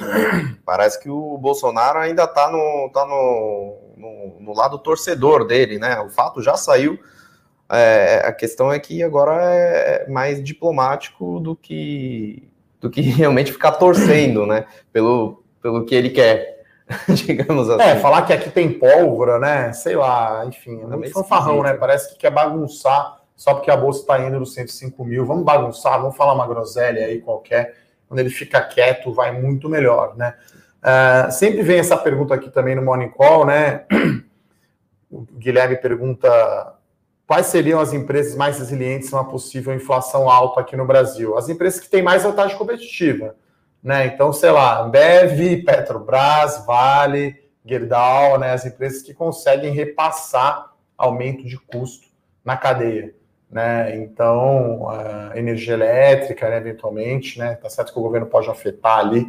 parece 0.65 1.01
que 1.01 1.11
o 1.11 1.37
Bolsonaro 1.37 1.99
ainda 1.99 2.25
está 2.25 2.51
no, 2.51 2.91
tá 2.93 3.05
no, 3.05 3.77
no, 3.97 4.37
no, 4.41 4.55
lado 4.55 4.79
torcedor 4.79 5.47
dele, 5.47 5.79
né? 5.79 6.01
O 6.01 6.09
fato 6.09 6.41
já 6.41 6.57
saiu. 6.57 6.99
É, 7.71 8.23
a 8.25 8.33
questão 8.33 8.73
é 8.73 8.79
que 8.79 9.03
agora 9.03 9.35
é 9.43 10.09
mais 10.09 10.43
diplomático 10.43 11.39
do 11.41 11.55
que, 11.55 12.49
do 12.81 12.89
que 12.89 13.01
realmente 13.13 13.53
ficar 13.53 13.73
torcendo, 13.73 14.47
né? 14.47 14.65
Pelo, 14.91 15.45
pelo 15.61 15.85
que 15.85 15.95
ele 15.95 16.11
quer. 16.11 16.64
digamos 17.09 17.69
assim. 17.71 17.83
É, 17.83 17.97
falar 17.97 18.23
que 18.23 18.33
aqui 18.33 18.51
tem 18.51 18.73
pólvora, 18.79 19.39
né? 19.39 19.73
Sei 19.73 19.97
lá, 19.97 20.45
enfim, 20.47 20.83
é 20.83 20.87
muito 20.87 21.13
fanfarrão, 21.13 21.63
né? 21.63 21.75
Parece 21.75 22.13
que 22.13 22.19
quer 22.19 22.31
bagunçar 22.31 23.21
só 23.35 23.55
porque 23.55 23.71
a 23.71 23.77
bolsa 23.77 24.01
está 24.01 24.19
indo 24.21 24.39
nos 24.39 24.55
105 24.55 25.05
mil. 25.05 25.27
Vamos 25.27 25.45
bagunçar, 25.45 26.01
vamos 26.01 26.17
falar 26.17 26.35
uma 26.35 26.47
groselha 26.47 27.07
aí 27.07 27.21
qualquer. 27.21 27.75
Quando 28.07 28.21
ele 28.21 28.31
fica 28.31 28.61
quieto, 28.61 29.13
vai 29.13 29.33
muito 29.33 29.69
melhor, 29.69 30.17
né? 30.17 30.35
Uh, 30.83 31.33
sempre 31.33 31.63
vem 31.63 31.79
essa 31.79 31.97
pergunta 31.97 32.35
aqui 32.35 32.51
também 32.51 32.75
no 32.75 32.83
Morning 32.83 33.09
Call, 33.09 33.47
né? 33.47 33.87
O 35.11 35.23
Guilherme 35.23 35.77
pergunta 35.77 36.75
quais 37.27 37.47
seriam 37.47 37.81
as 37.81 37.93
empresas 37.93 38.37
mais 38.37 38.59
resilientes 38.59 39.13
a 39.13 39.21
uma 39.21 39.31
possível 39.31 39.75
inflação 39.75 40.29
alta 40.29 40.61
aqui 40.61 40.77
no 40.77 40.85
Brasil? 40.85 41.39
As 41.39 41.49
empresas 41.49 41.81
que 41.81 41.89
têm 41.89 42.03
mais 42.03 42.23
vantagem 42.23 42.57
competitiva, 42.59 43.35
né? 43.85 44.07
Então, 44.07 44.33
sei 44.33 44.51
lá, 44.51 44.83
Bev, 44.85 45.63
Petrobras, 45.65 46.65
Vale, 46.67 47.37
Gerdau, 47.65 48.39
né? 48.39 48.53
As 48.53 48.67
empresas 48.67 49.03
que 49.03 49.15
conseguem 49.15 49.73
repassar 49.73 50.73
aumento 50.99 51.47
de 51.47 51.59
custo 51.59 52.09
na 52.45 52.57
cadeia 52.57 53.15
né? 53.55 53.95
Então, 53.99 54.89
a 54.89 55.39
energia 55.39 55.75
elétrica, 55.75 56.51
né, 56.51 56.57
eventualmente, 56.57 57.39
né? 57.39 57.55
Tá 57.55 57.71
certo 57.71 57.93
que 57.93 57.99
o 58.01 58.03
governo 58.03 58.27
pode 58.27 58.51
afetar 58.51 58.99
ali, 58.99 59.29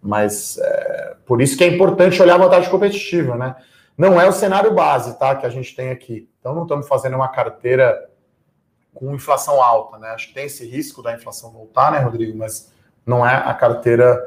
mas 0.00 0.58
é, 0.58 1.16
por 1.26 1.42
isso 1.42 1.58
que 1.58 1.64
é 1.64 1.66
importante 1.66 2.22
olhar 2.22 2.36
a 2.36 2.44
vantagem 2.44 2.70
competitiva, 2.70 3.36
né? 3.36 3.56
Não 3.98 4.20
é 4.20 4.28
o 4.28 4.32
cenário 4.32 4.72
base, 4.72 5.18
tá? 5.18 5.34
Que 5.34 5.44
a 5.44 5.48
gente 5.50 5.74
tem 5.74 5.90
aqui. 5.90 6.28
Então, 6.38 6.54
não 6.54 6.62
estamos 6.62 6.86
fazendo 6.86 7.16
uma 7.16 7.26
carteira 7.26 8.08
com 8.94 9.12
inflação 9.12 9.60
alta, 9.60 9.98
né? 9.98 10.10
Acho 10.10 10.28
que 10.28 10.34
tem 10.34 10.46
esse 10.46 10.64
risco 10.64 11.02
da 11.02 11.12
inflação 11.12 11.50
voltar, 11.50 11.90
né, 11.90 11.98
Rodrigo? 11.98 12.38
Mas 12.38 12.72
não 13.06 13.26
é 13.26 13.34
a 13.34 13.52
carteira 13.52 14.24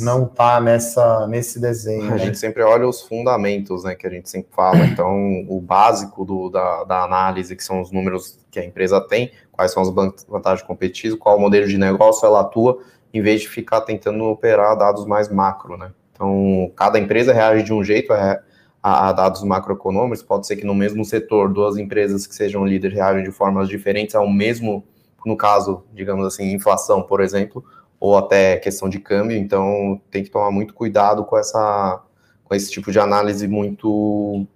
não 0.00 0.24
está 0.24 0.60
nessa 0.60 1.26
nesse 1.26 1.58
desenho. 1.58 2.08
A 2.08 2.10
né? 2.10 2.18
gente 2.18 2.38
sempre 2.38 2.62
olha 2.62 2.86
os 2.86 3.00
fundamentos, 3.00 3.84
né, 3.84 3.94
que 3.94 4.06
a 4.06 4.10
gente 4.10 4.28
sempre 4.28 4.50
fala. 4.54 4.78
Então, 4.98 5.46
o 5.48 5.60
básico 5.60 6.24
do, 6.24 6.48
da, 6.48 6.82
da 6.82 7.04
análise, 7.04 7.54
que 7.54 7.62
são 7.62 7.80
os 7.80 7.92
números 7.92 8.38
que 8.50 8.58
a 8.58 8.64
empresa 8.64 9.00
tem, 9.00 9.30
quais 9.52 9.72
são 9.72 9.82
as 9.82 9.90
vantagens 10.26 10.66
competitivas, 10.66 11.18
qual 11.18 11.36
o 11.36 11.40
modelo 11.40 11.68
de 11.68 11.78
negócio 11.78 12.26
ela 12.26 12.40
atua, 12.40 12.80
em 13.14 13.22
vez 13.22 13.42
de 13.42 13.48
ficar 13.48 13.82
tentando 13.82 14.24
operar 14.24 14.76
dados 14.76 15.06
mais 15.06 15.28
macro, 15.28 15.76
né? 15.76 15.92
Então, 16.12 16.72
cada 16.74 16.98
empresa 16.98 17.32
reage 17.32 17.62
de 17.62 17.72
um 17.72 17.84
jeito 17.84 18.12
a, 18.12 18.40
a, 18.82 19.08
a 19.08 19.12
dados 19.12 19.44
macroeconômicos. 19.44 20.22
Pode 20.22 20.48
ser 20.48 20.56
que 20.56 20.66
no 20.66 20.74
mesmo 20.74 21.04
setor, 21.04 21.52
duas 21.52 21.76
empresas 21.76 22.26
que 22.26 22.34
sejam 22.34 22.66
líderes 22.66 22.96
reagem 22.96 23.22
de 23.22 23.30
formas 23.30 23.68
diferentes 23.68 24.16
ao 24.16 24.28
mesmo, 24.28 24.84
no 25.24 25.36
caso, 25.36 25.84
digamos 25.94 26.26
assim, 26.26 26.52
inflação, 26.52 27.02
por 27.02 27.20
exemplo 27.20 27.64
ou 28.00 28.16
até 28.16 28.56
questão 28.56 28.88
de 28.88 28.98
câmbio, 28.98 29.36
então 29.36 30.00
tem 30.10 30.22
que 30.22 30.30
tomar 30.30 30.50
muito 30.50 30.74
cuidado 30.74 31.24
com 31.24 31.36
essa 31.36 32.02
com 32.44 32.54
esse 32.54 32.70
tipo 32.70 32.90
de 32.90 32.98
análise 32.98 33.46
muito 33.46 34.46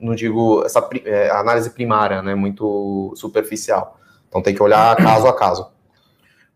não 0.00 0.14
digo 0.14 0.64
essa 0.64 0.88
é, 1.04 1.30
análise 1.30 1.70
primária, 1.70 2.22
né, 2.22 2.34
muito 2.34 3.12
superficial. 3.16 3.98
Então 4.28 4.40
tem 4.40 4.54
que 4.54 4.62
olhar 4.62 4.96
caso 4.96 5.26
a 5.26 5.36
caso. 5.36 5.72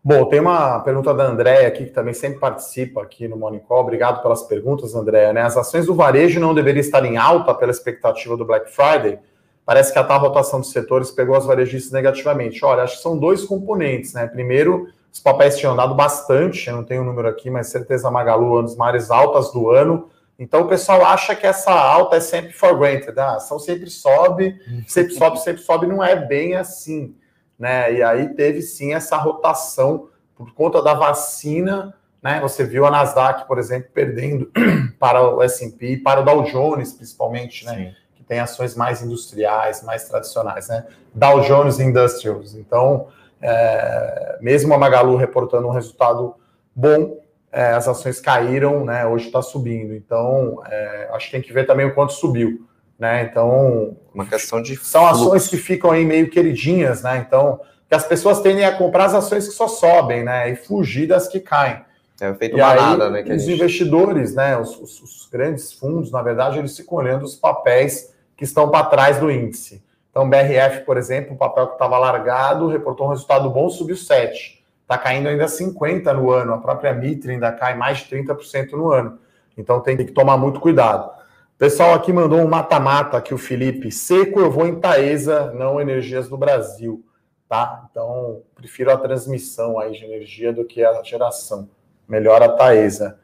Bom, 0.03 0.23
tem 0.25 0.39
uma 0.39 0.79
pergunta 0.79 1.13
da 1.13 1.25
Andréia 1.25 1.67
aqui, 1.67 1.83
que 1.85 1.91
também 1.91 2.13
sempre 2.13 2.39
participa 2.39 3.01
aqui 3.01 3.27
no 3.27 3.35
Morning 3.35 3.59
Call. 3.59 3.81
Obrigado 3.81 4.21
pelas 4.21 4.41
perguntas, 4.43 4.95
Andréia. 4.95 5.33
Né? 5.33 5.41
As 5.41 5.57
ações 5.57 5.85
do 5.85 5.93
varejo 5.93 6.39
não 6.39 6.53
deveriam 6.53 6.79
estar 6.79 7.03
em 7.03 7.17
alta 7.17 7.53
pela 7.53 7.71
expectativa 7.71 8.37
do 8.37 8.45
Black 8.45 8.71
Friday? 8.71 9.19
Parece 9.65 9.91
que 9.91 9.99
a 9.99 10.03
tal 10.05 10.21
rotação 10.21 10.61
dos 10.61 10.71
setores 10.71 11.11
pegou 11.11 11.35
as 11.35 11.45
varejistas 11.45 11.91
negativamente. 11.91 12.63
Olha, 12.63 12.83
acho 12.83 12.95
que 12.95 13.01
são 13.01 13.17
dois 13.17 13.43
componentes, 13.43 14.13
né? 14.13 14.25
Primeiro, 14.25 14.87
os 15.17 15.19
papéis 15.19 15.57
tinham 15.57 15.73
andado 15.73 15.95
bastante, 15.95 16.69
eu 16.69 16.75
não 16.75 16.83
tenho 16.83 17.01
o 17.01 17.05
número 17.05 17.27
aqui, 17.27 17.49
mas 17.49 17.67
certeza 17.69 18.11
Magalu 18.11 18.53
uma 18.53 18.61
das 18.61 18.75
maiores 18.75 19.09
altas 19.09 19.51
do 19.51 19.71
ano. 19.71 20.09
Então 20.37 20.61
o 20.61 20.67
pessoal 20.67 21.03
acha 21.03 21.35
que 21.35 21.47
essa 21.47 21.71
alta 21.71 22.17
é 22.17 22.19
sempre 22.19 22.53
for 22.53 22.77
granted, 22.77 23.17
a 23.19 23.37
ação 23.37 23.57
sempre 23.57 23.89
sobe, 23.89 24.55
sempre 24.87 25.15
sobe, 25.15 25.39
sempre 25.39 25.61
sobe, 25.63 25.87
não 25.87 26.03
é 26.03 26.15
bem 26.15 26.53
assim, 26.53 27.15
né? 27.57 27.91
E 27.95 28.03
aí 28.03 28.29
teve 28.35 28.61
sim 28.61 28.93
essa 28.93 29.17
rotação 29.17 30.09
por 30.35 30.53
conta 30.53 30.83
da 30.83 30.93
vacina, 30.93 31.95
né? 32.21 32.39
Você 32.39 32.63
viu 32.63 32.85
a 32.85 32.91
Nasdaq, 32.91 33.47
por 33.47 33.57
exemplo, 33.57 33.89
perdendo 33.91 34.51
para 34.99 35.27
o 35.27 35.41
S&P, 35.41 35.97
para 35.97 36.21
o 36.21 36.23
Dow 36.23 36.43
Jones, 36.43 36.93
principalmente, 36.93 37.65
né? 37.65 37.75
Sim. 37.75 37.95
Que 38.17 38.23
tem 38.23 38.39
ações 38.39 38.75
mais 38.75 39.01
industriais, 39.01 39.81
mais 39.81 40.07
tradicionais, 40.07 40.67
né? 40.67 40.85
Dow 41.11 41.41
Jones 41.41 41.79
Industrials. 41.79 42.53
Então, 42.53 43.07
é, 43.41 44.37
mesmo 44.41 44.73
a 44.73 44.77
Magalu 44.77 45.15
reportando 45.15 45.67
um 45.67 45.71
resultado 45.71 46.35
bom, 46.75 47.17
é, 47.51 47.73
as 47.73 47.87
ações 47.87 48.19
caíram, 48.19 48.85
né? 48.85 49.05
Hoje 49.05 49.27
está 49.27 49.41
subindo. 49.41 49.93
Então, 49.93 50.61
é, 50.69 51.09
acho 51.13 51.27
que 51.27 51.31
tem 51.31 51.41
que 51.41 51.53
ver 51.53 51.65
também 51.65 51.85
o 51.85 51.93
quanto 51.93 52.13
subiu. 52.13 52.67
Né? 52.99 53.23
Então, 53.23 53.95
uma 54.13 54.25
questão 54.25 54.61
de 54.61 54.75
são 54.75 55.07
fluxo. 55.07 55.25
ações 55.25 55.47
que 55.47 55.57
ficam 55.57 55.91
aí 55.91 56.03
meio 56.03 56.29
queridinhas, 56.29 57.03
né? 57.03 57.23
Então, 57.25 57.59
que 57.87 57.95
as 57.95 58.05
pessoas 58.05 58.41
tendem 58.41 58.65
a 58.65 58.75
comprar 58.75 59.05
as 59.05 59.13
ações 59.13 59.47
que 59.47 59.53
só 59.53 59.67
sobem, 59.67 60.23
né? 60.23 60.49
E 60.49 60.55
fugir 60.55 61.07
das 61.07 61.27
que 61.27 61.39
caem. 61.39 61.85
É 62.19 62.33
feito 62.33 62.57
nada, 62.57 63.09
né? 63.11 63.21
os 63.21 63.43
gente... 63.43 63.53
investidores, 63.53 64.33
né? 64.33 64.57
Os, 64.57 64.75
os, 64.79 65.01
os, 65.01 65.29
grandes 65.31 65.71
fundos, 65.71 66.11
na 66.11 66.21
verdade, 66.23 66.57
eles 66.57 66.75
ficam 66.75 66.97
olhando 66.97 67.23
os 67.23 67.35
papéis 67.35 68.11
que 68.35 68.43
estão 68.43 68.69
para 68.69 68.85
trás 68.85 69.19
do 69.19 69.29
índice. 69.29 69.83
Então, 70.17 70.27
BRF, 70.27 70.83
por 70.83 70.97
exemplo, 70.97 71.35
o 71.35 71.37
papel 71.37 71.67
que 71.67 71.73
estava 71.73 71.95
largado, 71.99 72.67
reportou 72.69 73.05
um 73.05 73.11
resultado 73.11 73.51
bom, 73.51 73.69
subiu 73.69 73.95
7. 73.95 74.65
Está 74.81 74.97
caindo 74.97 75.29
ainda 75.29 75.47
50 75.47 76.11
no 76.11 76.31
ano. 76.31 76.55
A 76.55 76.57
própria 76.57 76.91
Mitre 76.91 77.33
ainda 77.33 77.51
cai 77.51 77.77
mais 77.77 77.99
de 77.99 78.05
30% 78.17 78.71
no 78.71 78.91
ano. 78.91 79.19
Então 79.55 79.79
tem 79.79 79.95
que 79.95 80.05
tomar 80.05 80.35
muito 80.35 80.59
cuidado. 80.59 81.11
O 81.53 81.57
pessoal 81.59 81.93
aqui 81.93 82.11
mandou 82.11 82.39
um 82.39 82.47
mata-mata 82.47 83.15
aqui, 83.15 83.31
o 83.31 83.37
Felipe. 83.37 83.91
Seco, 83.91 84.39
eu 84.39 84.49
vou 84.49 84.65
em 84.65 84.79
Taesa, 84.79 85.51
não 85.53 85.79
Energias 85.79 86.27
do 86.27 86.35
Brasil. 86.35 87.05
Tá? 87.47 87.87
Então, 87.91 88.41
prefiro 88.55 88.91
a 88.91 88.97
transmissão 88.97 89.79
aí 89.79 89.91
de 89.91 90.03
energia 90.03 90.51
do 90.51 90.65
que 90.65 90.83
a 90.83 91.03
geração. 91.03 91.69
Melhor 92.07 92.41
a 92.41 92.49
Taesa. 92.49 93.19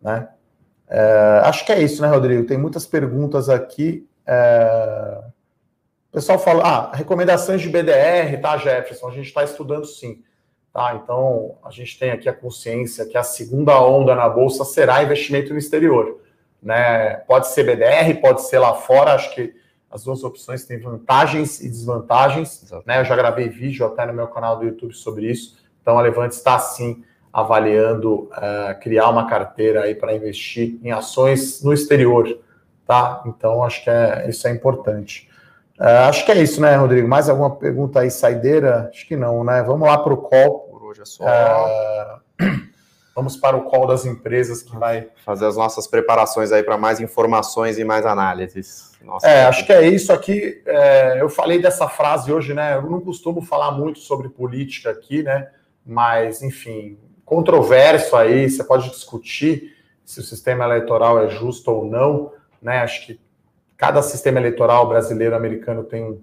Né? 0.00 0.26
É, 0.88 1.40
acho 1.44 1.64
que 1.64 1.70
é 1.70 1.80
isso, 1.80 2.02
né, 2.02 2.08
Rodrigo? 2.08 2.44
Tem 2.48 2.58
muitas 2.58 2.84
perguntas 2.84 3.48
aqui. 3.48 4.08
É... 4.26 5.22
O 6.12 6.16
pessoal 6.16 6.38
fala, 6.38 6.62
ah, 6.62 6.94
recomendações 6.94 7.62
de 7.62 7.70
BDR, 7.70 8.38
tá, 8.38 8.58
Jefferson? 8.58 9.08
A 9.08 9.12
gente 9.12 9.28
está 9.28 9.44
estudando 9.44 9.86
sim. 9.86 10.22
Tá? 10.70 11.00
Então, 11.02 11.56
a 11.64 11.70
gente 11.70 11.98
tem 11.98 12.10
aqui 12.10 12.28
a 12.28 12.34
consciência 12.34 13.06
que 13.06 13.16
a 13.16 13.22
segunda 13.22 13.80
onda 13.80 14.14
na 14.14 14.28
Bolsa 14.28 14.62
será 14.62 15.02
investimento 15.02 15.54
no 15.54 15.58
exterior. 15.58 16.20
Né? 16.62 17.14
Pode 17.26 17.48
ser 17.48 17.64
BDR, 17.64 18.20
pode 18.20 18.42
ser 18.42 18.58
lá 18.58 18.74
fora, 18.74 19.14
acho 19.14 19.34
que 19.34 19.54
as 19.90 20.04
duas 20.04 20.22
opções 20.22 20.66
têm 20.66 20.78
vantagens 20.78 21.62
e 21.62 21.68
desvantagens. 21.70 22.70
Né? 22.84 23.00
Eu 23.00 23.06
já 23.06 23.16
gravei 23.16 23.48
vídeo 23.48 23.86
até 23.86 24.04
no 24.04 24.12
meu 24.12 24.28
canal 24.28 24.58
do 24.58 24.66
YouTube 24.66 24.92
sobre 24.92 25.30
isso. 25.30 25.56
Então, 25.80 25.98
a 25.98 26.02
Levante 26.02 26.34
está 26.34 26.58
sim 26.58 27.02
avaliando 27.32 28.24
uh, 28.24 28.78
criar 28.82 29.08
uma 29.08 29.26
carteira 29.26 29.84
aí 29.84 29.94
para 29.94 30.14
investir 30.14 30.78
em 30.82 30.92
ações 30.92 31.62
no 31.62 31.72
exterior, 31.72 32.38
tá? 32.86 33.22
Então 33.24 33.64
acho 33.64 33.82
que 33.82 33.88
é, 33.88 34.28
isso 34.28 34.46
é 34.46 34.50
importante. 34.50 35.31
Uh, 35.82 36.08
acho 36.08 36.24
que 36.24 36.30
é 36.30 36.40
isso, 36.40 36.60
né, 36.60 36.76
Rodrigo? 36.76 37.08
Mais 37.08 37.28
alguma 37.28 37.50
pergunta 37.56 37.98
aí, 37.98 38.08
saideira? 38.08 38.88
Acho 38.88 39.04
que 39.04 39.16
não, 39.16 39.42
né? 39.42 39.64
Vamos 39.64 39.88
lá 39.88 39.98
para 39.98 40.14
o 40.14 40.16
call. 40.16 40.60
Por 40.70 40.84
hoje 40.84 41.02
é 41.02 41.04
só. 41.04 41.24
Uh, 41.24 42.60
vamos 43.16 43.36
para 43.36 43.56
o 43.56 43.62
call 43.62 43.88
das 43.88 44.06
empresas 44.06 44.62
que 44.62 44.76
vai 44.76 45.08
fazer 45.24 45.44
as 45.44 45.56
nossas 45.56 45.88
preparações 45.88 46.52
aí 46.52 46.62
para 46.62 46.76
mais 46.78 47.00
informações 47.00 47.80
e 47.80 47.84
mais 47.84 48.06
análises. 48.06 48.92
Nossa, 49.02 49.26
é, 49.26 49.44
acho 49.44 49.66
que 49.66 49.72
é 49.72 49.88
isso 49.88 50.12
aqui. 50.12 50.62
É, 50.64 51.20
eu 51.20 51.28
falei 51.28 51.60
dessa 51.60 51.88
frase 51.88 52.32
hoje, 52.32 52.54
né? 52.54 52.76
Eu 52.76 52.82
não 52.82 53.00
costumo 53.00 53.42
falar 53.42 53.72
muito 53.72 53.98
sobre 53.98 54.28
política 54.28 54.90
aqui, 54.90 55.24
né? 55.24 55.48
Mas, 55.84 56.42
enfim, 56.42 56.96
controverso 57.24 58.14
aí, 58.14 58.48
você 58.48 58.62
pode 58.62 58.88
discutir 58.88 59.76
se 60.04 60.20
o 60.20 60.22
sistema 60.22 60.64
eleitoral 60.64 61.24
é 61.24 61.28
justo 61.28 61.72
ou 61.72 61.84
não, 61.84 62.30
né? 62.62 62.82
Acho 62.82 63.04
que 63.04 63.20
cada 63.82 64.00
sistema 64.00 64.38
eleitoral 64.38 64.88
brasileiro 64.88 65.34
americano 65.34 65.82
tem 65.82 66.22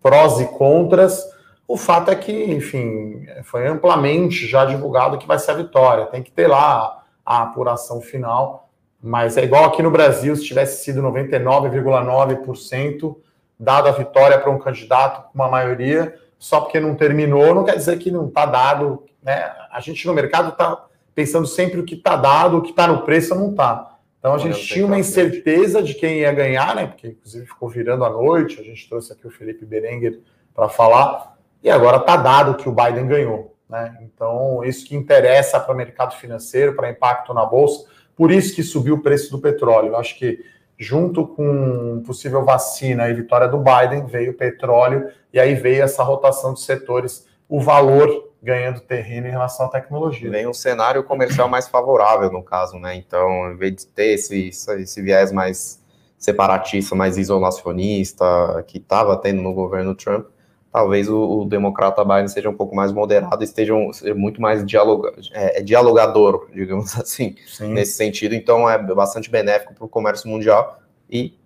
prós 0.00 0.38
e 0.38 0.46
contras. 0.46 1.20
O 1.66 1.76
fato 1.76 2.12
é 2.12 2.14
que, 2.14 2.44
enfim, 2.44 3.26
foi 3.42 3.66
amplamente 3.66 4.46
já 4.46 4.64
divulgado 4.64 5.18
que 5.18 5.26
vai 5.26 5.36
ser 5.36 5.50
a 5.50 5.54
vitória. 5.54 6.06
Tem 6.06 6.22
que 6.22 6.30
ter 6.30 6.46
lá 6.46 7.02
a 7.26 7.42
apuração 7.42 8.00
final, 8.00 8.70
mas 9.02 9.36
é 9.36 9.42
igual 9.42 9.64
aqui 9.64 9.82
no 9.82 9.90
Brasil, 9.90 10.36
se 10.36 10.44
tivesse 10.44 10.84
sido 10.84 11.02
99,9% 11.02 13.16
dado 13.58 13.88
a 13.88 13.92
vitória 13.92 14.38
para 14.38 14.52
um 14.52 14.58
candidato 14.60 15.24
com 15.24 15.30
uma 15.34 15.48
maioria, 15.48 16.14
só 16.38 16.60
porque 16.60 16.78
não 16.78 16.94
terminou, 16.94 17.52
não 17.52 17.64
quer 17.64 17.74
dizer 17.74 17.98
que 17.98 18.12
não 18.12 18.28
está 18.28 18.46
dado 18.46 19.02
né? 19.22 19.52
A 19.70 19.80
gente 19.80 20.06
no 20.06 20.12
mercado 20.12 20.50
está 20.50 20.84
pensando 21.14 21.46
sempre 21.46 21.78
o 21.78 21.84
que 21.84 21.94
está 21.94 22.16
dado, 22.16 22.58
o 22.58 22.62
que 22.62 22.70
está 22.70 22.86
no 22.86 23.02
preço 23.02 23.34
não 23.34 23.50
está. 23.50 23.91
Então 24.22 24.34
a 24.34 24.38
gente 24.38 24.64
tinha 24.64 24.86
uma 24.86 25.00
incerteza 25.00 25.82
de 25.82 25.94
quem 25.94 26.20
ia 26.20 26.30
ganhar, 26.30 26.76
né? 26.76 26.86
Porque 26.86 27.08
inclusive 27.08 27.44
ficou 27.44 27.68
virando 27.68 28.04
à 28.04 28.08
noite. 28.08 28.60
A 28.60 28.62
gente 28.62 28.88
trouxe 28.88 29.12
aqui 29.12 29.26
o 29.26 29.30
Felipe 29.32 29.66
Berenguer 29.66 30.20
para 30.54 30.68
falar. 30.68 31.36
E 31.60 31.68
agora 31.68 31.96
está 31.96 32.16
dado 32.16 32.54
que 32.54 32.68
o 32.68 32.72
Biden 32.72 33.08
ganhou. 33.08 33.56
Né? 33.68 33.98
Então, 34.02 34.62
isso 34.62 34.86
que 34.86 34.94
interessa 34.94 35.58
para 35.58 35.74
o 35.74 35.76
mercado 35.76 36.14
financeiro, 36.14 36.76
para 36.76 36.88
impacto 36.88 37.34
na 37.34 37.44
bolsa. 37.44 37.84
Por 38.14 38.30
isso 38.30 38.54
que 38.54 38.62
subiu 38.62 38.94
o 38.94 39.02
preço 39.02 39.28
do 39.28 39.40
petróleo. 39.40 39.88
Eu 39.88 39.96
acho 39.96 40.16
que 40.16 40.38
junto 40.78 41.26
com 41.26 42.00
possível 42.06 42.44
vacina 42.44 43.08
e 43.08 43.14
vitória 43.14 43.48
do 43.48 43.58
Biden, 43.58 44.06
veio 44.06 44.30
o 44.30 44.36
petróleo 44.36 45.10
e 45.32 45.40
aí 45.40 45.54
veio 45.54 45.82
essa 45.82 46.04
rotação 46.04 46.54
de 46.54 46.60
setores, 46.60 47.26
o 47.48 47.60
valor 47.60 48.31
ganhando 48.42 48.80
terreno 48.80 49.28
em 49.28 49.30
relação 49.30 49.66
à 49.66 49.68
tecnologia. 49.68 50.28
Vem 50.28 50.48
um 50.48 50.52
cenário 50.52 51.04
comercial 51.04 51.48
mais 51.48 51.68
favorável, 51.68 52.30
no 52.32 52.42
caso, 52.42 52.76
né? 52.76 52.96
Então, 52.96 53.52
em 53.52 53.56
vez 53.56 53.76
de 53.76 53.86
ter 53.86 54.14
esse, 54.14 54.48
esse 54.48 55.00
viés 55.00 55.30
mais 55.30 55.80
separatista, 56.18 56.94
mais 56.94 57.16
isolacionista, 57.16 58.24
que 58.66 58.78
estava 58.78 59.16
tendo 59.16 59.40
no 59.40 59.54
governo 59.54 59.94
Trump, 59.94 60.26
talvez 60.72 61.08
o, 61.08 61.40
o, 61.40 61.44
democrata 61.44 62.04
Biden 62.04 62.28
seja 62.28 62.50
um 62.50 62.54
pouco 62.54 62.74
mais 62.74 62.90
moderado, 62.90 63.44
esteja 63.44 63.74
seja 63.92 64.14
muito 64.14 64.40
mais 64.40 64.64
dialoga, 64.64 65.12
é, 65.32 65.60
é 65.60 65.62
dialogador, 65.62 66.48
digamos 66.54 66.98
assim, 66.98 67.36
Sim. 67.46 67.72
nesse 67.72 67.92
sentido. 67.92 68.34
Então, 68.34 68.68
é 68.68 68.76
bastante 68.78 69.30
benéfico 69.30 69.74
para 69.74 69.84
o 69.84 69.88
comércio 69.88 70.28
mundial 70.28 70.80
e 71.08 71.38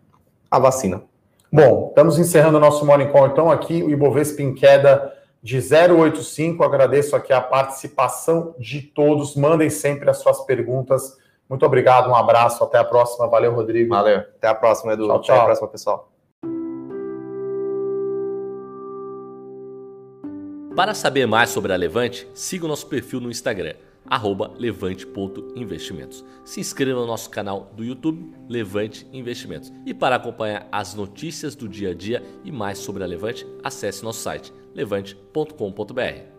a 0.50 0.58
vacina. 0.58 1.02
Bom, 1.52 1.88
estamos 1.90 2.18
encerrando 2.18 2.56
o 2.56 2.60
nosso 2.60 2.84
Morning 2.86 3.08
Call, 3.08 3.26
então, 3.28 3.50
aqui, 3.50 3.82
o 3.82 3.90
Ibovespa 3.90 4.42
em 4.42 4.54
queda 4.54 5.15
de 5.46 5.58
085. 5.58 6.64
Agradeço 6.64 7.14
aqui 7.14 7.32
a 7.32 7.40
participação 7.40 8.56
de 8.58 8.82
todos. 8.82 9.36
Mandem 9.36 9.70
sempre 9.70 10.10
as 10.10 10.16
suas 10.16 10.44
perguntas. 10.44 11.16
Muito 11.48 11.64
obrigado, 11.64 12.10
um 12.10 12.16
abraço, 12.16 12.64
até 12.64 12.78
a 12.78 12.84
próxima. 12.84 13.28
Valeu, 13.28 13.54
Rodrigo. 13.54 13.90
Valeu. 13.90 14.18
Até 14.18 14.48
a 14.48 14.54
próxima, 14.56 14.94
Edu. 14.94 15.06
Tchau, 15.06 15.20
tchau. 15.20 15.34
Até 15.36 15.42
a 15.42 15.44
próxima, 15.44 15.68
pessoal. 15.68 16.12
Para 20.74 20.94
saber 20.94 21.26
mais 21.26 21.50
sobre 21.50 21.72
a 21.72 21.76
Levante, 21.76 22.28
siga 22.34 22.64
o 22.64 22.68
nosso 22.68 22.88
perfil 22.88 23.20
no 23.20 23.30
Instagram, 23.30 23.74
levante.investimentos. 24.58 26.24
Se 26.44 26.58
inscreva 26.58 26.98
no 26.98 27.06
nosso 27.06 27.30
canal 27.30 27.70
do 27.72 27.84
YouTube, 27.84 28.34
Levante 28.48 29.08
Investimentos. 29.12 29.72
E 29.86 29.94
para 29.94 30.16
acompanhar 30.16 30.66
as 30.72 30.92
notícias 30.92 31.54
do 31.54 31.68
dia 31.68 31.90
a 31.90 31.94
dia 31.94 32.20
e 32.44 32.50
mais 32.50 32.78
sobre 32.78 33.04
a 33.04 33.06
Levante, 33.06 33.46
acesse 33.62 34.02
nosso 34.02 34.20
site 34.20 34.52
levante.com.br. 34.76 36.35